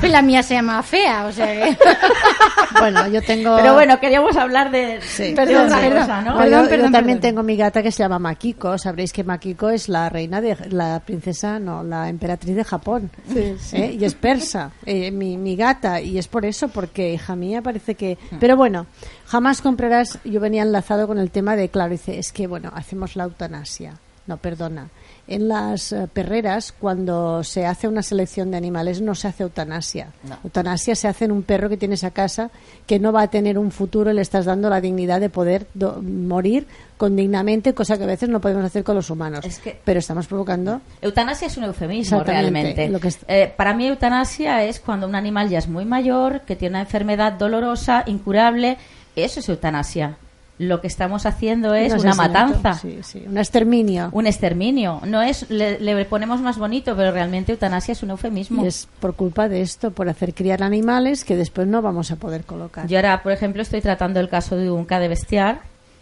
Pues 0.00 0.12
la 0.12 0.20
mía 0.22 0.42
se 0.42 0.54
llama 0.54 0.82
fea, 0.82 1.24
o 1.26 1.32
sea 1.32 1.46
que... 1.46 1.76
Bueno, 2.78 3.06
yo 3.08 3.22
tengo. 3.22 3.56
Pero 3.56 3.72
bueno, 3.74 3.98
queríamos 3.98 4.36
hablar 4.36 4.70
de, 4.70 5.00
Sí. 5.00 5.32
Perdón, 5.34 5.66
otra 5.66 5.80
perdón. 5.80 5.98
cosa, 6.00 6.20
¿no? 6.22 6.30
No, 6.32 6.38
Perdón, 6.38 6.58
yo, 6.58 6.64
yo 6.64 6.70
perdón, 6.70 6.92
también 6.92 7.18
perdón. 7.18 7.30
tengo 7.36 7.42
mi 7.42 7.56
gata 7.56 7.82
que 7.82 7.90
se 7.90 8.02
llama 8.02 8.18
Makiko. 8.18 8.76
Sabréis 8.76 9.12
que 9.12 9.24
Makiko 9.24 9.70
es 9.70 9.88
la 9.88 10.08
reina 10.10 10.40
de 10.42 10.56
la 10.70 11.00
princesa, 11.00 11.58
no, 11.58 11.82
la 11.82 12.08
emperatriz 12.10 12.54
de 12.56 12.64
Japón. 12.64 13.10
¿Eh? 13.34 13.96
Y 13.98 14.04
es 14.04 14.14
persa, 14.14 14.72
eh, 14.84 15.10
mi, 15.10 15.38
mi 15.38 15.56
gata. 15.56 16.00
Y 16.00 16.18
es 16.18 16.28
por 16.28 16.44
eso, 16.44 16.68
porque 16.68 17.14
hija 17.14 17.34
mía 17.36 17.62
parece 17.62 17.94
que. 17.94 18.18
Pero 18.38 18.56
bueno, 18.56 18.86
jamás 19.26 19.62
comprarás. 19.66 20.18
Yo 20.24 20.40
venía 20.40 20.62
enlazado 20.62 21.06
con 21.06 21.18
el 21.18 21.30
tema 21.30 21.56
de, 21.56 21.68
claro, 21.68 21.90
dice, 21.90 22.18
es 22.18 22.32
que 22.32 22.46
bueno, 22.46 22.70
hacemos 22.74 23.16
la 23.16 23.24
eutanasia. 23.24 23.94
No, 24.28 24.38
perdona. 24.38 24.88
En 25.28 25.46
las 25.46 25.92
eh, 25.92 26.08
perreras, 26.12 26.72
cuando 26.72 27.44
se 27.44 27.64
hace 27.64 27.86
una 27.86 28.02
selección 28.02 28.50
de 28.50 28.56
animales, 28.56 29.00
no 29.00 29.14
se 29.14 29.28
hace 29.28 29.44
eutanasia. 29.44 30.08
No. 30.28 30.36
Eutanasia 30.42 30.96
se 30.96 31.06
hace 31.06 31.26
en 31.26 31.30
un 31.32 31.44
perro 31.44 31.68
que 31.68 31.76
tienes 31.76 32.02
a 32.02 32.10
casa 32.10 32.50
que 32.86 32.98
no 32.98 33.12
va 33.12 33.22
a 33.22 33.28
tener 33.28 33.56
un 33.56 33.70
futuro 33.70 34.10
y 34.10 34.14
le 34.14 34.22
estás 34.22 34.44
dando 34.44 34.68
la 34.68 34.80
dignidad 34.80 35.20
de 35.20 35.28
poder 35.30 35.66
do- 35.74 36.02
morir 36.02 36.66
con 36.96 37.14
dignamente, 37.14 37.72
cosa 37.72 37.96
que 37.98 38.02
a 38.04 38.06
veces 38.08 38.28
no 38.28 38.40
podemos 38.40 38.64
hacer 38.64 38.82
con 38.82 38.96
los 38.96 39.10
humanos. 39.10 39.44
Es 39.44 39.60
que- 39.60 39.80
Pero 39.84 40.00
estamos 40.00 40.26
provocando. 40.26 40.80
Eutanasia 41.02 41.46
es 41.46 41.56
un 41.56 41.64
eufemismo 41.64 42.24
realmente. 42.24 42.88
lo 42.88 42.98
que 42.98 43.08
es- 43.08 43.18
Eh, 43.28 43.52
para 43.56 43.74
mí 43.74 43.86
eutanasia 43.86 44.64
es 44.64 44.80
cuando 44.80 45.06
un 45.06 45.14
animal 45.14 45.48
ya 45.48 45.58
es 45.58 45.68
muy 45.68 45.84
mayor, 45.84 46.40
que 46.40 46.56
tiene 46.56 46.72
una 46.72 46.80
enfermedad 46.80 47.32
dolorosa, 47.34 48.02
incurable. 48.06 48.76
Eso 49.16 49.40
es 49.40 49.48
eutanasia. 49.48 50.16
Lo 50.58 50.80
que 50.80 50.86
estamos 50.86 51.26
haciendo 51.26 51.74
es 51.74 51.92
un 51.92 52.00
una 52.00 52.14
matanza. 52.14 52.74
Sí, 52.74 53.00
sí, 53.02 53.24
un 53.26 53.36
exterminio. 53.36 54.08
Un 54.12 54.26
exterminio. 54.26 55.02
No 55.04 55.20
es, 55.20 55.50
le, 55.50 55.78
le 55.78 56.04
ponemos 56.06 56.40
más 56.40 56.56
bonito, 56.56 56.96
pero 56.96 57.12
realmente 57.12 57.52
eutanasia 57.52 57.92
es 57.92 58.02
un 58.02 58.10
eufemismo. 58.10 58.64
Y 58.64 58.68
es 58.68 58.88
por 59.00 59.14
culpa 59.14 59.50
de 59.50 59.60
esto, 59.60 59.90
por 59.90 60.08
hacer 60.08 60.32
criar 60.32 60.62
animales 60.62 61.24
que 61.24 61.36
después 61.36 61.66
no 61.66 61.82
vamos 61.82 62.10
a 62.10 62.16
poder 62.16 62.44
colocar. 62.44 62.86
Yo 62.86 62.96
ahora, 62.96 63.22
por 63.22 63.32
ejemplo, 63.32 63.60
estoy 63.60 63.82
tratando 63.82 64.18
el 64.18 64.30
caso 64.30 64.56
de 64.56 64.70
un 64.70 64.86
de 64.86 65.08
bestiar 65.08 65.60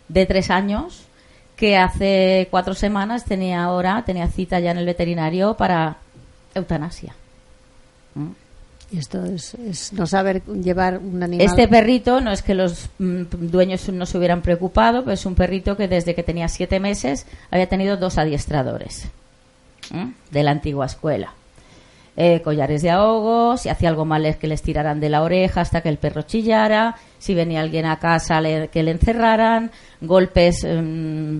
de 0.09 0.27
tres 0.27 0.51
años 0.51 1.05
que 1.57 1.77
hace 1.77 2.47
cuatro 2.51 2.75
semanas 2.75 3.25
tenía 3.25 3.65
ahora, 3.65 4.05
tenía 4.05 4.29
cita 4.29 4.61
ya 4.61 4.71
en 4.71 4.79
el 4.79 4.87
veterinario 4.87 5.55
para 5.55 5.97
eutanasia. 6.55 7.15
Y 8.93 8.99
esto 8.99 9.25
es, 9.25 9.57
no 9.93 10.07
saber 10.07 10.43
llevar 10.45 10.99
un 10.99 11.23
animal. 11.23 11.45
Este 11.47 11.67
perrito 11.69 12.21
no 12.21 12.31
es 12.31 12.43
que 12.43 12.55
los 12.55 12.89
mm, 12.99 13.23
dueños 13.31 13.89
no 13.89 14.07
se 14.07 14.19
hubieran 14.19 14.43
preocupado, 14.43 15.03
pero 15.03 15.15
es 15.15 15.27
un 15.27 15.35
perrito 15.35 15.77
que 15.77 15.89
desde 15.89 16.15
que 16.15 16.23
tenía 16.23 16.49
siete 16.49 16.79
meses 16.81 17.27
había 17.51 17.69
tenido 17.69 17.97
dos 17.97 18.19
adiestradores 18.19 19.09
¿m? 19.91 20.13
de 20.31 20.43
la 20.43 20.53
antigua 20.53 20.87
escuela. 20.87 21.33
Eh, 22.17 22.43
collares 22.43 22.83
de 22.83 22.91
ahogo, 22.91 23.57
si 23.57 23.69
hacía 23.69 23.89
algo 23.89 24.05
mal 24.05 24.25
es 24.27 24.37
que 24.37 24.47
les 24.47 24.63
tiraran 24.63 25.01
de 25.01 25.09
la 25.09 25.23
oreja 25.23 25.63
hasta 25.63 25.81
que 25.81 25.89
el 25.89 25.97
perro 25.99 26.23
chillara, 26.23 26.95
si 27.19 27.35
venía 27.35 27.61
alguien 27.61 27.87
a 27.87 27.99
casa 27.99 28.41
le- 28.41 28.69
que 28.69 28.85
le 28.85 28.93
encerraran, 28.93 29.73
golpes 30.01 30.65
mm, 30.65 31.39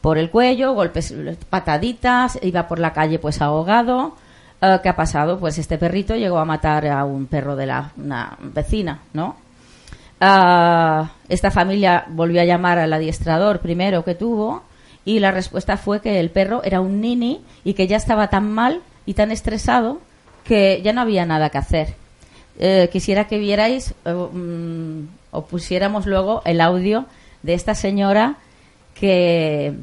por 0.00 0.18
el 0.18 0.30
cuello, 0.30 0.74
golpes, 0.74 1.12
pataditas, 1.50 2.38
iba 2.42 2.68
por 2.68 2.78
la 2.78 2.92
calle 2.92 3.18
pues 3.18 3.40
ahogado. 3.42 4.14
Eh, 4.62 4.78
¿Qué 4.80 4.88
ha 4.88 4.94
pasado? 4.96 5.40
Pues 5.40 5.58
este 5.58 5.76
perrito 5.76 6.14
llegó 6.14 6.38
a 6.38 6.44
matar 6.44 6.86
a 6.86 7.04
un 7.04 7.26
perro 7.26 7.56
de 7.56 7.66
la 7.66 7.90
una 7.96 8.38
vecina, 8.40 9.00
¿no? 9.12 9.36
Ah, 10.20 11.10
esta 11.28 11.50
familia 11.50 12.04
volvió 12.08 12.40
a 12.40 12.44
llamar 12.44 12.78
al 12.78 12.92
adiestrador 12.92 13.58
primero 13.58 14.04
que 14.04 14.14
tuvo 14.14 14.62
y 15.04 15.18
la 15.18 15.32
respuesta 15.32 15.76
fue 15.76 16.00
que 16.00 16.20
el 16.20 16.30
perro 16.30 16.62
era 16.62 16.80
un 16.80 17.00
nini 17.00 17.40
y 17.64 17.74
que 17.74 17.88
ya 17.88 17.96
estaba 17.96 18.28
tan 18.30 18.52
mal 18.52 18.82
y 19.04 19.14
tan 19.14 19.32
estresado 19.32 20.00
que 20.44 20.80
ya 20.84 20.92
no 20.92 21.00
había 21.00 21.26
nada 21.26 21.50
que 21.50 21.58
hacer. 21.58 21.94
Eh, 22.60 22.88
quisiera 22.92 23.26
que 23.26 23.38
vierais 23.38 23.94
eh, 24.04 24.12
mm, 24.12 25.08
o 25.32 25.44
pusiéramos 25.44 26.06
luego 26.06 26.42
el 26.44 26.60
audio 26.60 27.06
de 27.42 27.54
esta 27.54 27.74
señora 27.74 28.36
que 28.94 29.74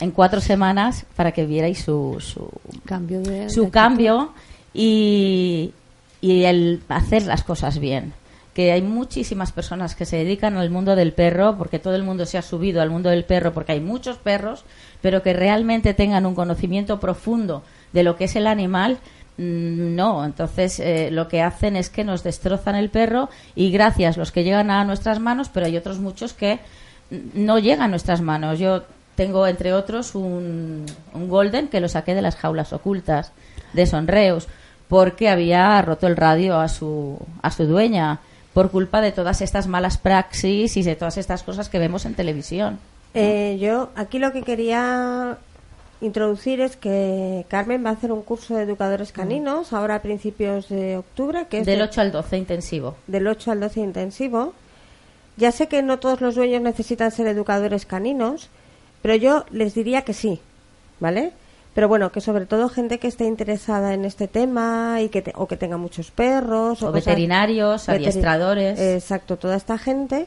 en 0.00 0.10
cuatro 0.10 0.40
semanas 0.40 1.04
para 1.14 1.32
que 1.32 1.46
vierais 1.46 1.82
su, 1.82 2.16
su, 2.20 2.50
cambio 2.84 3.20
de, 3.20 3.50
su 3.50 3.64
de 3.64 3.70
cambio 3.70 4.32
y, 4.72 5.72
y 6.20 6.44
el 6.44 6.80
hacer 6.88 7.26
las 7.26 7.44
cosas 7.44 7.78
bien. 7.78 8.12
Que 8.54 8.72
hay 8.72 8.82
muchísimas 8.82 9.52
personas 9.52 9.94
que 9.94 10.04
se 10.04 10.16
dedican 10.16 10.56
al 10.56 10.70
mundo 10.70 10.96
del 10.96 11.12
perro, 11.12 11.56
porque 11.56 11.78
todo 11.78 11.94
el 11.94 12.02
mundo 12.02 12.26
se 12.26 12.36
ha 12.36 12.42
subido 12.42 12.82
al 12.82 12.90
mundo 12.90 13.10
del 13.10 13.24
perro, 13.24 13.52
porque 13.52 13.72
hay 13.72 13.80
muchos 13.80 14.16
perros, 14.18 14.64
pero 15.02 15.22
que 15.22 15.32
realmente 15.32 15.94
tengan 15.94 16.26
un 16.26 16.34
conocimiento 16.34 16.98
profundo 16.98 17.62
de 17.92 18.02
lo 18.02 18.16
que 18.16 18.24
es 18.24 18.36
el 18.36 18.46
animal, 18.46 18.98
mm, 19.38 19.94
no. 19.94 20.24
Entonces, 20.24 20.80
eh, 20.80 21.10
lo 21.12 21.28
que 21.28 21.42
hacen 21.42 21.76
es 21.76 21.90
que 21.90 22.04
nos 22.04 22.22
destrozan 22.24 22.74
el 22.74 22.90
perro 22.90 23.30
y 23.54 23.70
gracias 23.70 24.16
los 24.16 24.32
que 24.32 24.44
llegan 24.44 24.70
a 24.70 24.84
nuestras 24.84 25.20
manos, 25.20 25.48
pero 25.48 25.66
hay 25.66 25.76
otros 25.76 26.00
muchos 26.00 26.32
que 26.32 26.58
mm, 27.10 27.16
no 27.34 27.58
llegan 27.58 27.82
a 27.82 27.88
nuestras 27.88 28.20
manos. 28.20 28.58
Yo 28.58 28.82
tengo, 29.20 29.46
entre 29.46 29.74
otros, 29.74 30.14
un, 30.14 30.86
un 31.12 31.28
golden 31.28 31.68
que 31.68 31.80
lo 31.80 31.88
saqué 31.90 32.14
de 32.14 32.22
las 32.22 32.36
jaulas 32.36 32.72
ocultas 32.72 33.32
de 33.74 33.84
Sonreos 33.84 34.48
porque 34.88 35.28
había 35.28 35.82
roto 35.82 36.06
el 36.06 36.16
radio 36.16 36.58
a 36.58 36.68
su, 36.68 37.18
a 37.42 37.50
su 37.50 37.66
dueña 37.66 38.20
por 38.54 38.70
culpa 38.70 39.02
de 39.02 39.12
todas 39.12 39.42
estas 39.42 39.66
malas 39.66 39.98
praxis 39.98 40.74
y 40.78 40.82
de 40.82 40.96
todas 40.96 41.18
estas 41.18 41.42
cosas 41.42 41.68
que 41.68 41.78
vemos 41.78 42.06
en 42.06 42.14
televisión. 42.14 42.78
Eh, 43.12 43.58
yo 43.60 43.90
aquí 43.94 44.18
lo 44.18 44.32
que 44.32 44.40
quería 44.42 45.36
introducir 46.00 46.62
es 46.62 46.76
que 46.78 47.44
Carmen 47.48 47.84
va 47.84 47.90
a 47.90 47.92
hacer 47.92 48.10
un 48.12 48.22
curso 48.22 48.54
de 48.56 48.62
educadores 48.62 49.12
caninos 49.12 49.74
ahora 49.74 49.96
a 49.96 50.02
principios 50.02 50.70
de 50.70 50.96
octubre, 50.96 51.46
que 51.50 51.58
es 51.60 51.66
Del 51.66 51.78
de- 51.80 51.84
8 51.84 52.00
al 52.00 52.10
12 52.12 52.38
intensivo. 52.38 52.94
del 53.06 53.26
8 53.26 53.50
al 53.52 53.60
12 53.60 53.80
intensivo. 53.80 54.54
Ya 55.36 55.52
sé 55.52 55.68
que 55.68 55.82
no 55.82 55.98
todos 55.98 56.20
los 56.22 56.34
dueños 56.36 56.62
necesitan 56.62 57.10
ser 57.10 57.26
educadores 57.26 57.84
caninos, 57.86 58.48
pero 59.02 59.14
yo 59.16 59.44
les 59.50 59.74
diría 59.74 60.02
que 60.02 60.12
sí, 60.14 60.40
¿vale? 61.00 61.32
Pero 61.74 61.86
bueno, 61.88 62.10
que 62.10 62.20
sobre 62.20 62.46
todo 62.46 62.68
gente 62.68 62.98
que 62.98 63.06
esté 63.08 63.24
interesada 63.26 63.94
en 63.94 64.04
este 64.04 64.26
tema 64.28 65.00
y 65.00 65.08
que 65.08 65.22
te- 65.22 65.32
o 65.36 65.46
que 65.46 65.56
tenga 65.56 65.76
muchos 65.76 66.10
perros 66.10 66.82
O 66.82 66.90
veterinarios, 66.92 67.86
veteri- 67.88 67.94
adiestradores. 67.94 68.78
Exacto, 68.80 69.36
toda 69.36 69.56
esta 69.56 69.78
gente 69.78 70.26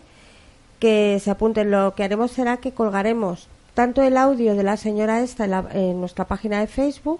que 0.79 1.19
se 1.21 1.29
apunten. 1.31 1.69
Lo 1.71 1.95
que 1.95 2.03
haremos 2.03 2.31
será 2.31 2.57
que 2.57 2.71
colgaremos 2.71 3.47
tanto 3.73 4.01
el 4.03 4.15
audio 4.17 4.55
de 4.55 4.63
la 4.63 4.77
señora 4.77 5.21
esta 5.21 5.43
en, 5.45 5.51
la- 5.51 5.67
en 5.73 5.99
nuestra 5.99 6.25
página 6.25 6.59
de 6.59 6.67
Facebook 6.67 7.19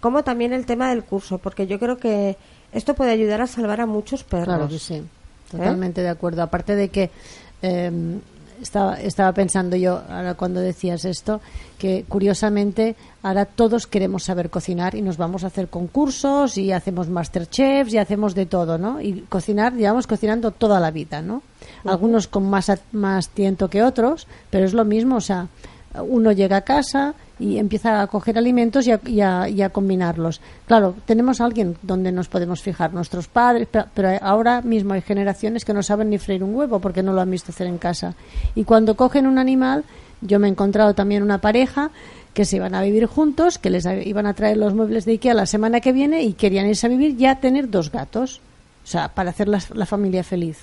como 0.00 0.24
también 0.24 0.52
el 0.52 0.66
tema 0.66 0.90
del 0.90 1.04
curso, 1.04 1.38
porque 1.38 1.68
yo 1.68 1.78
creo 1.78 1.96
que 1.98 2.36
esto 2.72 2.94
puede 2.94 3.12
ayudar 3.12 3.40
a 3.42 3.46
salvar 3.46 3.80
a 3.80 3.86
muchos 3.86 4.24
perros. 4.24 4.46
Claro 4.46 4.68
que 4.68 4.78
sí, 4.80 5.02
totalmente 5.50 6.00
de 6.02 6.08
acuerdo. 6.08 6.42
Aparte 6.42 6.74
de 6.74 6.88
que 6.88 7.10
eh, 7.62 7.92
estaba, 8.62 9.00
estaba 9.00 9.32
pensando 9.32 9.76
yo, 9.76 10.02
ahora 10.08 10.34
cuando 10.34 10.60
decías 10.60 11.04
esto, 11.04 11.40
que 11.78 12.04
curiosamente 12.08 12.96
ahora 13.22 13.44
todos 13.44 13.86
queremos 13.86 14.22
saber 14.22 14.50
cocinar 14.50 14.94
y 14.94 15.02
nos 15.02 15.16
vamos 15.16 15.44
a 15.44 15.48
hacer 15.48 15.68
concursos 15.68 16.56
y 16.56 16.72
hacemos 16.72 17.08
masterchefs 17.08 17.92
y 17.92 17.98
hacemos 17.98 18.34
de 18.34 18.46
todo, 18.46 18.78
¿no? 18.78 19.00
Y 19.00 19.22
cocinar, 19.28 19.74
llevamos 19.74 20.06
cocinando 20.06 20.52
toda 20.52 20.80
la 20.80 20.90
vida, 20.90 21.22
¿no? 21.22 21.42
Algunos 21.84 22.28
con 22.28 22.48
más, 22.48 22.70
más 22.92 23.28
tiento 23.28 23.68
que 23.68 23.82
otros, 23.82 24.26
pero 24.50 24.64
es 24.64 24.74
lo 24.74 24.84
mismo, 24.84 25.16
o 25.16 25.20
sea, 25.20 25.48
uno 26.00 26.32
llega 26.32 26.58
a 26.58 26.60
casa 26.62 27.14
y 27.38 27.58
empieza 27.58 28.00
a 28.02 28.06
coger 28.06 28.38
alimentos 28.38 28.86
y 28.86 28.92
a, 28.92 29.00
y 29.04 29.20
a- 29.20 29.48
y 29.48 29.62
a 29.62 29.70
combinarlos. 29.70 30.40
Claro, 30.66 30.94
tenemos 31.06 31.40
a 31.40 31.44
alguien 31.44 31.76
donde 31.82 32.12
nos 32.12 32.28
podemos 32.28 32.62
fijar, 32.62 32.92
nuestros 32.94 33.26
padres, 33.28 33.66
pe- 33.68 33.84
pero 33.94 34.10
ahora 34.22 34.60
mismo 34.62 34.94
hay 34.94 35.00
generaciones 35.02 35.64
que 35.64 35.74
no 35.74 35.82
saben 35.82 36.10
ni 36.10 36.18
freír 36.18 36.44
un 36.44 36.54
huevo 36.54 36.78
porque 36.78 37.02
no 37.02 37.12
lo 37.12 37.20
han 37.20 37.30
visto 37.30 37.50
hacer 37.52 37.66
en 37.66 37.78
casa. 37.78 38.14
Y 38.54 38.64
cuando 38.64 38.96
cogen 38.96 39.26
un 39.26 39.38
animal, 39.38 39.84
yo 40.20 40.38
me 40.38 40.46
he 40.46 40.50
encontrado 40.50 40.94
también 40.94 41.22
una 41.22 41.38
pareja 41.38 41.90
que 42.32 42.44
se 42.44 42.56
iban 42.56 42.74
a 42.74 42.80
vivir 42.82 43.06
juntos, 43.06 43.58
que 43.58 43.68
les 43.70 43.84
iban 44.06 44.24
a 44.26 44.34
traer 44.34 44.56
los 44.56 44.72
muebles 44.72 45.04
de 45.04 45.12
Ikea 45.12 45.34
la 45.34 45.46
semana 45.46 45.80
que 45.80 45.92
viene 45.92 46.22
y 46.22 46.32
querían 46.34 46.66
irse 46.66 46.86
a 46.86 46.90
vivir 46.90 47.16
ya 47.16 47.40
tener 47.40 47.68
dos 47.68 47.90
gatos. 47.92 48.40
O 48.84 48.86
sea, 48.86 49.08
para 49.08 49.30
hacer 49.30 49.48
la, 49.48 49.60
la 49.74 49.84
familia 49.86 50.24
feliz. 50.24 50.58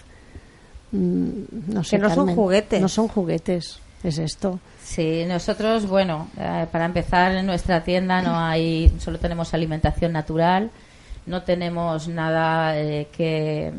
Mm, 0.92 1.30
no 1.68 1.84
sé, 1.84 1.98
Que 1.98 2.02
no 2.04 2.10
son 2.16 2.36
juguetes. 2.36 2.82
No 2.82 2.90
son 2.90 3.08
juguetes, 3.08 3.80
es 4.04 4.18
esto. 4.18 4.60
Sí, 4.84 5.26
nosotros, 5.28 5.88
bueno, 5.88 6.28
eh, 6.38 6.68
para 6.72 6.86
empezar, 6.86 7.34
en 7.34 7.45
nuestra 7.45 7.84
tienda 7.84 8.22
no 8.22 8.39
hay, 8.39 8.93
solo 9.00 9.20
tenemos 9.20 9.54
alimentación 9.54 10.14
natural, 10.14 10.72
no 11.26 11.43
tenemos 11.43 12.08
nada 12.08 12.80
eh, 12.80 13.08
que, 13.12 13.72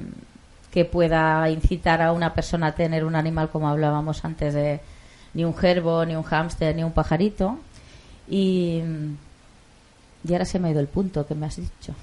que 0.70 0.84
pueda 0.84 1.48
incitar 1.50 2.02
a 2.02 2.12
una 2.12 2.32
persona 2.34 2.68
a 2.68 2.72
tener 2.72 3.04
un 3.04 3.16
animal 3.16 3.48
como 3.50 3.68
hablábamos 3.68 4.24
antes 4.24 4.54
de 4.54 4.80
ni 5.34 5.44
un 5.44 5.56
gerbo, 5.56 6.04
ni 6.04 6.16
un 6.16 6.22
hámster, 6.22 6.74
ni 6.74 6.84
un 6.84 6.92
pajarito. 6.92 7.58
Y, 8.28 8.82
y 10.24 10.32
ahora 10.32 10.44
se 10.44 10.58
me 10.58 10.68
ha 10.68 10.70
ido 10.72 10.80
el 10.80 10.86
punto 10.86 11.26
que 11.26 11.34
me 11.34 11.46
has 11.46 11.56
dicho. 11.56 11.94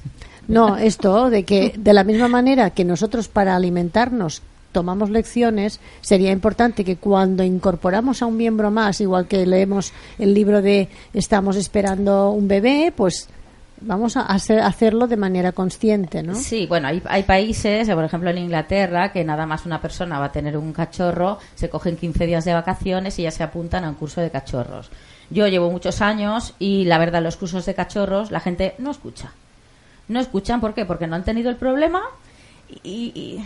No, 0.48 0.78
esto 0.78 1.30
de 1.30 1.44
que 1.44 1.74
de 1.78 1.94
la 1.94 2.04
misma 2.04 2.28
manera 2.28 2.70
que 2.72 2.86
nosotros 2.86 3.28
para 3.28 3.56
alimentarnos 3.56 4.42
tomamos 4.72 5.10
lecciones, 5.10 5.80
sería 6.02 6.32
importante 6.32 6.84
que 6.84 6.98
cuando 6.98 7.44
incorporamos 7.44 8.22
a 8.22 8.26
un 8.26 8.38
miembro 8.38 8.72
más, 8.72 9.02
igual 9.02 9.28
que 9.28 9.46
leemos 9.46 9.94
el 10.20 10.34
libro 10.34 10.62
de 10.62 10.90
estamos 11.14 11.56
esperando 11.56 12.32
un 12.32 12.48
bebé, 12.48 12.94
pues 12.96 13.30
vamos 13.82 14.18
a 14.18 14.22
hacer, 14.22 14.60
hacerlo 14.60 15.08
de 15.08 15.18
manera 15.18 15.52
consciente, 15.52 16.24
¿no? 16.24 16.36
Sí, 16.36 16.66
bueno, 16.68 16.88
hay, 16.88 17.02
hay 17.06 17.24
países, 17.24 17.90
por 17.90 18.04
ejemplo 18.04 18.30
en 18.30 18.38
Inglaterra, 18.38 19.12
que 19.12 19.24
nada 19.24 19.46
más 19.46 19.66
una 19.66 19.82
persona 19.82 20.20
va 20.20 20.26
a 20.26 20.32
tener 20.32 20.58
un 20.58 20.74
cachorro, 20.74 21.40
se 21.56 21.70
cogen 21.70 21.98
15 21.98 22.26
días 22.26 22.46
de 22.46 22.54
vacaciones 22.54 23.18
y 23.20 23.24
ya 23.24 23.32
se 23.32 23.44
apuntan 23.44 23.84
a 23.84 23.90
un 23.90 23.96
curso 23.96 24.22
de 24.22 24.30
cachorros. 24.30 24.90
Yo 25.30 25.48
llevo 25.48 25.70
muchos 25.70 26.02
años 26.02 26.54
y 26.60 26.86
la 26.86 26.98
verdad 26.98 27.22
los 27.22 27.36
cursos 27.36 27.66
de 27.66 27.76
cachorros 27.76 28.32
la 28.32 28.40
gente 28.40 28.76
no 28.78 28.92
escucha. 28.92 29.32
No 30.08 30.20
escuchan, 30.20 30.62
¿por 30.62 30.74
qué? 30.74 30.86
Porque 30.86 31.08
no 31.08 31.16
han 31.16 31.26
tenido 31.26 31.50
el 31.50 31.58
problema 31.58 32.02
y, 32.84 33.12
y, 33.14 33.46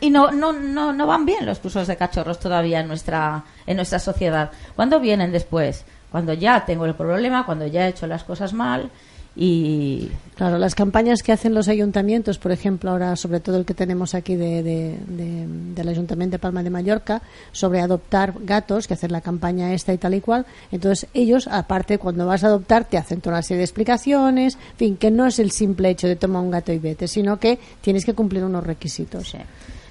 y 0.00 0.10
no, 0.10 0.30
no, 0.32 0.52
no, 0.52 0.92
no 0.92 1.06
van 1.06 1.24
bien 1.26 1.44
los 1.46 1.58
cursos 1.58 1.86
de 1.86 1.96
cachorros 1.96 2.38
todavía 2.38 2.80
en 2.80 2.88
nuestra, 2.88 3.44
en 3.66 3.76
nuestra 3.76 3.98
sociedad. 3.98 4.50
¿Cuándo 4.76 5.00
vienen 5.00 5.32
después? 5.32 5.84
Cuando 6.10 6.32
ya 6.32 6.64
tengo 6.64 6.86
el 6.86 6.94
problema, 6.94 7.44
cuando 7.46 7.66
ya 7.66 7.86
he 7.86 7.90
hecho 7.90 8.06
las 8.06 8.24
cosas 8.24 8.52
mal 8.52 8.90
y 9.36 10.10
Claro, 10.34 10.56
las 10.58 10.74
campañas 10.74 11.22
que 11.22 11.32
hacen 11.32 11.54
los 11.54 11.68
ayuntamientos, 11.68 12.38
por 12.38 12.50
ejemplo, 12.50 12.90
ahora 12.90 13.14
sobre 13.14 13.40
todo 13.40 13.58
el 13.58 13.64
que 13.66 13.74
tenemos 13.74 14.14
aquí 14.14 14.34
de, 14.34 14.62
de- 14.62 14.98
de- 15.06 15.46
del 15.74 15.88
Ayuntamiento 15.88 16.34
de 16.34 16.38
Palma 16.38 16.62
de 16.62 16.70
Mallorca, 16.70 17.20
sobre 17.52 17.80
adoptar 17.80 18.32
gatos, 18.40 18.88
que 18.88 18.94
hacen 18.94 19.12
la 19.12 19.20
campaña 19.20 19.72
esta 19.74 19.92
y 19.92 19.98
tal 19.98 20.14
y 20.14 20.20
cual. 20.22 20.46
Entonces, 20.72 21.08
ellos, 21.12 21.46
aparte, 21.46 21.98
cuando 21.98 22.26
vas 22.26 22.42
a 22.42 22.46
adoptar, 22.48 22.86
te 22.86 22.96
hacen 22.96 23.20
toda 23.20 23.36
una 23.36 23.42
serie 23.42 23.58
de 23.58 23.64
explicaciones, 23.64 24.54
en 24.72 24.76
fin, 24.76 24.96
que 24.96 25.10
no 25.10 25.26
es 25.26 25.38
el 25.38 25.50
simple 25.50 25.90
hecho 25.90 26.06
de 26.08 26.16
tomar 26.16 26.42
un 26.42 26.50
gato 26.50 26.72
y 26.72 26.78
vete, 26.78 27.06
sino 27.06 27.38
que 27.38 27.58
tienes 27.82 28.04
que 28.06 28.14
cumplir 28.14 28.42
unos 28.44 28.64
requisitos. 28.66 29.28
Sí. 29.28 29.38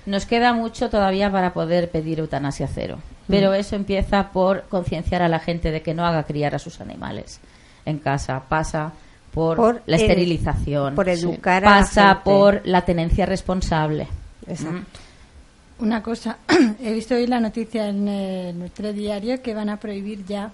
Nos 0.06 0.26
queda 0.26 0.54
mucho 0.54 0.90
todavía 0.90 1.32
para 1.32 1.54
poder 1.54 1.90
pedir 1.92 2.20
eutanasia 2.20 2.68
cero, 2.68 3.00
pero 3.28 3.54
eso 3.54 3.76
empieza 3.76 4.30
por 4.32 4.64
concienciar 4.70 5.22
a 5.22 5.28
la 5.28 5.40
gente 5.40 5.72
de 5.72 5.82
que 5.82 5.94
no 5.94 6.06
haga 6.06 6.24
criar 6.24 6.56
a 6.56 6.60
sus 6.60 6.82
animales 6.82 7.40
en 7.86 8.00
casa. 8.00 8.42
Pasa 8.50 8.92
por, 9.34 9.58
Por 9.58 9.82
la 9.86 9.98
el- 9.98 10.02
esterilización, 10.02 10.96
por 10.96 11.06
Sí. 11.06 11.12
educar 11.12 11.64
a 11.64 11.70
la 11.70 11.80
pasa 11.82 12.08
gente. 12.10 12.22
por 12.24 12.62
la 12.66 12.82
tenencia 12.86 13.26
responsable. 13.26 14.08
Exacto. 14.48 15.00
Una 15.80 16.02
cosa, 16.04 16.38
he 16.84 16.92
visto 16.94 17.16
hoy 17.16 17.28
la 17.28 17.40
noticia 17.40 17.88
en 17.88 18.08
eh, 18.08 18.54
nuestro 18.54 18.92
diario 18.92 19.42
que 19.42 19.54
van 19.54 19.70
a 19.70 19.78
prohibir 19.78 20.26
ya 20.26 20.52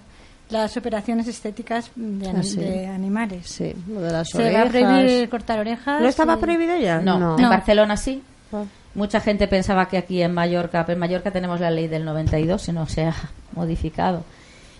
las 0.50 0.76
operaciones 0.76 1.26
estéticas 1.26 1.90
de, 1.96 2.28
Ah, 2.28 2.42
sí. 2.42 2.56
de 2.60 2.86
animales. 2.86 3.48
Sí, 3.48 3.74
lo 3.88 4.00
de 4.02 4.12
las 4.12 4.28
Se 4.28 4.38
va 4.38 4.44
a 4.60 4.64
orejas. 4.64 4.70
prohibir 4.70 5.28
cortar 5.28 5.58
orejas. 5.58 6.00
¿No 6.02 6.06
estaba 6.08 6.34
y- 6.34 6.36
prohibido 6.36 6.76
ya? 6.76 7.00
No, 7.00 7.18
No. 7.18 7.36
en 7.36 7.42
No. 7.42 7.48
Barcelona 7.48 7.96
sí. 7.96 8.22
Ah. 8.52 8.64
Mucha 8.94 9.20
gente 9.20 9.46
pensaba 9.48 9.88
que 9.88 9.98
aquí 9.98 10.22
en 10.22 10.32
Mallorca, 10.32 10.84
pero 10.86 10.94
en 10.94 11.00
Mallorca 11.00 11.30
tenemos 11.30 11.60
la 11.60 11.70
ley 11.70 11.86
del 11.88 12.04
92 12.04 12.68
y 12.68 12.72
no 12.72 12.86
se 12.86 13.04
ha 13.04 13.14
modificado. 13.54 14.24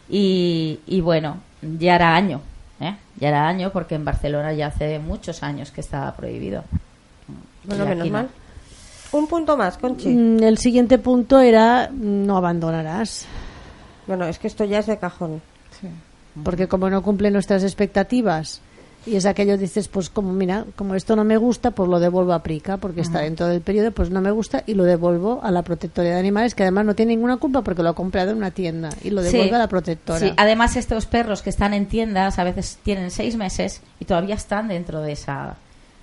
Y, 0.09 0.81
y 0.87 1.01
bueno, 1.01 1.39
ya 1.61 1.97
era 1.97 2.15
año, 2.15 2.41
¿eh? 2.81 2.97
ya 3.19 3.29
era 3.29 3.49
año 3.49 3.71
porque 3.73 3.95
en 3.97 4.05
Barcelona 4.05 4.53
ya 4.53 4.69
hace 4.69 4.99
muchos 4.99 5.43
años 5.43 5.71
que 5.71 5.81
estaba 5.81 6.15
prohibido. 6.15 6.65
Bueno, 7.65 7.85
menos 7.87 8.07
no. 8.07 8.13
mal. 8.13 8.29
Un 9.13 9.27
punto 9.27 9.57
más, 9.57 9.77
Conchi. 9.79 10.09
Mm, 10.09 10.43
El 10.43 10.59
siguiente 10.59 10.99
punto 10.99 11.41
era 11.41 11.91
no 11.93 12.37
abandonarás. 12.37 13.27
Bueno, 14.07 14.25
es 14.27 14.39
que 14.39 14.47
esto 14.47 14.65
ya 14.65 14.79
es 14.79 14.87
de 14.87 14.99
cajón. 14.99 15.43
porque 16.45 16.69
como 16.69 16.89
no 16.91 17.03
cumple 17.03 17.31
nuestras 17.31 17.63
expectativas 17.65 18.61
y 19.07 19.17
es 19.17 19.25
aquello 19.27 19.57
dices 19.57 19.89
pues 19.89 20.11
como 20.11 20.33
mira 20.33 20.65
como 20.77 20.95
esto 20.95 21.15
no 21.17 21.25
me 21.25 21.37
gusta 21.37 21.71
pues 21.71 21.89
lo 21.89 22.01
devuelvo 22.01 22.33
a 22.33 22.43
Prica 22.43 22.77
porque 22.77 23.01
está 23.01 23.21
dentro 23.21 23.47
del 23.47 23.61
periodo 23.61 23.93
pues 23.93 24.11
no 24.11 24.21
me 24.21 24.31
gusta 24.31 24.65
y 24.67 24.75
lo 24.75 24.85
devuelvo 24.85 25.41
a 25.43 25.51
la 25.51 25.63
protectora 25.63 26.09
de 26.09 26.15
animales 26.19 26.55
que 26.55 26.65
además 26.65 26.85
no 26.87 26.95
tiene 26.95 27.15
ninguna 27.15 27.37
culpa 27.37 27.63
porque 27.63 27.83
lo 27.83 27.91
ha 27.91 27.95
comprado 27.95 28.33
en 28.33 28.39
una 28.39 28.51
tienda 28.51 28.91
y 29.03 29.11
lo 29.11 29.23
devuelve 29.23 29.49
Sí. 29.49 29.55
a 29.55 29.59
la 29.59 29.69
protectora 29.69 30.19
Sí, 30.19 30.33
además 30.37 30.77
estos 30.77 31.07
perros 31.07 31.43
que 31.43 31.51
están 31.51 31.73
en 31.75 31.87
tiendas 31.87 32.39
a 32.39 32.45
veces 32.45 32.79
tienen 32.83 33.11
seis 33.11 33.37
meses 33.37 33.81
y 34.01 34.05
todavía 34.07 34.35
están 34.35 34.69
dentro 34.69 35.01
de 35.01 35.13
esa 35.13 35.57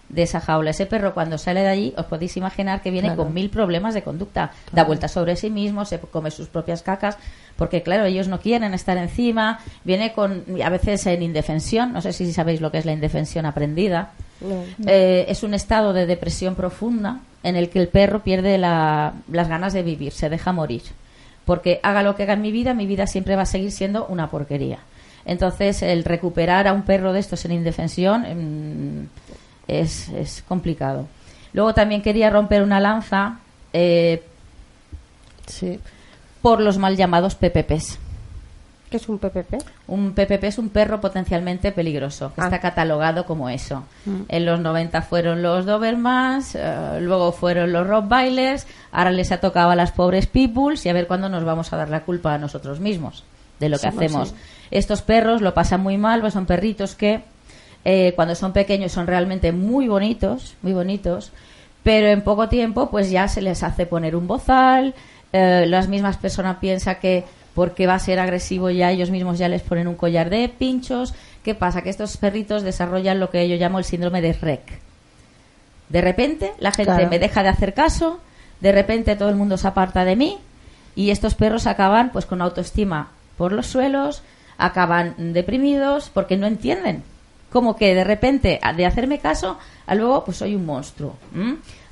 de 0.09 0.23
esa 0.23 0.39
jaula. 0.39 0.69
Ese 0.71 0.85
perro 0.85 1.13
cuando 1.13 1.37
sale 1.37 1.61
de 1.61 1.67
allí 1.69 1.93
os 1.97 2.05
podéis 2.05 2.37
imaginar 2.37 2.81
que 2.81 2.91
viene 2.91 3.07
Claro. 3.09 3.23
con 3.23 3.33
mil 3.33 3.49
problemas 3.49 3.93
de 3.93 4.03
conducta. 4.03 4.51
Da 4.71 4.83
vueltas 4.83 5.11
sobre 5.11 5.35
sí 5.35 5.49
mismo, 5.49 5.85
se 5.85 5.99
come 5.99 6.29
sus 6.31 6.47
propias 6.49 6.81
cacas, 6.83 7.17
porque 7.55 7.81
claro, 7.81 8.05
ellos 8.05 8.27
no 8.27 8.39
quieren 8.39 8.73
estar 8.73 8.97
encima, 8.97 9.59
viene 9.83 10.13
con 10.13 10.43
a 10.63 10.69
veces 10.69 11.05
en 11.07 11.23
indefensión, 11.23 11.93
no 11.93 12.01
sé 12.01 12.13
si 12.13 12.31
sabéis 12.33 12.61
lo 12.61 12.71
que 12.71 12.77
es 12.79 12.85
la 12.85 12.91
indefensión 12.93 13.45
aprendida. 13.45 14.11
No. 14.41 14.63
Eh, 14.87 15.25
es 15.29 15.41
un 15.43 15.53
estado 15.53 15.93
de 15.93 16.05
depresión 16.05 16.55
profunda 16.55 17.19
en 17.43 17.55
el 17.55 17.69
que 17.69 17.79
el 17.79 17.87
perro 17.87 18.23
pierde 18.23 18.57
la- 18.57 19.13
las 19.31 19.47
ganas 19.47 19.73
de 19.73 19.83
vivir, 19.83 20.11
se 20.11 20.29
deja 20.29 20.51
morir. 20.51 20.81
Porque 21.45 21.79
haga 21.83 22.03
lo 22.03 22.15
que 22.15 22.23
haga 22.23 22.33
en 22.33 22.41
mi 22.41 22.51
vida, 22.51 22.73
mi 22.73 22.85
vida 22.85 23.05
siempre 23.07 23.35
va 23.35 23.41
a 23.43 23.45
seguir 23.45 23.71
siendo 23.71 24.05
una 24.07 24.29
porquería. 24.29 24.79
Entonces, 25.25 25.81
el 25.81 26.03
recuperar 26.03 26.67
a 26.67 26.73
un 26.73 26.81
perro 26.83 27.13
de 27.13 27.19
estos 27.21 27.45
en 27.45 27.53
indefensión 27.53 28.21
mm, 28.23 29.22
es, 29.67 30.09
es 30.09 30.43
complicado. 30.47 31.07
Luego 31.53 31.73
también 31.73 32.01
quería 32.01 32.29
romper 32.29 32.63
una 32.63 32.79
lanza 32.79 33.39
eh, 33.73 34.23
sí 35.47 35.79
por 36.41 36.59
los 36.59 36.77
mal 36.77 36.97
llamados 36.97 37.35
PPPs. 37.35 37.99
¿Qué 38.89 38.97
es 38.97 39.07
un 39.09 39.17
PPP? 39.17 39.55
Un 39.87 40.13
PPP 40.13 40.43
es 40.43 40.57
un 40.59 40.69
perro 40.69 40.99
potencialmente 41.01 41.71
peligroso, 41.71 42.31
que 42.35 42.41
Ah. 42.41 42.45
está 42.45 42.59
catalogado 42.59 43.25
como 43.25 43.49
eso. 43.49 43.83
En 44.27 44.45
los 44.45 44.59
90 44.59 45.01
fueron 45.03 45.41
los 45.41 45.65
Dobermans, 45.65 46.53
eh, 46.55 46.99
luego 47.01 47.31
fueron 47.31 47.71
los 47.73 47.87
Rottweilers, 47.87 48.67
ahora 48.91 49.11
les 49.11 49.31
ha 49.31 49.39
tocado 49.39 49.71
a 49.71 49.75
las 49.75 49.91
pobres 49.93 50.27
Pitbulls 50.27 50.85
y 50.85 50.89
a 50.89 50.93
ver 50.93 51.07
cuándo 51.07 51.27
nos 51.29 51.43
vamos 51.43 51.71
a 51.73 51.77
dar 51.77 51.89
la 51.89 52.01
culpa 52.01 52.33
a 52.35 52.37
nosotros 52.37 52.79
mismos 52.81 53.23
de 53.59 53.69
lo 53.69 53.77
que 53.79 53.89
Sí, 53.89 53.97
hacemos. 53.97 54.29
sí. 54.29 54.35
Estos 54.69 55.01
perros 55.01 55.41
lo 55.41 55.53
pasan 55.55 55.81
muy 55.81 55.97
mal, 55.97 56.19
pues 56.21 56.33
son 56.33 56.45
perritos 56.45 56.93
que 56.95 57.23
eh, 57.85 58.13
cuando 58.15 58.35
son 58.35 58.53
pequeños 58.53 58.91
son 58.91 59.07
realmente 59.07 59.51
muy 59.51 59.87
bonitos, 59.87 60.55
muy 60.61 60.73
bonitos, 60.73 61.31
pero 61.83 62.07
en 62.07 62.21
poco 62.21 62.47
tiempo 62.49 62.89
pues 62.89 63.09
ya 63.09 63.27
se 63.27 63.41
les 63.41 63.63
hace 63.63 63.85
poner 63.85 64.15
un 64.15 64.27
bozal, 64.27 64.93
eh, 65.33 65.65
las 65.67 65.87
mismas 65.87 66.17
personas 66.17 66.57
piensan 66.57 66.97
que 67.01 67.23
porque 67.55 67.85
va 67.85 67.95
a 67.95 67.99
ser 67.99 68.19
agresivo 68.19 68.69
ya 68.69 68.91
ellos 68.91 69.11
mismos 69.11 69.37
ya 69.37 69.47
les 69.47 69.61
ponen 69.61 69.87
un 69.87 69.95
collar 69.95 70.29
de 70.29 70.49
pinchos. 70.49 71.13
¿Qué 71.43 71.53
pasa? 71.53 71.81
Que 71.83 71.89
estos 71.91 72.17
perritos 72.17 72.63
desarrollan 72.63 73.19
lo 73.19 73.29
que 73.29 73.47
yo 73.47 73.55
llamo 73.57 73.77
el 73.77 73.85
síndrome 73.85 74.21
de 74.21 74.33
REC. 74.33 74.61
De 75.89 76.01
repente 76.01 76.53
la 76.59 76.71
gente 76.71 76.93
Claro. 76.93 77.09
me 77.09 77.19
deja 77.19 77.43
de 77.43 77.49
hacer 77.49 77.73
caso, 77.73 78.19
de 78.59 78.71
repente 78.71 79.15
todo 79.15 79.29
el 79.29 79.35
mundo 79.35 79.57
se 79.57 79.67
aparta 79.67 80.05
de 80.05 80.15
mí 80.15 80.37
y 80.95 81.11
estos 81.11 81.35
perros 81.35 81.67
acaban 81.67 82.11
pues 82.11 82.25
con 82.25 82.41
autoestima 82.41 83.09
por 83.37 83.51
los 83.51 83.67
suelos, 83.67 84.23
acaban 84.57 85.33
deprimidos 85.33 86.09
porque 86.13 86.37
no 86.37 86.47
entienden. 86.47 87.03
Como 87.53 87.75
que 87.75 87.93
de 87.93 88.03
repente 88.03 88.59
de 88.75 88.85
hacerme 88.87 89.19
caso 89.19 89.59
a 89.85 89.93
luego 89.93 90.25
pues 90.25 90.37
soy 90.37 90.55
un 90.55 90.65
monstruo. 90.65 91.15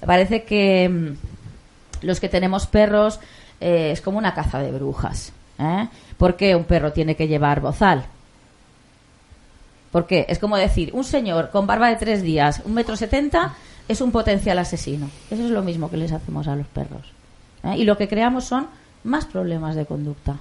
Parece 0.03 0.43
que 0.43 0.89
mm, 0.89 2.05
los 2.05 2.19
que 2.19 2.29
tenemos 2.29 2.65
perros 2.65 3.19
eh, 3.59 3.91
es 3.91 4.01
como 4.01 4.17
una 4.17 4.33
caza 4.33 4.57
de 4.57 4.71
brujas. 4.71 5.31
¿eh? 5.59 5.87
¿Por 6.17 6.35
qué 6.35 6.55
un 6.55 6.63
perro 6.63 6.91
tiene 6.91 7.15
que 7.15 7.27
llevar 7.27 7.61
bozal? 7.61 8.05
Porque 9.91 10.25
es 10.27 10.39
como 10.39 10.57
decir, 10.57 10.89
un 10.93 11.03
señor 11.03 11.51
con 11.51 11.67
barba 11.67 11.89
de 11.89 11.97
tres 11.97 12.23
días, 12.23 12.63
un 12.65 12.73
metro 12.73 12.95
setenta, 12.95 13.53
es 13.87 14.01
un 14.01 14.11
potencial 14.11 14.57
asesino. 14.57 15.11
Eso 15.29 15.45
es 15.45 15.51
lo 15.51 15.61
mismo 15.61 15.91
que 15.91 15.97
les 15.97 16.11
hacemos 16.11 16.47
a 16.47 16.55
los 16.55 16.65
perros. 16.65 17.13
¿eh? 17.63 17.77
Y 17.77 17.83
lo 17.83 17.97
que 17.97 18.07
creamos 18.07 18.45
son 18.45 18.67
más 19.03 19.25
problemas 19.25 19.75
de 19.75 19.85
conducta. 19.85 20.37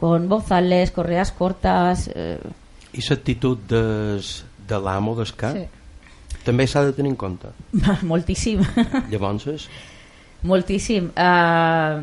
Con 0.00 0.30
bozales, 0.30 0.92
correas 0.92 1.30
cortas... 1.30 2.10
Eh, 2.14 2.38
I 2.98 3.02
l'actitud 3.08 3.60
des, 3.70 4.30
de 4.68 4.78
l'amo 4.82 5.14
del 5.18 5.30
ca 5.38 5.52
Sí. 5.54 5.66
també 6.44 6.66
s'ha 6.66 6.82
de 6.84 6.92
tenir 6.96 7.10
en 7.12 7.16
compte. 7.16 7.48
moltíssim. 8.02 8.60
Llavors, 9.10 9.68
Moltíssim. 10.42 11.10
Ah, 11.16 12.00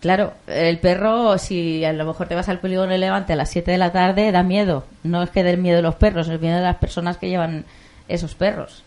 claro, 0.00 0.32
el 0.46 0.78
perro, 0.78 1.36
si 1.38 1.84
a 1.84 1.92
lo 1.92 2.04
mejor 2.06 2.26
te 2.28 2.34
vas 2.34 2.48
al 2.48 2.58
polígono 2.60 2.92
de 2.92 2.98
Levante 2.98 3.32
a 3.34 3.36
las 3.36 3.50
7 3.50 3.70
de 3.70 3.78
la 3.78 3.92
tarde, 3.92 4.32
da 4.32 4.42
miedo. 4.42 4.84
No 5.02 5.22
es 5.22 5.30
que 5.30 5.42
den 5.44 5.60
miedo 5.62 5.82
los 5.82 5.94
perros, 5.96 6.28
es 6.28 6.40
miedo 6.40 6.56
de 6.56 6.62
las 6.62 6.76
persones 6.76 7.16
que 7.18 7.28
llevan 7.28 7.64
esos 8.08 8.34
perros. 8.34 8.82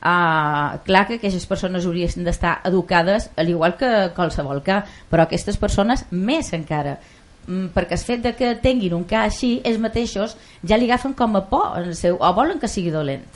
Ah, 0.00 0.80
clar 0.84 1.06
que 1.06 1.14
aquestes 1.14 1.46
persones 1.46 1.86
haurien 1.86 2.24
d'estar 2.24 2.60
educades 2.64 3.30
al 3.36 3.48
igual 3.48 3.76
que 3.76 4.10
qualsevol 4.16 4.62
ca, 4.66 4.84
però 5.08 5.22
aquestes 5.22 5.56
persones 5.56 6.06
més 6.10 6.50
encara 6.52 6.96
perquè 7.46 7.92
el 7.92 7.98
fet 7.98 8.22
de 8.22 8.34
que 8.38 8.54
tinguin 8.62 8.94
un 8.94 9.04
ca 9.04 9.24
així 9.24 9.60
ells 9.64 9.78
mateixos 9.82 10.36
ja 10.62 10.76
li 10.78 10.86
agafen 10.90 11.12
com 11.14 11.34
a 11.36 11.40
por 11.50 11.78
en 11.80 11.88
el 11.90 11.96
seu, 11.96 12.16
o 12.20 12.32
volen 12.34 12.60
que 12.60 12.68
sigui 12.68 12.90
dolent 12.90 13.26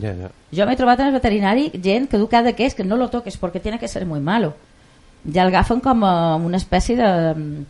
ja, 0.00 0.12
ja. 0.14 0.30
yo 0.52 0.66
me 0.66 0.72
he 0.74 0.76
trobat 0.76 1.00
en 1.00 1.06
el 1.08 1.12
veterinari 1.12 1.70
gent 1.82 2.08
que 2.10 2.16
educada 2.16 2.52
que 2.52 2.64
es 2.66 2.74
que 2.74 2.84
no 2.84 2.96
lo 2.96 3.08
toques 3.10 3.36
porque 3.36 3.58
tiene 3.60 3.78
que 3.78 3.88
ser 3.88 4.06
muy 4.06 4.20
malo. 4.20 4.54
Ya 5.24 5.42
el 5.42 5.48
agafen 5.48 5.80
como 5.80 6.36
una 6.36 6.56
especie 6.58 6.94
de, 6.96 7.64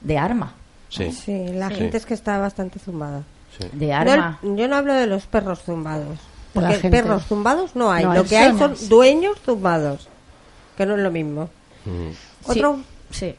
de 0.00 0.16
arma. 0.18 0.54
Sí, 0.88 1.12
Sí, 1.12 1.48
la 1.52 1.68
Sí. 1.68 1.74
gente 1.74 1.96
es 1.98 2.06
que 2.06 2.14
está 2.14 2.38
bastante 2.38 2.78
zumbada. 2.78 3.22
sí. 3.58 3.68
De 3.72 3.88
No, 3.88 3.94
arma. 3.94 4.38
el- 4.42 4.56
yo 4.56 4.68
no 4.68 4.76
hablo 4.76 4.94
de 4.94 5.06
los 5.06 5.26
perros 5.26 5.60
zumbados. 5.62 6.18
Porque 6.54 6.74
gente. 6.76 6.90
perros 7.02 7.24
zumbados 7.26 7.76
no 7.76 7.90
hay. 7.92 8.04
No 8.04 8.14
Lo 8.14 8.24
que 8.24 8.38
hay 8.38 8.56
son 8.56 8.74
dueños 8.88 9.36
zumbados. 9.44 10.08
Que 10.76 10.86
no 10.86 10.94
es 10.96 11.02
lo 11.02 11.10
mismo. 11.10 11.50
Mm. 11.84 12.48
¿Otro, 12.50 12.80
Sí. 13.10 13.34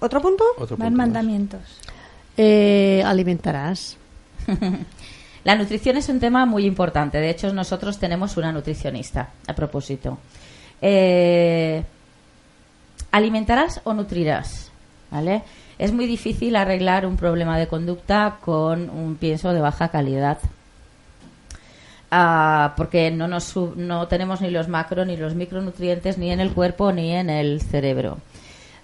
¿Otro 0.00 0.20
punto? 0.20 0.44
Otro 0.58 0.76
Van 0.76 0.88
punto 0.88 0.96
más. 0.98 1.06
mandamientos. 1.06 1.60
Eh, 2.36 3.02
alimentarás. 3.04 3.96
La 5.44 5.54
nutrición 5.54 5.96
es 5.96 6.08
un 6.08 6.18
tema 6.20 6.44
muy 6.44 6.66
importante. 6.66 7.18
De 7.18 7.30
hecho, 7.30 7.52
nosotros 7.52 7.98
tenemos 7.98 8.36
una 8.36 8.50
nutricionista, 8.52 9.30
a 9.46 9.54
propósito. 9.54 10.18
Eh, 10.82 11.82
¿Alimentarás 13.12 13.80
o 13.84 13.94
nutrirás? 13.94 14.70
¿Vale? 15.10 15.42
Es 15.78 15.92
muy 15.92 16.06
difícil 16.06 16.56
arreglar 16.56 17.06
un 17.06 17.16
problema 17.16 17.58
de 17.58 17.68
conducta 17.68 18.38
con 18.44 18.90
un 18.90 19.16
pienso 19.16 19.52
de 19.52 19.60
baja 19.60 19.88
calidad. 19.88 20.38
Ah, 22.10 22.74
porque 22.76 23.10
no, 23.10 23.28
nos, 23.28 23.44
sub- 23.44 23.76
no 23.76 24.08
tenemos 24.08 24.40
ni 24.40 24.50
los 24.50 24.68
macro 24.68 25.04
ni 25.04 25.16
los 25.16 25.34
micronutrientes 25.34 26.18
ni 26.18 26.30
en 26.30 26.40
el 26.40 26.52
cuerpo 26.52 26.92
ni 26.92 27.12
en 27.12 27.30
el 27.30 27.60
cerebro. 27.62 28.18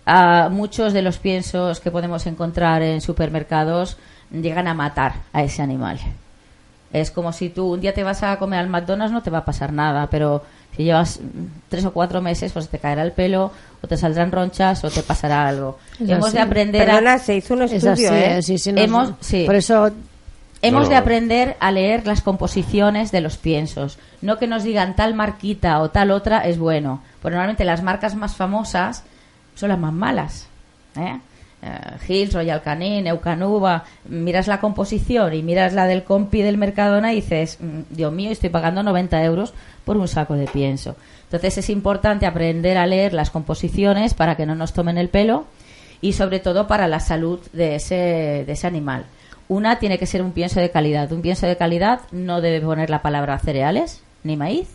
Ah, 0.06 0.48
muchos 0.50 0.92
de 0.92 1.02
los 1.02 1.18
piensos 1.18 1.80
que 1.80 1.90
podemos 1.90 2.26
encontrar 2.26 2.82
en 2.82 3.00
supermercados 3.00 3.96
llegan 4.32 4.66
a 4.66 4.74
matar 4.74 5.14
a 5.32 5.42
ese 5.42 5.62
animal. 5.62 5.98
Es 6.92 7.10
como 7.10 7.32
si 7.32 7.48
tú 7.48 7.72
un 7.72 7.80
día 7.80 7.94
te 7.94 8.02
vas 8.02 8.22
a 8.22 8.36
comer 8.38 8.58
al 8.60 8.68
McDonald's, 8.68 9.12
no 9.12 9.22
te 9.22 9.30
va 9.30 9.38
a 9.38 9.44
pasar 9.44 9.72
nada, 9.72 10.08
pero 10.10 10.42
si 10.76 10.84
llevas 10.84 11.20
tres 11.68 11.84
o 11.84 11.92
cuatro 11.92 12.20
meses, 12.20 12.52
pues 12.52 12.68
te 12.68 12.78
caerá 12.78 13.02
el 13.02 13.12
pelo, 13.12 13.50
o 13.82 13.86
te 13.86 13.96
saldrán 13.96 14.32
ronchas, 14.32 14.82
o 14.84 14.90
te 14.90 15.02
pasará 15.02 15.46
algo. 15.48 15.78
Es 16.00 16.08
Hemos 16.10 16.28
así. 16.28 16.36
de 16.36 16.42
aprender 16.42 16.82
a... 16.82 16.94
Perdona, 16.94 17.18
se 17.18 17.36
hizo 17.36 17.54
un 17.54 17.62
Es 17.62 17.72
estudio, 17.72 18.10
así, 18.10 18.42
sí, 18.42 18.58
sí, 18.58 18.72
no- 18.72 18.80
Hemos- 18.80 19.12
sí. 19.20 19.44
Por 19.46 19.54
eso 19.56 19.90
Hemos 20.64 20.84
No, 20.84 20.90
de 20.90 20.94
aprender 20.96 21.56
a 21.58 21.72
leer 21.72 22.06
las 22.06 22.20
composiciones 22.22 23.10
de 23.10 23.20
los 23.20 23.36
piensos. 23.36 23.98
No 24.20 24.38
que 24.38 24.46
nos 24.46 24.62
digan 24.62 24.94
tal 24.94 25.12
marquita 25.12 25.80
o 25.80 25.90
tal 25.90 26.12
otra 26.12 26.38
es 26.46 26.56
bueno. 26.56 27.02
Porque 27.20 27.34
normalmente 27.34 27.64
las 27.64 27.82
marcas 27.82 28.14
más 28.14 28.36
famosas 28.36 29.02
son 29.54 29.68
las 29.68 29.78
más 29.78 29.92
malas. 29.92 30.46
¿eh? 30.96 31.18
Eh, 31.62 31.78
Hills, 32.08 32.34
Royal 32.34 32.60
Canin, 32.62 33.06
Eucanuba. 33.06 33.84
Miras 34.08 34.48
la 34.48 34.60
composición 34.60 35.32
y 35.32 35.42
miras 35.42 35.72
la 35.72 35.86
del 35.86 36.02
compi 36.02 36.42
del 36.42 36.58
Mercadona 36.58 37.12
y 37.12 37.16
dices, 37.16 37.58
"Mm, 37.60 37.82
Dios 37.94 38.12
mío, 38.12 38.30
estoy 38.30 38.50
pagando 38.50 38.82
90 38.82 39.22
euros 39.22 39.54
por 39.84 39.96
un 39.96 40.08
saco 40.08 40.34
de 40.34 40.46
pienso. 40.46 40.96
Entonces 41.24 41.58
es 41.58 41.70
importante 41.70 42.26
aprender 42.26 42.76
a 42.76 42.86
leer 42.86 43.14
las 43.14 43.30
composiciones 43.30 44.12
para 44.14 44.36
que 44.36 44.44
no 44.44 44.54
nos 44.54 44.72
tomen 44.72 44.98
el 44.98 45.08
pelo 45.08 45.46
y 46.00 46.14
sobre 46.14 46.40
todo 46.40 46.66
para 46.66 46.88
la 46.88 47.00
salud 47.00 47.40
de 47.52 47.76
ese, 47.76 47.94
de 48.44 48.52
ese 48.52 48.66
animal. 48.66 49.06
Una 49.48 49.78
tiene 49.78 49.98
que 49.98 50.06
ser 50.06 50.22
un 50.22 50.32
pienso 50.32 50.60
de 50.60 50.70
calidad. 50.70 51.12
Un 51.12 51.22
pienso 51.22 51.46
de 51.46 51.56
calidad 51.56 52.00
no 52.10 52.40
debe 52.40 52.60
poner 52.60 52.90
la 52.90 53.02
palabra 53.02 53.38
cereales, 53.38 54.02
ni 54.24 54.36
maíz, 54.36 54.68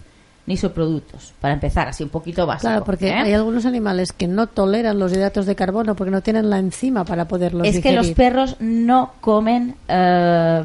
ni 0.48 0.58
subproductos. 0.58 1.34
Para 1.40 1.54
empezar, 1.54 1.88
así 1.90 2.04
un 2.04 2.10
poquito 2.10 2.48
básico. 2.48 2.70
Claro, 2.70 2.84
porque 2.86 3.10
¿eh? 3.10 3.14
hay 3.14 3.34
algunos 3.34 3.66
animales 3.66 4.12
que 4.14 4.28
no 4.28 4.48
toleran 4.48 4.98
los 4.98 5.12
hidratos 5.14 5.46
de 5.46 5.56
carbono 5.56 5.96
porque 5.96 6.10
no 6.10 6.22
tienen 6.22 6.50
la 6.50 6.58
enzima 6.58 7.04
para 7.06 7.28
poderlos 7.28 7.68
Es 7.68 7.80
que 7.82 7.92
los 7.92 8.08
perros 8.12 8.56
no 8.60 9.12
comen 9.22 9.76
eh, 9.90 10.64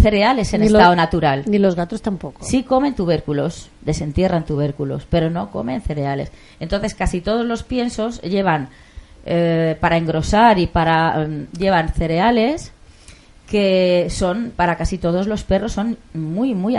cereales 0.00 0.52
en 0.52 0.60
Ni 0.60 0.66
estado 0.66 0.90
los- 0.90 0.96
natural. 0.96 1.44
Ni 1.46 1.58
los 1.58 1.74
gatos 1.74 2.02
tampoco. 2.02 2.44
Sí 2.44 2.62
comen 2.62 2.94
tubérculos, 2.94 3.70
desentierran 3.80 4.44
tubérculos, 4.44 5.06
pero 5.08 5.30
no 5.30 5.50
comen 5.50 5.80
cereales. 5.80 6.30
Entonces 6.60 6.94
casi 6.94 7.20
todos 7.22 7.46
los 7.46 7.62
piensos 7.62 8.20
llevan, 8.20 8.68
eh, 9.24 9.76
para 9.80 9.96
engrosar 9.96 10.58
y 10.58 10.66
para... 10.66 11.22
em, 11.22 11.46
llevan 11.58 11.88
cereales 11.94 12.70
que 13.48 14.08
son, 14.10 14.52
para 14.54 14.76
casi 14.76 14.98
todos 14.98 15.26
los 15.26 15.44
perros, 15.44 15.72
son 15.72 15.96
muy, 16.12 16.54
muy, 16.54 16.76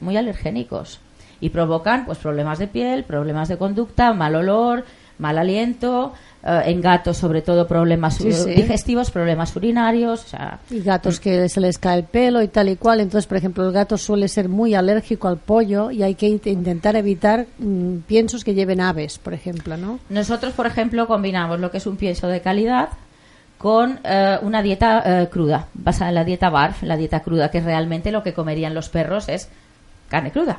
muy 0.00 0.16
alergénicos. 0.16 1.00
Y 1.44 1.50
provocan 1.50 2.06
pues 2.06 2.18
problemas 2.18 2.58
de 2.58 2.66
piel, 2.68 3.04
problemas 3.04 3.48
de 3.48 3.56
conducta, 3.58 4.12
mal 4.14 4.34
olor, 4.34 4.84
mal 5.18 5.36
aliento, 5.38 6.12
eh, 6.42 6.62
en 6.66 6.80
gatos 6.80 7.16
sobre 7.18 7.40
todo 7.42 7.66
problemas 7.66 8.14
Sí, 8.16 8.32
sí. 8.32 8.50
digestivos, 8.50 9.10
problemas 9.10 9.54
urinarios, 9.54 10.24
o 10.24 10.28
sea, 10.28 10.58
Y 10.70 10.80
gatos 10.80 11.20
que 11.20 11.48
se 11.48 11.60
les 11.60 11.78
cae 11.78 11.98
el 11.98 12.04
pelo 12.04 12.40
y 12.42 12.48
tal 12.48 12.68
y 12.68 12.76
cual. 12.76 13.00
Entonces, 13.00 13.26
por 13.26 13.36
ejemplo, 13.36 13.64
el 13.66 13.72
gato 13.72 13.96
suele 13.98 14.26
ser 14.28 14.48
muy 14.48 14.74
alérgico 14.74 15.28
al 15.28 15.36
pollo 15.36 15.90
y 15.90 16.02
hay 16.02 16.14
que 16.14 16.28
int- 16.28 16.50
intentar 16.50 16.96
evitar 16.96 17.46
mm, 17.58 17.98
piensos 18.06 18.42
que 18.42 18.54
lleven 18.54 18.80
aves, 18.80 19.18
por 19.18 19.34
ejemplo, 19.34 19.76
¿no? 19.76 19.98
Nosotros, 20.08 20.52
por 20.54 20.66
ejemplo, 20.66 21.06
combinamos 21.06 21.60
lo 21.60 21.70
que 21.70 21.76
es 21.78 21.86
un 21.86 21.96
pienso 21.96 22.26
de 22.28 22.40
calidad 22.40 22.88
con 23.58 24.00
eh, 24.04 24.38
una 24.42 24.62
dieta 24.62 25.02
eh, 25.22 25.28
cruda, 25.30 25.68
basada 25.74 26.08
en 26.08 26.14
la 26.16 26.24
dieta 26.24 26.50
BARF, 26.50 26.82
la 26.82 26.96
dieta 26.96 27.20
cruda, 27.20 27.50
que 27.50 27.60
realmente 27.60 28.10
lo 28.12 28.22
que 28.22 28.32
comerían 28.34 28.74
los 28.74 28.88
perros 28.88 29.28
es 29.28 29.48
carne 30.08 30.32
cruda. 30.32 30.58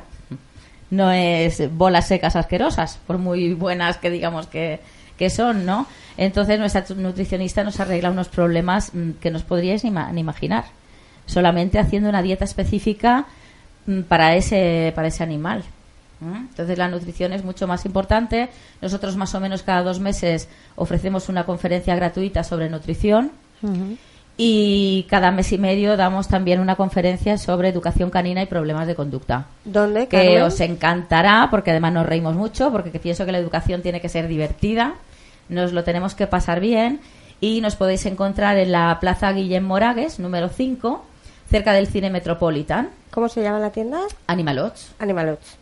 No 0.90 1.10
es 1.10 1.74
bolas 1.76 2.06
secas 2.06 2.36
asquerosas, 2.36 2.98
por 3.06 3.18
muy 3.18 3.54
buenas 3.54 3.96
que 3.96 4.10
digamos 4.10 4.46
que, 4.46 4.80
que 5.18 5.30
son, 5.30 5.66
¿no? 5.66 5.86
Entonces 6.16 6.58
nuestra 6.58 6.84
nutricionista 6.96 7.64
nos 7.64 7.80
arregla 7.80 8.10
unos 8.10 8.28
problemas 8.28 8.94
mm, 8.94 9.12
que 9.20 9.30
no 9.30 9.38
os 9.38 9.44
podríais 9.44 9.84
ni, 9.84 9.90
ni 9.90 10.20
imaginar, 10.20 10.64
solamente 11.26 11.78
haciendo 11.78 12.08
una 12.08 12.22
dieta 12.22 12.44
específica 12.44 13.26
mm, 13.86 14.02
para 14.02 14.36
ese, 14.36 14.92
para 14.94 15.08
ese 15.08 15.22
animal. 15.22 15.64
¿Mm? 16.20 16.36
Entonces 16.50 16.78
la 16.78 16.88
nutrición 16.88 17.32
es 17.32 17.44
mucho 17.44 17.66
más 17.66 17.84
importante. 17.84 18.48
Nosotros 18.80 19.16
más 19.16 19.34
o 19.34 19.40
menos 19.40 19.62
cada 19.62 19.82
dos 19.82 20.00
meses 20.00 20.48
ofrecemos 20.76 21.28
una 21.28 21.44
conferencia 21.44 21.94
gratuita 21.94 22.44
sobre 22.44 22.70
nutrición 22.70 23.32
y 24.36 25.06
cada 25.08 25.30
mes 25.30 25.50
y 25.52 25.58
medio 25.58 25.96
damos 25.96 26.28
también 26.28 26.60
una 26.60 26.76
conferencia 26.76 27.38
sobre 27.38 27.68
educación 27.68 28.10
canina 28.10 28.42
y 28.42 28.46
problemas 28.46 28.86
de 28.86 28.94
conducta. 28.94 29.46
¿Dónde, 29.64 30.08
Que 30.08 30.42
os 30.42 30.60
encantará 30.60 31.48
porque 31.50 31.70
además 31.70 31.92
nos 31.92 32.06
reímos 32.06 32.34
mucho 32.34 32.70
porque 32.70 32.90
que 32.90 32.98
pienso 32.98 33.24
que 33.24 33.32
la 33.32 33.38
educación 33.38 33.82
tiene 33.82 34.00
que 34.00 34.08
ser 34.08 34.28
divertida, 34.28 34.94
nos 35.48 35.72
lo 35.72 35.84
tenemos 35.84 36.14
que 36.14 36.26
pasar 36.26 36.60
bien 36.60 37.00
y 37.40 37.60
nos 37.60 37.76
podéis 37.76 38.04
encontrar 38.06 38.58
en 38.58 38.72
la 38.72 38.98
Plaza 39.00 39.32
Guillem 39.32 39.64
Moragues, 39.64 40.18
número 40.18 40.48
5, 40.48 41.04
cerca 41.48 41.72
del 41.72 41.86
Cine 41.86 42.10
Metropolitan, 42.10 42.90
¿Cómo 43.16 43.30
se 43.30 43.42
llama 43.42 43.58
la 43.58 43.70
tienda? 43.70 44.02
Animalots. 44.26 44.92
Animalots. 44.98 45.56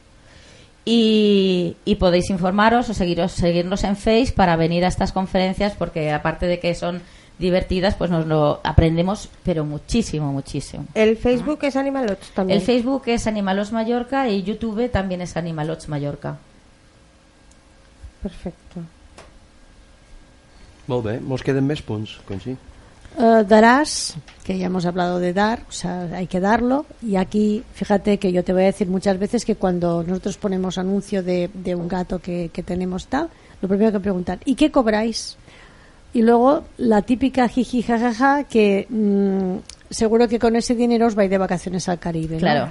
Y, 0.84 1.76
y 1.84 1.94
podéis 1.94 2.28
informaros 2.28 2.90
o 2.90 2.94
seguiros, 2.94 3.30
seguirnos 3.30 3.84
en 3.84 3.96
Face 3.96 4.32
para 4.34 4.56
venir 4.56 4.84
a 4.84 4.88
estas 4.88 5.12
conferencias 5.12 5.74
porque 5.78 6.10
aparte 6.10 6.46
de 6.46 6.58
que 6.58 6.74
son 6.74 7.00
divertidas, 7.38 7.94
pues 7.94 8.10
nos 8.10 8.26
lo 8.26 8.60
aprendemos, 8.62 9.28
pero 9.42 9.64
muchísimo, 9.64 10.32
muchísimo. 10.32 10.86
El 10.94 11.16
Facebook 11.16 11.58
es 11.62 11.76
Animalots 11.76 12.30
también. 12.30 12.58
El 12.58 12.64
Facebook 12.64 13.02
es 13.06 13.26
Animalots 13.26 13.72
Mallorca 13.72 14.28
y 14.28 14.42
YouTube 14.42 14.90
también 14.90 15.20
es 15.20 15.36
Animalots 15.36 15.88
Mallorca. 15.88 16.38
Perfecto. 18.22 18.80
Molt 20.86 21.04
bé, 21.04 21.18
mos 21.20 21.40
queden 21.40 21.64
més 21.64 21.80
punts, 21.80 22.18
Conchi. 22.28 22.52
Eh, 23.14 23.44
darás, 23.48 24.16
que 24.44 24.58
ya 24.58 24.66
hemos 24.66 24.84
hablado 24.84 25.18
de 25.18 25.32
dar, 25.32 25.62
o 25.68 25.72
sea, 25.72 26.02
hay 26.12 26.26
que 26.26 26.40
darlo. 26.40 26.84
Y 27.00 27.16
aquí, 27.16 27.62
fíjate 27.72 28.18
que 28.18 28.32
yo 28.32 28.44
te 28.44 28.52
voy 28.52 28.62
a 28.62 28.66
decir 28.66 28.88
muchas 28.88 29.18
veces 29.18 29.44
que 29.44 29.56
cuando 29.56 30.02
nosotros 30.02 30.36
ponemos 30.36 30.76
anuncio 30.76 31.22
de, 31.22 31.48
de 31.54 31.74
un 31.74 31.88
gato 31.88 32.18
que, 32.18 32.50
que 32.52 32.62
tenemos 32.62 33.06
tal, 33.06 33.30
lo 33.62 33.68
primero 33.68 33.92
que 33.92 34.00
preguntan, 34.00 34.40
¿y 34.44 34.56
qué 34.56 34.70
cobráis? 34.70 35.38
Y 36.14 36.22
luego 36.22 36.62
la 36.78 37.02
típica 37.02 37.48
jiji 37.48 37.82
jajaja 37.82 38.44
que 38.44 38.86
mm, 38.88 39.56
seguro 39.90 40.28
que 40.28 40.38
con 40.38 40.56
ese 40.56 40.74
dinero 40.74 41.06
os 41.06 41.14
vais 41.14 41.28
de 41.30 41.38
vacaciones 41.38 41.88
al 41.88 41.98
Caribe. 41.98 42.36
¿no? 42.36 42.40
Claro. 42.40 42.68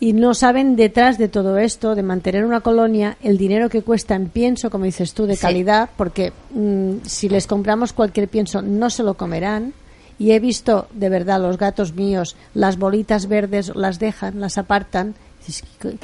y 0.00 0.12
no 0.12 0.32
saben 0.32 0.76
detrás 0.76 1.18
de 1.18 1.26
todo 1.26 1.58
esto, 1.58 1.96
de 1.96 2.04
mantener 2.04 2.44
una 2.44 2.60
colonia, 2.60 3.16
el 3.20 3.36
dinero 3.36 3.68
que 3.68 3.82
cuesta 3.82 4.14
en 4.14 4.28
pienso, 4.28 4.70
como 4.70 4.84
dices 4.84 5.12
tú, 5.12 5.26
de 5.26 5.34
Sí. 5.34 5.42
calidad, 5.42 5.90
porque 5.96 6.32
mm, 6.54 6.98
si 7.04 7.28
les 7.28 7.48
compramos 7.48 7.92
cualquier 7.92 8.28
pienso 8.28 8.62
no 8.62 8.90
se 8.90 9.02
lo 9.02 9.14
comerán. 9.14 9.72
Y 10.20 10.30
he 10.32 10.38
visto 10.40 10.86
de 10.92 11.08
verdad 11.08 11.40
los 11.40 11.58
gatos 11.58 11.94
míos, 11.94 12.36
las 12.54 12.76
bolitas 12.78 13.26
verdes 13.26 13.74
las 13.74 13.98
dejan, 13.98 14.40
las 14.40 14.56
apartan. 14.58 15.14
Dices, 15.44 15.64
"¿Qué? 15.80 15.96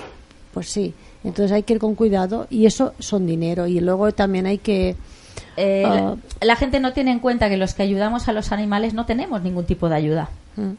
Pues 0.52 0.70
sí, 0.70 0.92
entonces 1.22 1.52
hay 1.52 1.62
que 1.62 1.74
ir 1.74 1.78
con 1.80 1.94
cuidado 1.94 2.46
y 2.50 2.66
eso 2.66 2.94
son 2.98 3.26
dinero. 3.26 3.66
Y 3.68 3.78
luego 3.80 4.10
también 4.12 4.46
hay 4.46 4.58
que... 4.58 4.96
Eh, 5.56 5.84
Ah. 5.86 6.14
la, 6.40 6.46
la 6.46 6.56
gente 6.56 6.80
no 6.80 6.92
tiene 6.92 7.10
en 7.12 7.18
cuenta 7.20 7.48
que 7.48 7.56
los 7.56 7.74
que 7.74 7.82
ayudamos 7.82 8.28
a 8.28 8.32
los 8.32 8.52
animales 8.52 8.94
no 8.94 9.06
tenemos 9.06 9.42
ningún 9.42 9.64
tipo 9.66 9.88
de 9.88 9.96
ayuda. 9.96 10.28
Mm. 10.56 10.70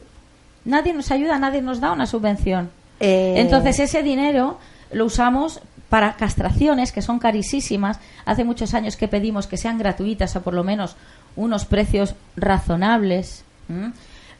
Nadie 0.66 0.92
nos 0.92 1.10
ayuda, 1.10 1.38
nadie 1.38 1.62
nos 1.62 1.80
da 1.80 1.92
una 1.92 2.06
subvención. 2.06 2.70
Eh, 3.00 3.34
Entonces 3.38 3.78
ese 3.78 4.02
dinero 4.02 4.58
lo 4.92 5.04
usamos 5.04 5.60
para 5.88 6.14
castraciones 6.14 6.90
que 6.92 7.02
son 7.02 7.18
carísimas. 7.18 8.00
Hace 8.24 8.44
muchos 8.44 8.74
años 8.74 8.96
que 8.96 9.06
pedimos 9.08 9.46
que 9.46 9.56
sean 9.56 9.78
gratuitas 9.78 10.34
o 10.36 10.42
por 10.42 10.54
lo 10.54 10.64
menos 10.64 10.96
unos 11.36 11.64
precios 11.64 12.14
razonables. 12.36 13.44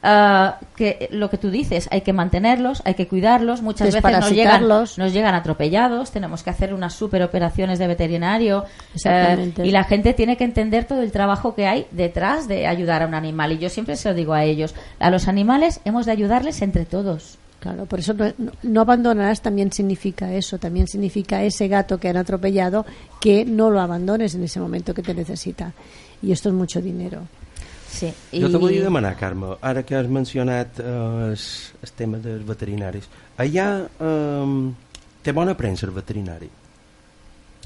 Ah, 0.08 0.60
que 0.76 1.08
lo 1.10 1.28
que 1.30 1.36
tú 1.36 1.50
dices, 1.50 1.88
hay 1.90 2.02
que 2.02 2.12
mantenerlos, 2.12 2.80
hay 2.84 2.94
que 2.94 3.08
cuidarlos. 3.08 3.60
Muchas 3.60 3.88
veces 3.94 4.02
nos 4.20 4.30
llegan, 4.36 4.60
nos 4.98 5.12
llegan 5.12 5.34
atropellados, 5.34 6.12
tenemos 6.12 6.44
que 6.44 6.50
hacer 6.50 6.72
unas 6.72 6.94
super 6.94 7.24
operaciones 7.24 7.80
de 7.80 7.88
veterinario. 7.88 8.64
Exactamente. 8.94 9.62
eh, 9.62 9.66
y 9.66 9.70
la 9.72 9.82
gente 9.82 10.14
tiene 10.14 10.36
que 10.36 10.44
entender 10.44 10.84
todo 10.84 11.02
el 11.02 11.10
trabajo 11.10 11.56
que 11.56 11.66
hay 11.66 11.86
detrás 11.90 12.46
de 12.46 12.68
ayudar 12.68 13.02
a 13.02 13.06
un 13.08 13.14
animal. 13.14 13.50
Y 13.50 13.58
yo 13.58 13.68
siempre 13.68 13.96
se 13.96 14.08
lo 14.08 14.14
digo 14.14 14.32
a 14.32 14.44
ellos, 14.44 14.76
a 15.00 15.10
los 15.10 15.26
animales 15.26 15.80
hemos 15.84 16.06
de 16.06 16.12
ayudarles 16.12 16.62
entre 16.62 16.84
todos. 16.84 17.38
Claro, 17.58 17.86
por 17.86 17.98
eso 17.98 18.14
no- 18.14 18.52
no 18.62 18.80
abandonarás 18.82 19.40
también 19.40 19.72
significa 19.72 20.32
eso, 20.32 20.58
también 20.58 20.86
significa 20.86 21.42
ese 21.42 21.66
gato 21.66 21.98
que 21.98 22.08
han 22.10 22.16
atropellado 22.16 22.86
que 23.20 23.44
no 23.44 23.70
lo 23.70 23.80
abandones 23.80 24.36
en 24.36 24.44
ese 24.44 24.60
momento 24.60 24.94
que 24.94 25.02
te 25.02 25.14
necesita. 25.14 25.72
Y 26.22 26.30
esto 26.30 26.50
es 26.50 26.54
mucho 26.54 26.80
dinero. 26.80 27.22
Sí. 27.96 28.10
Jo 28.32 28.50
te 28.50 28.58
i- 28.58 28.60
volia 28.60 28.82
demanar, 28.84 29.14
Carme, 29.16 29.54
ara 29.64 29.82
que 29.88 29.96
has 29.96 30.08
mencionat 30.12 30.80
eh, 30.80 30.84
el, 31.30 31.38
el 31.82 31.92
tema 31.96 32.18
dels 32.20 32.44
veterinaris, 32.46 33.08
allà 33.40 33.66
eh, 33.86 34.72
té 35.24 35.32
bona 35.32 35.54
premsa 35.56 35.86
el 35.88 35.94
veterinari? 35.96 36.50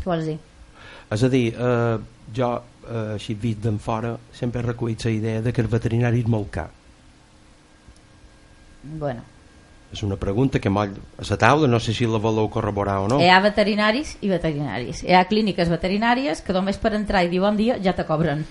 Què 0.01 0.07
vols 0.07 0.29
dir? 0.31 0.39
És 1.11 1.23
a 1.27 1.29
dir, 1.33 1.49
eh, 1.59 1.97
jo, 2.37 2.51
eh, 2.87 3.15
així 3.17 3.35
vist 3.35 3.59
d'en 3.65 3.81
fora, 3.83 4.15
sempre 4.33 4.63
he 4.63 4.69
recollit 4.69 5.05
la 5.09 5.11
idea 5.11 5.43
de 5.43 5.53
que 5.53 5.61
el 5.65 5.69
veterinari 5.73 6.23
és 6.23 6.31
molt 6.31 6.51
car. 6.55 6.69
Bueno, 8.83 9.23
És 9.93 10.05
una 10.07 10.15
pregunta 10.15 10.61
que 10.63 10.71
moll 10.71 10.93
a 11.19 11.25
la 11.29 11.37
taula, 11.37 11.67
no 11.67 11.81
sé 11.83 11.91
si 11.93 12.07
la 12.07 12.21
voleu 12.23 12.47
corroborar 12.49 13.01
o 13.03 13.09
no. 13.11 13.17
hi 13.21 13.27
ha 13.29 13.41
veterinaris 13.43 14.13
i 14.23 14.29
veterinaris. 14.31 15.01
Hi 15.03 15.17
ha 15.19 15.25
clíniques 15.27 15.67
veterinàries 15.69 16.45
que 16.47 16.55
només 16.55 16.79
per 16.79 16.93
entrar 16.95 17.25
i 17.27 17.29
dir 17.33 17.41
bon 17.43 17.57
dia 17.59 17.75
ja 17.83 17.93
te 17.99 18.05
cobren. 18.07 18.45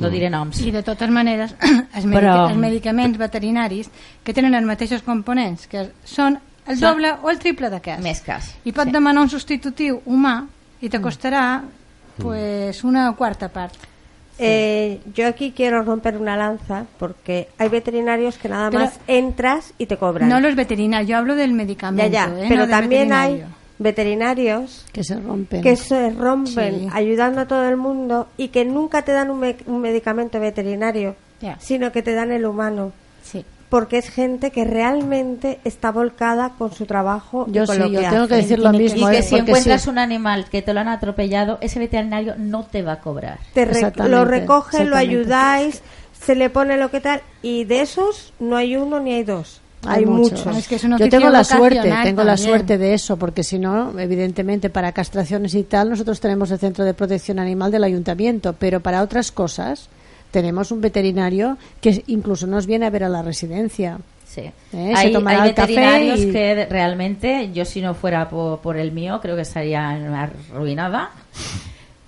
No 0.00 0.10
diré 0.10 0.28
noms. 0.30 0.60
I 0.60 0.70
de 0.74 0.82
totes 0.82 1.10
maneres, 1.10 1.54
els, 1.94 2.04
medic 2.04 2.18
Però- 2.20 2.48
els 2.50 2.56
medicaments 2.58 3.18
veterinaris 3.18 3.90
que 4.24 4.34
tenen 4.34 4.54
els 4.54 4.66
mateixos 4.66 5.02
components, 5.02 5.66
que 5.68 5.90
són 6.04 6.40
el 6.66 6.76
Són- 6.78 6.94
doble 6.94 7.12
o 7.22 7.30
el 7.30 7.38
triple 7.38 7.70
d'aquest. 7.70 8.02
Més 8.02 8.20
cas. 8.20 8.54
I 8.64 8.72
pot 8.72 8.86
Sí. 8.88 8.92
demanar 8.92 9.22
un 9.22 9.28
substitutiu 9.30 10.00
humà 10.06 10.46
i 10.80 10.88
te 10.88 11.00
costarà 11.00 11.62
pues, 12.18 12.82
una 12.84 13.12
quarta 13.14 13.48
part. 13.48 13.74
Eh, 14.38 15.00
yo 15.14 15.28
aquí 15.28 15.52
quiero 15.52 15.82
romper 15.84 16.16
una 16.16 16.36
lanza 16.36 16.86
porque 16.98 17.48
hay 17.56 17.68
veterinarios 17.68 18.36
que 18.36 18.48
nada 18.48 18.68
Pero- 18.70 18.84
más 18.84 18.98
entras 19.06 19.72
y 19.78 19.86
te 19.86 19.96
cobran. 19.96 20.28
No 20.28 20.40
los 20.40 20.56
veterinarios, 20.56 21.08
yo 21.08 21.16
hablo 21.18 21.36
del 21.36 21.52
medicamento. 21.52 22.10
ya, 22.12 22.26
ya, 22.28 22.40
¿eh? 22.42 22.46
pero 22.48 22.62
no 22.62 22.66
del 22.66 22.70
también 22.80 23.12
hay. 23.12 23.44
Veterinarios 23.78 24.84
Que 24.92 25.04
se 25.04 25.16
rompen. 25.18 25.62
que 25.62 25.76
se 25.76 26.10
rompen 26.10 26.80
Sí. 26.80 26.88
ayudando 26.92 27.40
a 27.42 27.46
todo 27.46 27.68
el 27.68 27.76
mundo 27.76 28.28
y 28.36 28.48
que 28.48 28.64
nunca 28.64 29.02
te 29.02 29.12
dan 29.12 29.30
un, 29.30 29.40
me- 29.40 29.56
un 29.66 29.80
medicamento 29.80 30.40
veterinario, 30.40 31.16
sino 31.58 31.92
que 31.92 32.02
te 32.02 32.14
dan 32.14 32.32
el 32.32 32.46
humano. 32.46 32.92
Sí. 33.22 33.44
Porque 33.68 33.98
es 33.98 34.08
gente 34.08 34.50
que 34.52 34.64
realmente 34.64 35.58
está 35.64 35.90
volcada 35.90 36.52
con 36.56 36.72
su 36.72 36.86
trabajo 36.86 37.46
Yo 37.50 37.64
y 37.64 37.66
con 37.66 37.74
sí, 37.76 37.82
lo 37.82 37.88
yo 37.88 38.00
que 38.00 38.06
tengo 38.08 38.28
que 38.28 38.34
hace. 38.34 38.42
decir 38.42 38.58
lo 38.60 38.70
que- 38.72 38.78
mismo. 38.78 39.08
Y 39.08 39.12
que 39.12 39.18
¿eh? 39.18 39.22
si 39.22 39.30
Porque 39.36 39.50
encuentras 39.50 39.82
sí. 39.82 39.90
un 39.90 39.98
animal 39.98 40.46
que 40.50 40.62
te 40.62 40.72
lo 40.72 40.80
han 40.80 40.88
atropellado, 40.88 41.58
ese 41.60 41.78
veterinario 41.80 42.34
no 42.38 42.64
te 42.64 42.82
va 42.82 42.92
a 42.92 43.00
cobrar. 43.00 43.38
Te 43.52 43.66
lo 44.08 44.24
recogen, 44.24 44.90
lo 44.90 44.96
ayudáis, 44.96 45.82
se 46.12 46.34
le 46.36 46.50
pone 46.50 46.76
lo 46.76 46.90
que 46.90 47.00
tal 47.00 47.20
y 47.42 47.64
de 47.64 47.80
esos 47.80 48.32
no 48.38 48.56
hay 48.56 48.76
uno 48.76 49.00
ni 49.00 49.12
hay 49.14 49.24
dos. 49.24 49.60
Hay 49.86 50.00
Hay, 50.00 50.06
muchos. 50.06 50.44
muchos. 50.46 50.56
Es 50.58 50.68
que 50.68 50.74
es 50.76 50.84
un 50.84 50.96
Yo 50.98 51.08
tengo 51.08 51.30
la 51.30 51.44
suerte, 51.44 51.92
tengo 52.02 52.24
la 52.24 52.36
suerte 52.36 52.78
de 52.78 52.94
eso, 52.94 53.16
porque 53.16 53.42
si 53.44 53.58
no, 53.58 53.98
evidentemente 53.98 54.70
para 54.70 54.92
castraciones 54.92 55.54
y 55.54 55.62
tal, 55.64 55.90
nosotros 55.90 56.20
tenemos 56.20 56.50
el 56.50 56.58
Centro 56.58 56.84
de 56.84 56.94
Protección 56.94 57.38
Animal 57.38 57.70
del 57.70 57.84
Ayuntamiento, 57.84 58.54
pero 58.58 58.80
para 58.80 59.02
otras 59.02 59.30
cosas 59.32 59.88
tenemos 60.30 60.70
un 60.72 60.80
veterinario 60.80 61.56
que 61.80 62.02
incluso 62.08 62.46
nos 62.46 62.66
viene 62.66 62.86
a 62.86 62.90
ver 62.90 63.04
a 63.04 63.08
la 63.08 63.22
residencia. 63.22 63.98
Sí. 64.26 64.40
Eh, 64.40 64.92
hay 64.96 65.14
hay 65.14 65.42
veterinarios 65.48 66.20
y- 66.20 66.32
que 66.32 66.66
realmente, 66.68 67.52
yo 67.52 67.64
si 67.64 67.80
no 67.80 67.94
fuera 67.94 68.28
por, 68.28 68.58
por 68.58 68.76
el 68.76 68.90
mío, 68.90 69.20
creo 69.22 69.36
que 69.36 69.42
estaría 69.42 69.90
arruinada. 69.90 71.10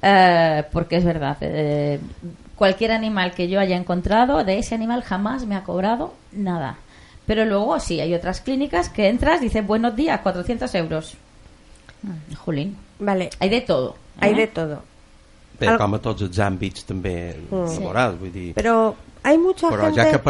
Eh, 0.02 0.64
porque 0.72 0.96
es 0.96 1.04
verdad, 1.04 1.36
eh, 1.40 1.98
cualquier 2.56 2.92
animal 2.92 3.32
que 3.32 3.48
yo 3.48 3.60
haya 3.60 3.76
encontrado, 3.76 4.44
de 4.44 4.58
ese 4.58 4.74
animal 4.74 5.02
jamás 5.02 5.46
me 5.46 5.54
ha 5.56 5.62
cobrado 5.64 6.14
nada. 6.32 6.76
Pero 7.26 7.44
luego 7.44 7.78
sí, 7.80 8.00
hay 8.00 8.14
otras 8.14 8.40
clínicas 8.40 8.88
que 8.88 9.08
entras, 9.08 9.40
dicen 9.40 9.66
buenos 9.66 9.96
días, 9.96 10.20
400 10.20 10.74
euros. 10.76 11.14
Mm, 12.02 12.34
Jolín, 12.34 12.76
Vale, 12.98 13.30
hay 13.40 13.48
de 13.48 13.60
todo. 13.60 13.96
hay 14.20 14.32
¿eh? 14.32 14.36
de 14.36 14.46
todo. 14.46 14.82
Bé, 15.58 15.68
Al- 15.68 15.78
com 15.80 15.94
a 15.96 15.98
tots 16.04 16.20
els 16.26 16.38
àmbits 16.44 16.84
també 16.84 17.34
laborals, 17.50 18.18
vull 18.20 18.32
dir... 18.32 18.50
Pero 18.54 18.94
hay 19.22 19.38
mucha 19.38 19.70
Pero 19.70 19.88
ya 19.90 20.04
gente 20.04 20.20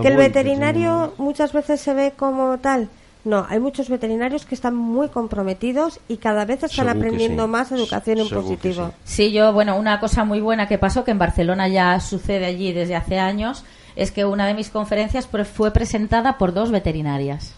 que 0.00 0.08
el 0.08 0.16
veterinario 0.16 1.12
muchas 1.18 1.52
veces 1.52 1.80
se 1.80 1.92
ve 1.92 2.12
como 2.16 2.56
tal. 2.58 2.88
No, 3.24 3.44
hay 3.48 3.58
muchos 3.58 3.88
veterinarios 3.88 4.46
que 4.46 4.54
están 4.54 4.76
muy 4.76 5.08
comprometidos 5.08 5.98
y 6.06 6.18
cada 6.18 6.44
vez 6.44 6.62
están 6.62 6.88
aprendiendo 6.88 7.42
sí. 7.44 7.50
más 7.50 7.72
educación 7.72 8.20
en 8.20 8.28
positivo. 8.28 8.92
Sí, 9.04 9.32
yo, 9.32 9.52
bueno, 9.52 9.76
una 9.76 9.98
cosa 9.98 10.24
muy 10.24 10.40
buena 10.40 10.68
que 10.68 10.78
pasó, 10.78 11.02
que 11.04 11.10
en 11.10 11.18
Barcelona 11.18 11.66
ya 11.66 11.98
sucede 11.98 12.46
allí 12.46 12.72
desde 12.72 12.94
hace 12.94 13.18
años, 13.18 13.64
es 13.96 14.12
que 14.12 14.24
una 14.24 14.46
de 14.46 14.54
mis 14.54 14.70
conferencias 14.70 15.26
fue 15.26 15.72
presentada 15.72 16.38
por 16.38 16.52
dos 16.52 16.70
veterinarias. 16.70 17.54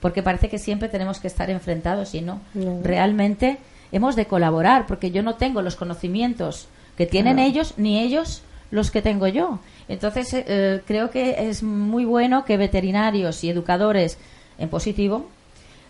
Porque 0.00 0.22
parece 0.22 0.48
que 0.48 0.58
siempre 0.58 0.88
tenemos 0.88 1.20
que 1.20 1.28
estar 1.28 1.48
enfrentados 1.50 2.14
y 2.14 2.20
no. 2.20 2.40
No. 2.54 2.80
Realmente 2.82 3.58
hemos 3.92 4.16
de 4.16 4.26
colaborar, 4.26 4.86
porque 4.86 5.10
yo 5.10 5.22
no 5.22 5.34
tengo 5.36 5.62
los 5.62 5.76
conocimientos 5.76 6.68
que 6.96 7.06
tienen 7.06 7.38
ellos, 7.38 7.74
ni 7.76 8.00
ellos 8.00 8.42
los 8.70 8.90
que 8.90 9.02
tengo 9.02 9.26
yo. 9.28 9.58
Entonces, 9.88 10.32
eh, 10.34 10.44
eh, 10.46 10.80
creo 10.86 11.10
que 11.10 11.48
es 11.48 11.62
muy 11.62 12.04
bueno 12.04 12.44
que 12.44 12.56
veterinarios 12.56 13.42
y 13.44 13.50
educadores 13.50 14.18
en 14.58 14.68
positivo 14.68 15.26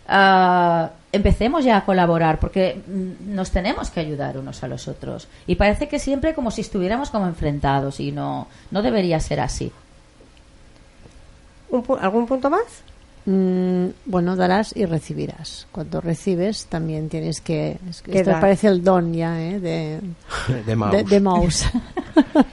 ah, 0.07 0.89
empecemos 1.11 1.63
ya 1.65 1.77
a 1.77 1.85
colaborar 1.85 2.39
porque 2.39 2.81
mm, 2.87 3.33
nos 3.35 3.51
tenemos 3.51 3.89
que 3.89 3.99
ayudar 3.99 4.37
unos 4.37 4.63
a 4.63 4.67
los 4.67 4.87
otros 4.87 5.27
y 5.47 5.55
parece 5.55 5.87
que 5.87 5.99
siempre 5.99 6.33
como 6.33 6.51
si 6.51 6.61
estuviéramos 6.61 7.09
como 7.09 7.27
enfrentados 7.27 7.99
y 7.99 8.11
no 8.11 8.47
no 8.71 8.81
debería 8.81 9.19
ser 9.19 9.39
así 9.41 9.71
Un 11.69 11.83
pu- 11.83 11.97
¿Algún 12.01 12.25
punto 12.27 12.49
más? 12.49 12.63
Mm, 13.25 13.89
bueno, 14.07 14.35
darás 14.35 14.75
y 14.75 14.85
recibirás. 14.85 15.67
Cuando 15.71 16.01
recibes 16.01 16.65
también 16.65 17.07
tienes 17.07 17.39
que... 17.39 17.77
es 17.89 18.01
que 18.01 18.17
esto 18.17 18.31
dar. 18.31 18.41
parece 18.41 18.67
el 18.67 18.83
don 18.83 19.13
ya, 19.13 19.39
¿eh? 19.41 19.59
De, 19.59 19.99
De 20.65 20.75
de, 20.75 21.03
de 21.03 21.19
Maus. 21.19 21.65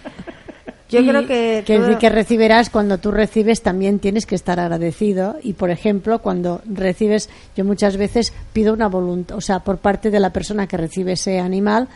Yo 0.91 1.01
Y 1.01 1.09
creo 1.09 1.26
que, 1.26 1.62
que, 1.66 1.78
todo- 1.78 1.99
que 1.99 2.09
recibirás 2.09 2.70
cuando 2.70 2.97
tú 2.99 3.11
recibes 3.11 3.61
también 3.62 3.99
tienes 3.99 4.24
que 4.24 4.34
estar 4.34 4.59
agradecido. 4.59 5.36
Y 5.43 5.53
por 5.53 5.70
ejemplo 5.70 6.20
cuando 6.20 6.62
recibes 6.64 7.28
yo 7.57 7.64
muchas 7.64 7.97
veces 7.97 8.32
pido 8.53 8.72
una 8.72 8.89
voluntad 8.89 9.36
o 9.36 9.41
sea 9.41 9.61
por 9.61 9.78
parte 9.78 10.11
de 10.11 10.18
la 10.20 10.32
persona 10.32 10.66
que 10.66 10.76
recibe 10.78 11.12
ese 11.12 11.41
animal 11.41 11.89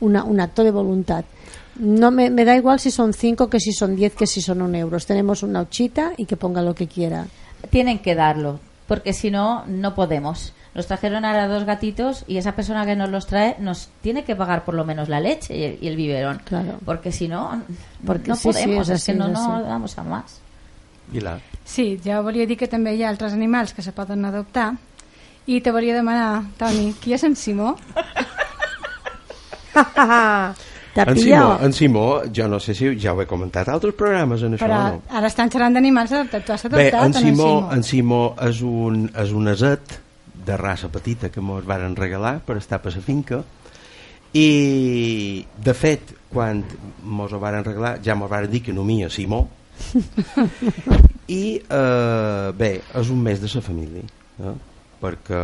una, 0.00 0.24
un 0.24 0.40
acto 0.40 0.64
de 0.64 0.70
voluntad. 0.70 1.24
No 1.78 2.10
me, 2.10 2.30
me 2.30 2.44
da 2.44 2.56
igual 2.56 2.80
si 2.80 2.90
son 2.90 3.12
cinco 3.12 3.48
que 3.50 3.60
si 3.60 3.72
son 3.72 3.94
diez 3.96 4.14
que 4.14 4.26
si 4.26 4.40
son 4.40 4.62
un 4.62 4.74
euros 4.74 5.04
tenemos 5.06 5.42
una 5.42 5.60
huchita 5.62 6.12
y 6.16 6.24
que 6.24 6.36
ponga 6.36 6.62
lo 6.62 6.74
que 6.74 6.86
quiera. 6.86 7.26
Tienen 7.70 7.98
que 7.98 8.14
darlo 8.14 8.60
porque 8.86 9.12
si 9.12 9.30
no 9.30 9.64
no 9.66 9.94
podemos 9.94 10.54
nos 10.74 10.86
trajeron 10.86 11.24
ahora 11.24 11.48
dos 11.48 11.64
gatitos 11.64 12.24
y 12.28 12.36
esa 12.36 12.52
persona 12.52 12.84
que 12.86 12.94
nos 12.96 13.10
los 13.10 13.26
trae 13.26 13.56
nos 13.58 13.88
tiene 14.02 14.24
que 14.24 14.36
pagar 14.36 14.64
por 14.64 14.74
lo 14.74 14.84
menos 14.84 15.08
la 15.08 15.20
leche 15.20 15.56
y 15.56 15.62
el, 15.64 15.78
y 15.80 15.88
el 15.88 15.96
biberón 15.96 16.40
Claro. 16.44 16.78
porque 16.84 17.10
si 17.12 17.26
no 17.28 17.62
Porque 18.06 18.28
no 18.28 18.36
sí, 18.36 18.52
sí, 18.52 18.64
podemos 18.64 18.88
és 18.88 19.00
es 19.00 19.04
que 19.06 19.12
així, 19.12 19.18
no, 19.18 19.28
no 19.28 19.62
damos 19.62 19.98
a 19.98 20.04
más 20.04 20.40
Pilar. 21.10 21.40
Sí, 21.64 21.98
ja 22.04 22.20
volia 22.20 22.44
dir 22.46 22.58
que 22.60 22.68
també 22.68 22.92
hi 22.94 23.02
ha 23.02 23.08
altres 23.08 23.32
animals 23.32 23.72
que 23.72 23.80
se 23.82 23.92
poden 23.92 24.24
adoptar 24.28 24.74
i 25.48 25.62
te 25.64 25.70
volia 25.72 25.94
demanar, 25.96 26.42
Toni, 26.58 26.92
qui 27.00 27.14
és 27.16 27.24
en 27.24 27.34
Simó? 27.36 27.74
En 30.98 31.14
Simó, 31.16 31.58
en 31.62 31.72
Simó, 31.72 32.22
jo 32.34 32.48
no 32.48 32.58
sé 32.58 32.74
si 32.74 32.88
ja 32.98 33.12
ho 33.14 33.20
he 33.22 33.26
comentat 33.28 33.68
a 33.68 33.72
altres 33.76 33.94
programes 33.94 34.42
en 34.42 34.56
això 34.56 34.64
Però 34.66 34.78
no. 34.96 35.02
ara 35.14 35.28
estan 35.30 35.50
xerrant 35.52 35.76
d'animals, 35.76 36.10
adoptats. 36.16 36.44
tu 36.46 36.52
has 36.52 36.64
Bé, 36.66 36.88
adoptat 36.88 37.04
en 37.04 37.06
o 37.06 37.08
no, 37.14 37.20
Simó, 37.20 37.46
Simó? 37.46 37.72
en 37.76 37.82
Simó 37.86 38.22
és 38.48 38.62
un, 38.66 39.04
és 39.14 39.30
un 39.36 39.46
aset 39.52 39.94
de 40.48 40.56
raça 40.56 40.88
petita 40.92 41.30
que 41.30 41.44
mos 41.44 41.66
varen 41.68 41.96
regalar 41.96 42.38
per 42.46 42.56
estar 42.60 42.80
per 42.82 42.94
la 42.96 43.04
finca 43.04 43.42
i 44.36 45.44
de 45.56 45.74
fet 45.76 46.14
quan 46.32 46.64
mos 47.04 47.32
ho 47.32 47.40
varen 47.40 47.64
regalar 47.64 47.98
ja 48.04 48.16
mos 48.16 48.30
varen 48.32 48.50
dir 48.52 48.62
que 48.64 48.72
nomia 48.76 49.08
Simó 49.12 49.46
i 51.28 51.60
eh, 51.60 52.48
bé, 52.56 52.72
és 52.98 53.12
un 53.14 53.22
mes 53.22 53.40
de 53.40 53.48
la 53.54 53.62
família 53.64 54.02
eh? 54.02 54.56
perquè 54.98 55.40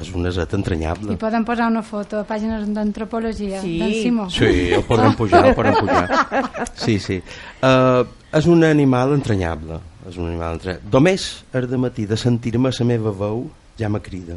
és 0.00 0.10
un 0.16 0.26
aset 0.30 0.54
entranyable 0.56 1.12
I 1.12 1.20
poden 1.20 1.44
posar 1.44 1.68
una 1.70 1.82
foto 1.84 2.20
a 2.22 2.24
pàgines 2.28 2.64
d'antropologia 2.72 3.60
Sí. 3.60 3.76
d'en 3.78 3.92
Simó. 3.92 4.28
Sí, 4.32 4.70
el 4.72 4.84
podem 4.88 5.12
pujar, 5.18 5.42
el 5.50 5.54
podem 5.54 5.76
pujar. 5.82 6.64
Sí, 6.80 6.96
sí. 6.98 7.18
Uh, 7.60 8.06
és 8.32 8.48
un 8.48 8.64
animal 8.64 9.12
entranyable. 9.16 9.80
És 10.08 10.16
un 10.16 10.30
animal 10.30 10.56
entranyable. 10.56 10.88
Només 10.92 11.28
és 11.52 11.68
de 11.68 11.80
matí 11.82 12.06
de 12.08 12.16
sentir-me 12.16 12.72
la 12.72 12.88
meva 12.88 13.12
veu 13.12 13.44
ja 13.78 13.88
me 13.88 14.00
crida. 14.00 14.36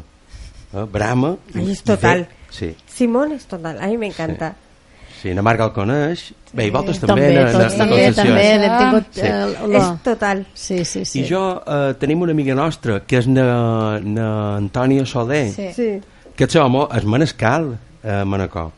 Uh, 0.72 0.84
brama. 0.86 1.36
Ai, 1.54 1.70
és 1.72 1.82
total. 1.82 2.18
ve- 2.26 2.28
Sí, 2.50 2.74
Simón 2.86 3.32
es 3.32 3.44
total, 3.46 3.78
a 3.80 3.86
mi 3.86 3.96
m'encanta. 3.96 4.54
sí, 5.22 5.32
na 5.34 5.42
Marga 5.42 5.64
el 5.66 5.72
coneix. 5.72 6.32
Bé, 6.52 6.66
i 6.66 6.70
vosaltres 6.70 6.98
també. 7.00 7.26
També, 7.28 7.34
na- 7.34 7.52
tots 7.52 7.76
na- 7.76 7.84
també, 7.84 7.94
Concepció. 8.04 8.24
també 8.24 8.58
l'hem 8.58 8.78
tingut 8.78 9.04
Sí. 9.12 9.20
eh, 9.20 9.76
És 9.76 10.02
total. 10.02 10.46
Sí, 10.54 10.84
sí, 10.84 11.04
sí. 11.04 11.20
I 11.20 11.28
jo 11.28 11.62
eh, 11.66 11.94
tenim 12.00 12.22
una 12.22 12.32
amiga 12.32 12.54
nostra 12.54 13.00
que 13.06 13.18
és 13.18 13.26
na, 13.28 14.00
na 14.00 14.56
Antònia 14.56 15.04
Soler 15.06 15.50
Sí. 15.52 15.72
Sí. 15.74 16.00
que 16.36 16.44
aquest 16.44 16.56
home 16.56 16.86
és 16.96 17.04
manescal 17.04 17.78
a 18.02 18.24
Manacor 18.24 18.70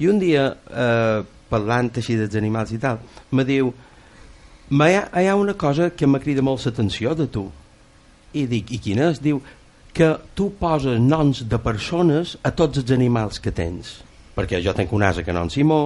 i 0.00 0.08
un 0.08 0.18
dia 0.18 0.56
eh, 0.74 1.22
parlant 1.50 1.90
així 1.96 2.16
dels 2.16 2.34
animals 2.34 2.72
i 2.72 2.78
tal 2.78 2.98
me 3.30 3.44
diu 3.44 3.72
"Ma 4.70 4.88
hi 4.90 4.94
ha, 4.94 5.20
hi 5.20 5.26
ha 5.28 5.34
una 5.36 5.54
cosa 5.54 5.90
que 5.90 6.06
m'ha 6.06 6.18
crida 6.18 6.42
molt 6.42 6.64
l'atenció 6.64 7.14
de 7.14 7.26
tu 7.26 7.50
i 8.32 8.46
dic, 8.46 8.70
i 8.72 8.78
quina 8.78 9.10
és? 9.10 9.20
diu 9.20 9.40
que 9.92 10.12
tu 10.34 10.50
poses 10.58 11.00
noms 11.00 11.42
de 11.50 11.58
persones 11.58 12.36
a 12.42 12.52
tots 12.54 12.78
els 12.82 12.92
animals 12.94 13.40
que 13.42 13.52
tens. 13.54 13.98
Perquè 14.36 14.60
jo 14.62 14.74
tenc 14.76 14.92
un 14.94 15.02
asa 15.02 15.24
que 15.26 15.34
nom 15.34 15.50
Simó 15.50 15.82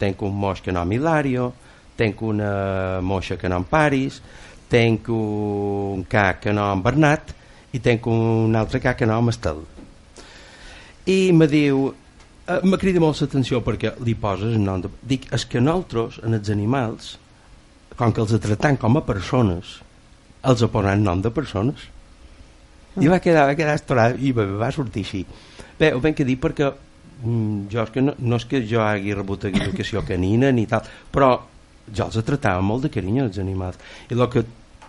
tenc 0.00 0.22
un 0.24 0.36
moix 0.36 0.62
que 0.64 0.72
nom 0.72 0.92
Hilario 0.92 1.50
tenc 2.00 2.22
una 2.24 3.00
moixa 3.04 3.36
que 3.36 3.50
nom 3.52 3.66
Paris 3.68 4.20
tenc 4.72 5.10
un 5.12 6.06
ca 6.08 6.38
que 6.40 6.54
nom 6.56 6.82
Bernat 6.84 7.34
i 7.76 7.80
tenc 7.84 8.08
un 8.10 8.56
altre 8.56 8.80
ca 8.82 8.96
que 8.96 9.08
nom 9.08 9.28
Estel 9.32 9.60
i 11.10 11.18
me 11.36 11.48
diu 11.50 11.90
eh, 11.90 12.60
me 12.64 12.80
crida 12.80 13.02
molt 13.02 13.20
l'atenció 13.20 13.60
perquè 13.66 13.94
li 14.06 14.16
poses 14.16 14.56
el 14.56 14.64
nom 14.64 14.84
de... 14.84 14.92
dic, 15.02 15.28
és 15.34 15.44
que 15.44 15.60
nosaltres 15.60 16.20
en 16.24 16.38
els 16.38 16.50
animals 16.52 17.16
com 18.00 18.14
que 18.16 18.24
els 18.24 18.36
tratem 18.40 18.80
com 18.80 18.96
a 18.96 19.04
persones 19.04 19.78
els 20.40 20.64
posaran 20.72 21.04
nom 21.04 21.20
de 21.20 21.32
persones 21.34 21.88
i 22.98 23.06
va 23.08 23.20
quedar, 23.22 23.46
va 23.46 23.54
quedar 23.54 23.76
estorat 23.78 24.16
i 24.18 24.32
va, 24.34 24.44
va 24.58 24.70
sortir 24.74 25.04
així 25.04 25.24
bé, 25.78 25.92
ho 25.94 26.00
ben 26.02 26.14
que 26.14 26.24
dir 26.26 26.38
perquè 26.42 26.66
mm, 27.22 27.68
jo 27.70 27.82
és 27.84 27.90
que 27.94 28.02
no, 28.02 28.14
no 28.18 28.36
és 28.40 28.44
que 28.50 28.64
jo 28.66 28.82
hagi 28.82 29.14
rebut 29.14 29.44
educació 29.50 30.02
canina 30.06 30.50
ni 30.52 30.66
tal, 30.66 30.82
però 31.12 31.36
jo 31.92 32.06
els 32.10 32.18
tractava 32.26 32.60
molt 32.62 32.82
de 32.86 32.90
carinyo 32.90 33.24
els 33.28 33.38
animals 33.38 33.78
i 34.10 34.14
el 34.18 34.26
que 34.32 34.44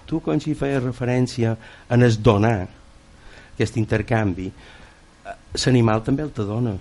tu 0.09 0.19
quan 0.19 0.41
hi 0.43 0.53
feies 0.57 0.81
referència 0.83 1.55
en 1.89 2.03
es 2.03 2.17
donar 2.21 2.67
aquest 3.53 3.77
intercanvi 3.77 4.47
eh, 4.51 5.35
l'animal 5.65 6.01
també 6.03 6.23
el 6.27 6.31
te 6.35 6.43
dona 6.47 6.77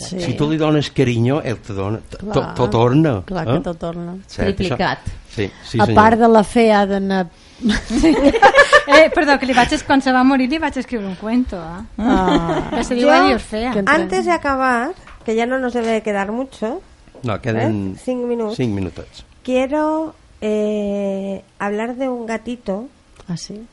Sí. 0.00 0.16
si 0.18 0.32
tu 0.34 0.48
li 0.50 0.56
dones 0.58 0.88
carinyo 0.90 1.36
ell 1.44 1.58
te 1.62 1.74
dona, 1.76 1.98
t- 2.08 2.16
Clar. 2.18 2.32
to, 2.34 2.42
to 2.56 2.70
torna 2.72 3.10
Clar 3.28 3.42
eh? 3.46 3.52
que 3.52 3.60
tot 3.62 3.78
torna. 3.78 4.14
Cert, 4.26 4.56
Triplicat. 4.56 5.04
això- 5.04 5.34
sí, 5.36 5.44
sí, 5.68 5.78
a 5.78 5.86
part 5.94 6.18
de 6.18 6.26
la 6.32 6.42
fea 6.42 6.80
d'anar... 6.88 7.26
Eh, 8.86 9.10
perdó, 9.14 9.38
que 9.40 9.46
li 9.48 9.54
vaig, 9.56 9.72
quan 9.86 10.02
se 10.04 10.12
va 10.12 10.20
morir 10.28 10.44
li 10.50 10.58
vaig 10.60 10.76
escriure 10.76 11.06
un 11.08 11.14
cuento, 11.16 11.56
eh? 11.56 11.84
Ah, 11.98 12.68
Que 12.74 12.84
se 12.84 12.94
diu 12.94 13.08
Adiós 13.08 13.42
fea. 13.42 13.72
Antes 13.86 14.26
de 14.26 14.30
acabar, 14.32 14.92
que 15.24 15.34
ya 15.34 15.46
no 15.46 15.58
nos 15.58 15.72
debe 15.72 15.88
de 15.88 16.02
quedar 16.02 16.32
mucho, 16.32 16.82
no, 17.22 17.40
queden 17.40 17.94
¿Eh? 17.96 18.00
Cinc 18.04 18.26
minuts. 18.28 18.56
cinc 18.56 18.74
minutets 18.74 19.24
quiero 19.42 20.14
eh, 20.40 21.42
hablar 21.58 21.96
de 21.96 22.08
un 22.08 22.26
gatito 22.26 22.88
ah, 23.28 23.36
sí? 23.36 23.66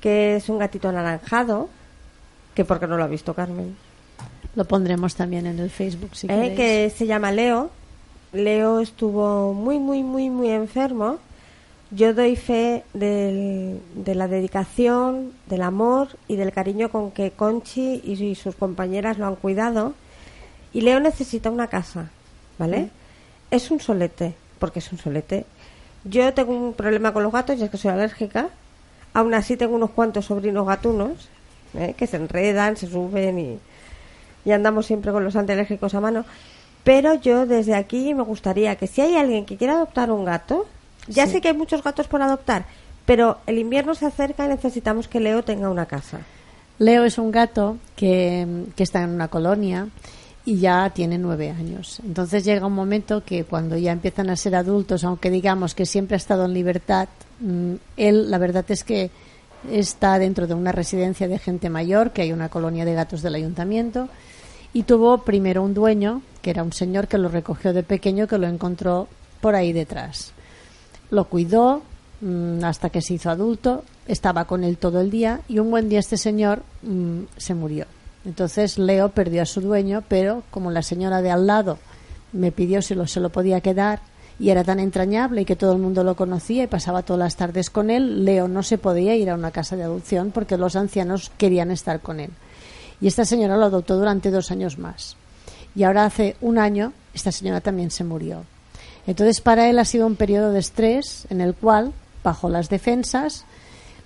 que 0.00 0.36
es 0.36 0.48
un 0.48 0.58
gatito 0.58 0.88
anaranjado, 0.90 1.68
que 2.54 2.64
porque 2.64 2.86
no 2.86 2.96
lo 2.96 3.04
ha 3.04 3.08
visto 3.08 3.32
Carmen, 3.34 3.76
Lo 4.54 4.64
pondremos 4.64 5.14
también 5.14 5.46
en 5.46 5.58
el 5.58 5.70
Facebook 5.70 6.10
si 6.14 6.26
¿eh? 6.26 6.30
queréis. 6.30 6.56
que 6.56 6.90
se 6.90 7.06
llama 7.06 7.32
Leo. 7.32 7.70
Leo 8.32 8.80
estuvo 8.80 9.54
muy, 9.54 9.78
muy, 9.78 10.02
muy, 10.02 10.28
muy 10.28 10.50
enfermo. 10.50 11.18
Yo 11.90 12.12
doy 12.12 12.36
fe 12.36 12.84
del- 12.92 13.80
de 13.94 14.14
la 14.14 14.28
dedicación, 14.28 15.32
del 15.46 15.62
amor 15.62 16.08
y 16.28 16.36
del 16.36 16.52
cariño 16.52 16.90
con 16.90 17.10
que 17.10 17.30
Conchi 17.30 18.02
y 18.04 18.34
sus 18.34 18.54
compañeras 18.56 19.16
lo 19.18 19.26
han 19.26 19.36
cuidado. 19.36 19.94
Y 20.74 20.82
Leo 20.82 21.00
necesita 21.00 21.50
una 21.50 21.68
casa, 21.68 22.10
¿vale? 22.58 22.90
Es 23.50 23.70
un 23.70 23.80
solete, 23.80 24.34
porque 24.58 24.80
es 24.80 24.92
un 24.92 24.98
solete. 24.98 25.46
Yo 26.04 26.34
tengo 26.34 26.52
un 26.52 26.74
problema 26.74 27.12
con 27.14 27.22
los 27.22 27.32
gatos, 27.32 27.58
ya 27.58 27.64
es 27.66 27.70
que 27.70 27.78
soy 27.78 27.90
alérgica. 27.90 28.48
Aún 29.14 29.32
así 29.32 29.56
tengo 29.56 29.74
unos 29.74 29.90
cuantos 29.90 30.26
sobrinos 30.26 30.66
gatunos 30.66 31.28
¿eh? 31.74 31.94
que 31.96 32.06
se 32.06 32.18
enredan, 32.18 32.76
se 32.76 32.86
suben 32.86 33.38
y, 33.38 33.58
y 34.44 34.52
andamos 34.52 34.84
siempre 34.84 35.10
con 35.10 35.24
los 35.24 35.36
antialérgicos 35.36 35.94
a 35.94 36.00
mano. 36.02 36.26
Pero 36.84 37.14
yo 37.14 37.46
desde 37.46 37.74
aquí 37.74 38.12
me 38.12 38.22
gustaría 38.22 38.76
que 38.76 38.86
si 38.86 39.00
hay 39.00 39.16
alguien 39.16 39.46
que 39.46 39.56
quiera 39.56 39.74
adoptar 39.74 40.10
un 40.10 40.26
gato, 40.26 40.66
ya 41.08 41.26
Sí. 41.26 41.32
sé 41.32 41.40
que 41.40 41.48
hay 41.48 41.56
muchos 41.56 41.82
gatos 41.82 42.06
por 42.08 42.22
adoptar, 42.22 42.66
pero 43.06 43.38
el 43.46 43.58
invierno 43.58 43.94
se 43.94 44.06
acerca 44.06 44.44
y 44.44 44.48
necesitamos 44.48 45.08
que 45.08 45.20
Leo 45.20 45.42
tenga 45.42 45.70
una 45.70 45.86
casa. 45.86 46.20
Leo 46.78 47.04
es 47.04 47.18
un 47.18 47.30
gato 47.32 47.76
que, 47.96 48.64
que 48.76 48.82
está 48.82 49.02
en 49.02 49.10
una 49.10 49.28
colonia 49.28 49.88
y 50.44 50.58
ya 50.58 50.88
tiene 50.90 51.18
nueve 51.18 51.50
años. 51.50 52.00
Entonces 52.04 52.44
llega 52.44 52.66
un 52.66 52.72
momento 52.74 53.24
que 53.24 53.44
cuando 53.44 53.76
ya 53.76 53.92
empiezan 53.92 54.30
a 54.30 54.36
ser 54.36 54.54
adultos, 54.54 55.04
aunque 55.04 55.30
digamos 55.30 55.74
que 55.74 55.84
siempre 55.86 56.14
ha 56.14 56.18
estado 56.18 56.44
en 56.44 56.54
libertad, 56.54 57.08
mm, 57.40 57.74
él 57.96 58.30
la 58.30 58.38
verdad 58.38 58.64
es 58.68 58.84
que 58.84 59.10
está 59.70 60.18
dentro 60.20 60.46
de 60.46 60.54
una 60.54 60.70
residencia 60.72 61.26
de 61.26 61.38
gente 61.38 61.68
mayor, 61.68 62.12
que 62.12 62.22
hay 62.22 62.32
una 62.32 62.48
colonia 62.48 62.84
de 62.84 62.94
gatos 62.94 63.22
del 63.22 63.34
ayuntamiento, 63.34 64.08
y 64.72 64.84
tuvo 64.84 65.18
primero 65.18 65.62
un 65.62 65.74
dueño, 65.74 66.22
que 66.42 66.50
era 66.50 66.62
un 66.62 66.72
señor 66.72 67.08
que 67.08 67.18
lo 67.18 67.28
recogió 67.28 67.72
de 67.72 67.82
pequeño, 67.82 68.28
que 68.28 68.38
lo 68.38 68.46
encontró 68.46 69.08
por 69.40 69.56
ahí 69.56 69.72
detrás. 69.72 70.32
Lo 71.10 71.24
cuidó 71.24 71.82
mm, 72.20 72.64
hasta 72.64 72.90
que 72.90 73.02
se 73.02 73.14
hizo 73.14 73.30
adulto, 73.30 73.84
estaba 74.06 74.44
con 74.44 74.64
él 74.64 74.78
todo 74.78 75.00
el 75.00 75.10
día 75.10 75.40
y 75.48 75.58
un 75.58 75.70
buen 75.70 75.88
día 75.88 76.00
este 76.00 76.16
señor 76.16 76.62
mm, 76.82 77.22
se 77.36 77.54
murió. 77.54 77.86
Entonces 78.24 78.78
Leo 78.78 79.10
perdió 79.10 79.42
a 79.42 79.46
su 79.46 79.60
dueño, 79.60 80.02
pero 80.08 80.42
como 80.50 80.70
la 80.70 80.82
señora 80.82 81.22
de 81.22 81.30
al 81.30 81.46
lado 81.46 81.78
me 82.32 82.52
pidió 82.52 82.82
si 82.82 82.94
lo, 82.94 83.06
se 83.06 83.20
lo 83.20 83.30
podía 83.30 83.60
quedar 83.60 84.00
y 84.38 84.50
era 84.50 84.64
tan 84.64 84.78
entrañable 84.78 85.42
y 85.42 85.44
que 85.44 85.56
todo 85.56 85.72
el 85.72 85.78
mundo 85.78 86.04
lo 86.04 86.14
conocía 86.14 86.64
y 86.64 86.68
pasaba 86.68 87.02
todas 87.02 87.18
las 87.18 87.36
tardes 87.36 87.70
con 87.70 87.90
él, 87.90 88.24
Leo 88.24 88.46
no 88.46 88.62
se 88.62 88.78
podía 88.78 89.16
ir 89.16 89.30
a 89.30 89.34
una 89.34 89.50
casa 89.50 89.76
de 89.76 89.82
adopción 89.82 90.30
porque 90.30 90.56
los 90.56 90.76
ancianos 90.76 91.30
querían 91.38 91.70
estar 91.70 92.00
con 92.00 92.20
él. 92.20 92.30
Y 93.00 93.06
esta 93.06 93.24
señora 93.24 93.56
lo 93.56 93.66
adoptó 93.66 93.96
durante 93.96 94.30
dos 94.30 94.50
años 94.50 94.78
más. 94.78 95.16
Y 95.74 95.84
ahora 95.84 96.04
hace 96.04 96.36
un 96.40 96.58
año 96.58 96.92
esta 97.14 97.32
señora 97.32 97.60
también 97.60 97.90
se 97.90 98.04
murió. 98.04 98.44
Entonces 99.08 99.40
para 99.40 99.68
él 99.68 99.78
ha 99.80 99.84
sido 99.84 100.06
un 100.06 100.14
periodo 100.14 100.52
de 100.52 100.60
estrés 100.60 101.26
en 101.30 101.40
el 101.40 101.54
cual, 101.54 101.92
bajo 102.22 102.48
las 102.48 102.68
defensas, 102.68 103.44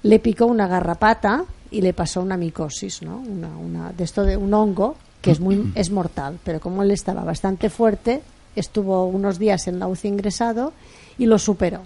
le 0.02 0.18
picó 0.18 0.46
una 0.46 0.66
garrapata 0.68 1.44
y 1.70 1.82
le 1.82 1.92
pasó 1.92 2.22
una 2.22 2.38
micosis, 2.38 3.02
¿no? 3.02 3.18
Una, 3.18 3.48
una- 3.58 3.92
de 3.92 4.04
esto 4.04 4.22
de 4.24 4.36
un 4.38 4.54
hongo 4.54 4.96
que 5.20 5.32
es 5.32 5.40
muy 5.40 5.70
es 5.74 5.90
mortal, 5.90 6.38
pero 6.44 6.60
como 6.60 6.82
él 6.82 6.90
estaba 6.92 7.22
bastante 7.24 7.68
fuerte, 7.68 8.22
estuvo 8.56 9.04
unos 9.06 9.38
días 9.38 9.66
en 9.68 9.78
la 9.78 9.88
UCI 9.88 10.08
ingresado 10.08 10.72
y 11.18 11.26
lo 11.26 11.38
superó. 11.38 11.80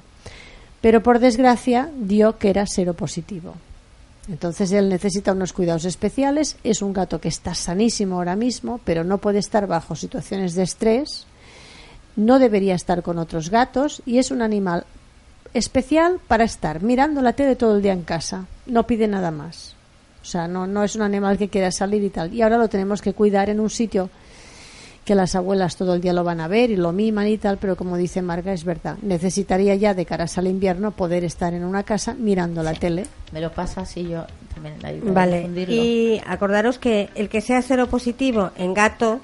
Pero 0.82 1.02
por 1.02 1.18
desgracia 1.18 1.90
dio 1.98 2.38
que 2.38 2.50
era 2.50 2.66
seropositivo. 2.66 3.54
Entonces 4.28 4.72
él 4.72 4.88
necesita 4.88 5.32
unos 5.32 5.52
cuidados 5.52 5.84
especiales. 5.84 6.56
Es 6.64 6.82
un 6.82 6.92
gato 6.92 7.20
que 7.20 7.28
está 7.28 7.54
sanísimo 7.54 8.16
ahora 8.16 8.36
mismo, 8.36 8.78
pero 8.84 9.04
no 9.04 9.18
puede 9.18 9.38
estar 9.38 9.66
bajo 9.66 9.94
situaciones 9.96 10.54
de 10.54 10.64
estrés. 10.64 11.26
No 12.16 12.38
debería 12.38 12.74
estar 12.74 13.02
con 13.02 13.18
otros 13.18 13.50
gatos 13.50 14.02
y 14.06 14.18
es 14.18 14.30
un 14.30 14.42
animal 14.42 14.84
especial 15.54 16.18
para 16.26 16.44
estar 16.44 16.82
mirando 16.82 17.22
la 17.22 17.34
tele 17.34 17.56
todo 17.56 17.76
el 17.76 17.82
día 17.82 17.92
en 17.92 18.02
casa. 18.02 18.46
No 18.66 18.86
pide 18.86 19.06
nada 19.06 19.30
más. 19.30 19.74
O 20.22 20.24
sea, 20.24 20.48
no, 20.48 20.66
no 20.66 20.82
es 20.82 20.96
un 20.96 21.02
animal 21.02 21.38
que 21.38 21.48
quiera 21.48 21.70
salir 21.70 22.02
y 22.02 22.10
tal. 22.10 22.34
Y 22.34 22.42
ahora 22.42 22.58
lo 22.58 22.68
tenemos 22.68 23.00
que 23.00 23.12
cuidar 23.12 23.48
en 23.48 23.60
un 23.60 23.70
sitio 23.70 24.10
que 25.06 25.14
las 25.14 25.36
abuelas 25.36 25.76
todo 25.76 25.94
el 25.94 26.00
día 26.00 26.12
lo 26.12 26.24
van 26.24 26.40
a 26.40 26.48
ver 26.48 26.70
y 26.72 26.76
lo 26.76 26.90
miman 26.90 27.28
y 27.28 27.38
tal, 27.38 27.58
pero 27.58 27.76
como 27.76 27.96
dice 27.96 28.22
Marga, 28.22 28.52
es 28.52 28.64
verdad. 28.64 28.98
Necesitaría 29.02 29.76
ya 29.76 29.94
de 29.94 30.04
caras 30.04 30.36
al 30.36 30.48
invierno 30.48 30.90
poder 30.90 31.22
estar 31.22 31.54
en 31.54 31.64
una 31.64 31.84
casa 31.84 32.14
mirando 32.14 32.64
la 32.64 32.74
tele. 32.74 33.06
Me 33.32 33.40
lo 33.40 33.52
pasa 33.52 33.82
así 33.82 34.08
yo 34.08 34.26
también 34.52 34.74
le 34.82 34.88
ayudo 34.88 35.10
a 35.10 35.14
Vale, 35.14 35.48
y 35.68 36.20
acordaros 36.26 36.78
que 36.78 37.08
el 37.14 37.28
que 37.28 37.40
sea 37.40 37.62
seropositivo 37.62 38.50
en 38.56 38.74
gato 38.74 39.20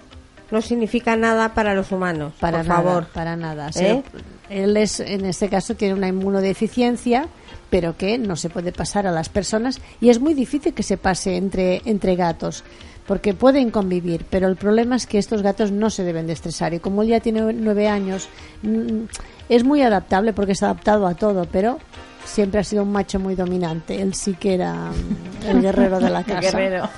no 0.53 0.61
significa 0.61 1.17
nada 1.17 1.55
para 1.55 1.75
los 1.75 1.91
humanos. 1.91 2.35
Para 2.39 2.59
por 2.59 2.69
nada, 2.69 2.83
favor. 2.83 3.07
para 3.07 3.37
nada. 3.37 3.71
¿Eh? 3.75 4.03
Él 4.51 4.77
es, 4.77 5.01
en 5.01 5.25
este 5.25 5.49
caso, 5.49 5.75
tiene 5.75 5.95
una 5.95 6.09
inmunodeficiencia, 6.09 7.27
pero 7.71 7.97
que 7.97 8.19
no 8.19 8.37
se 8.37 8.51
puede 8.51 8.71
pasar 8.71 9.07
a 9.07 9.11
las 9.11 9.31
personas 9.31 9.81
y 10.01 10.11
es 10.11 10.21
muy 10.21 10.35
difícil 10.35 10.75
que 10.75 10.83
se 10.83 10.99
pase 10.99 11.37
entre, 11.39 11.81
entre 11.87 12.17
gatos, 12.17 12.65
porque 13.07 13.33
pueden 13.33 13.71
convivir, 13.71 14.27
pero 14.29 14.47
el 14.47 14.57
problema 14.57 14.95
es 14.97 15.07
que 15.07 15.17
estos 15.19 15.41
gatos 15.41 15.73
no 15.73 15.89
se 15.89 16.05
deben 16.05 16.27
de 16.27 16.35
estresar 16.35 16.75
y 16.75 16.81
como 16.81 17.03
él 17.03 17.09
ya 17.09 17.21
tiene 17.21 17.51
nueve 17.55 17.89
años, 17.89 18.29
mm, 18.63 19.05
es 19.49 19.65
muy 19.65 19.81
adaptable 19.81 20.35
porque 20.35 20.53
es 20.53 20.63
adaptado 20.63 21.07
a 21.07 21.15
todo, 21.15 21.47
pero 21.51 21.79
siempre 22.27 22.61
ha 22.61 22.65
sido 22.65 22.83
un 22.83 22.93
macho 22.93 23.19
muy 23.19 23.35
dominante. 23.35 24.01
Él 24.03 24.13
sí 24.13 24.35
que 24.35 24.53
era 24.55 24.75
mm, 24.91 25.49
el 25.49 25.63
guerrero 25.63 25.99
de 25.99 26.11
la 26.11 26.23
casa 26.25 26.59
Guerrero. 26.59 26.91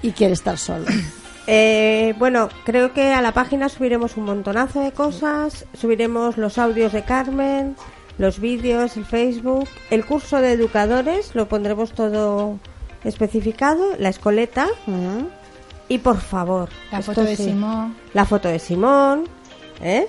y 0.00 0.12
quiere 0.12 0.32
estar 0.32 0.56
solo. 0.56 0.86
Eh, 1.46 2.14
bueno, 2.18 2.48
creo 2.64 2.92
que 2.92 3.12
a 3.12 3.22
la 3.22 3.32
página 3.32 3.68
subiremos 3.68 4.16
un 4.16 4.24
montonazo 4.24 4.80
de 4.80 4.92
cosas. 4.92 5.66
Subiremos 5.74 6.36
los 6.36 6.58
audios 6.58 6.92
de 6.92 7.04
Carmen, 7.04 7.76
los 8.18 8.40
vídeos, 8.40 8.96
el 8.96 9.04
Facebook, 9.04 9.68
el 9.90 10.04
curso 10.04 10.40
de 10.40 10.52
educadores, 10.52 11.34
lo 11.34 11.48
pondremos 11.48 11.92
todo 11.92 12.58
especificado, 13.04 13.96
la 13.98 14.08
escoleta. 14.08 14.66
Y 15.88 15.98
por 15.98 16.20
favor, 16.20 16.68
La 16.90 17.00
foto 17.00 17.22
de 17.22 17.36
sí, 17.36 17.44
Simón. 17.44 17.96
La 18.12 18.24
foto 18.24 18.48
de 18.48 18.58
Simón, 18.58 19.28
¿eh? 19.80 20.08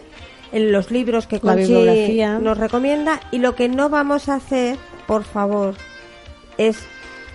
En 0.51 0.71
los 0.71 0.89
libros 0.89 1.27
que 1.27 1.39
Conchi 1.39 2.23
nos 2.41 2.57
recomienda. 2.57 3.19
Y 3.31 3.39
lo 3.39 3.53
que 3.55 3.69
no 3.69 3.89
vamos 3.89 4.27
a 4.29 4.35
hacer, 4.35 4.77
por 5.05 5.23
favor, 5.23 5.75
es 6.57 6.79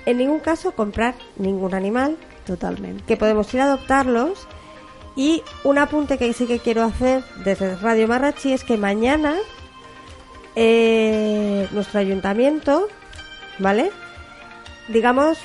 en 0.07 0.19
ningún 0.19 0.41
caso 0.41 0.73
comprar 0.73 1.15
ningún 1.37 1.75
animal 1.75 2.17
Totalmente. 2.47 3.05
que 3.05 3.17
podemos 3.17 3.53
ir 3.55 3.61
a 3.61 3.65
adoptarlos. 3.65 4.47
Y 5.15 5.43
un 5.63 5.77
apunte 5.77 6.17
que 6.17 6.33
sí 6.33 6.47
que 6.47 6.59
quiero 6.59 6.83
hacer 6.83 7.23
desde 7.45 7.77
Radio 7.77 8.09
Marrachi 8.09 8.53
es 8.53 8.65
que 8.65 8.79
mañana 8.79 9.37
eh, 10.57 11.69
nuestro 11.73 12.01
ayuntamiento, 12.01 12.89
¿vale? 13.59 13.91
Digamos, 14.89 15.39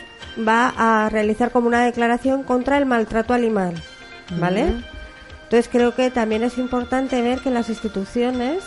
va 0.47 0.73
a 0.77 1.09
realizar 1.09 1.51
como 1.51 1.67
una 1.67 1.83
declaración 1.83 2.43
contra 2.43 2.77
el 2.77 2.85
maltrato 2.85 3.33
animal, 3.33 3.73
¿vale? 4.39 4.73
Entonces 5.43 5.69
creo 5.71 5.95
que 5.95 6.11
también 6.11 6.43
es 6.43 6.57
importante 6.57 7.21
ver 7.21 7.39
que 7.39 7.51
las 7.51 7.69
instituciones 7.69 8.63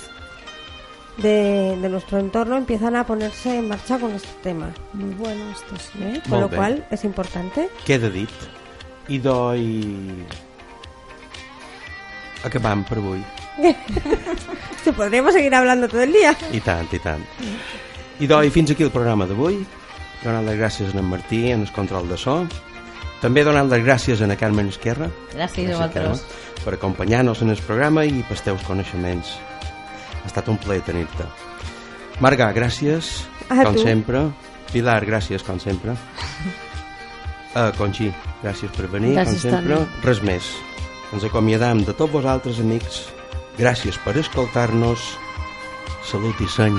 de, 1.23 1.77
de 1.81 1.89
nuestro 1.89 2.19
entorno 2.19 2.57
empiezan 2.57 2.97
a 2.97 3.05
ponerse 3.07 3.59
en 3.59 3.69
marcha 3.69 3.99
con 3.99 4.13
este 4.15 4.29
tema, 4.43 4.71
Muy 4.93 5.15
bueno 5.15 5.43
esto 5.53 5.77
sí. 5.77 5.99
¿eh? 6.03 6.23
con 6.29 6.41
lo 6.41 6.49
bé. 6.49 6.57
cual 6.57 6.87
es 6.91 7.05
importante. 7.05 7.69
Queda 7.85 8.09
dit. 8.11 8.31
I 9.09 9.19
doi... 9.19 10.25
Acabam 12.45 12.85
per 12.85 12.99
avui. 12.99 13.23
Sí, 14.83 14.93
podríamos 14.93 15.35
seguir 15.35 15.55
hablando 15.55 15.89
todo 15.89 16.01
el 16.01 16.13
día. 16.13 16.35
I 16.53 16.61
tant, 16.65 16.89
i 16.95 16.99
tant. 17.05 17.21
I 18.19 18.27
doi, 18.27 18.49
fins 18.49 18.71
aquí 18.73 18.83
el 18.87 18.91
programa 18.91 19.27
d'avui. 19.29 19.59
Donant 20.23 20.47
les 20.49 20.57
gràcies 20.57 20.95
a 20.95 20.99
en 20.99 21.05
Martí 21.05 21.51
en 21.53 21.67
el 21.67 21.73
control 21.77 22.09
de 22.09 22.17
so. 22.17 22.47
També 23.21 23.45
donant 23.45 23.69
les 23.69 23.85
gràcies 23.85 24.23
a 24.23 24.25
en 24.25 24.33
Carmen 24.41 24.69
Esquerra 24.73 25.11
Gràcies 25.35 25.69
a 25.69 25.75
vosaltres. 25.77 26.23
Carme, 26.25 26.65
per 26.65 26.75
acompanyar-nos 26.79 27.43
en 27.45 27.53
el 27.53 27.61
programa 27.67 28.07
i 28.09 28.25
pels 28.25 28.41
teus 28.47 28.65
coneixements. 28.65 29.35
Ha 30.23 30.27
estat 30.29 30.49
un 30.53 30.59
plaer 30.61 30.83
tenir-te. 30.87 31.27
Marga, 32.21 32.51
gràcies, 32.53 33.25
A 33.49 33.63
com 33.65 33.75
tu. 33.75 33.83
sempre. 33.83 34.27
Pilar, 34.73 35.01
gràcies, 35.07 35.43
com 35.47 35.59
sempre. 35.61 35.97
Uh, 37.51 37.73
Conxi, 37.75 38.13
gràcies 38.45 38.71
per 38.77 38.87
venir, 38.93 39.09
Gràcies, 39.17 39.43
com 39.43 39.57
sempre. 39.57 39.75
Toni. 39.81 40.03
Res 40.05 40.21
més. 40.23 40.51
Ens 41.11 41.25
acomiadam 41.27 41.81
de 41.83 41.91
tots 41.99 42.13
vosaltres, 42.15 42.61
amics. 42.63 43.01
Gràcies 43.59 43.99
per 44.05 44.15
escoltar-nos. 44.23 45.09
Salut 46.07 46.39
i 46.39 46.47
seny. 46.47 46.79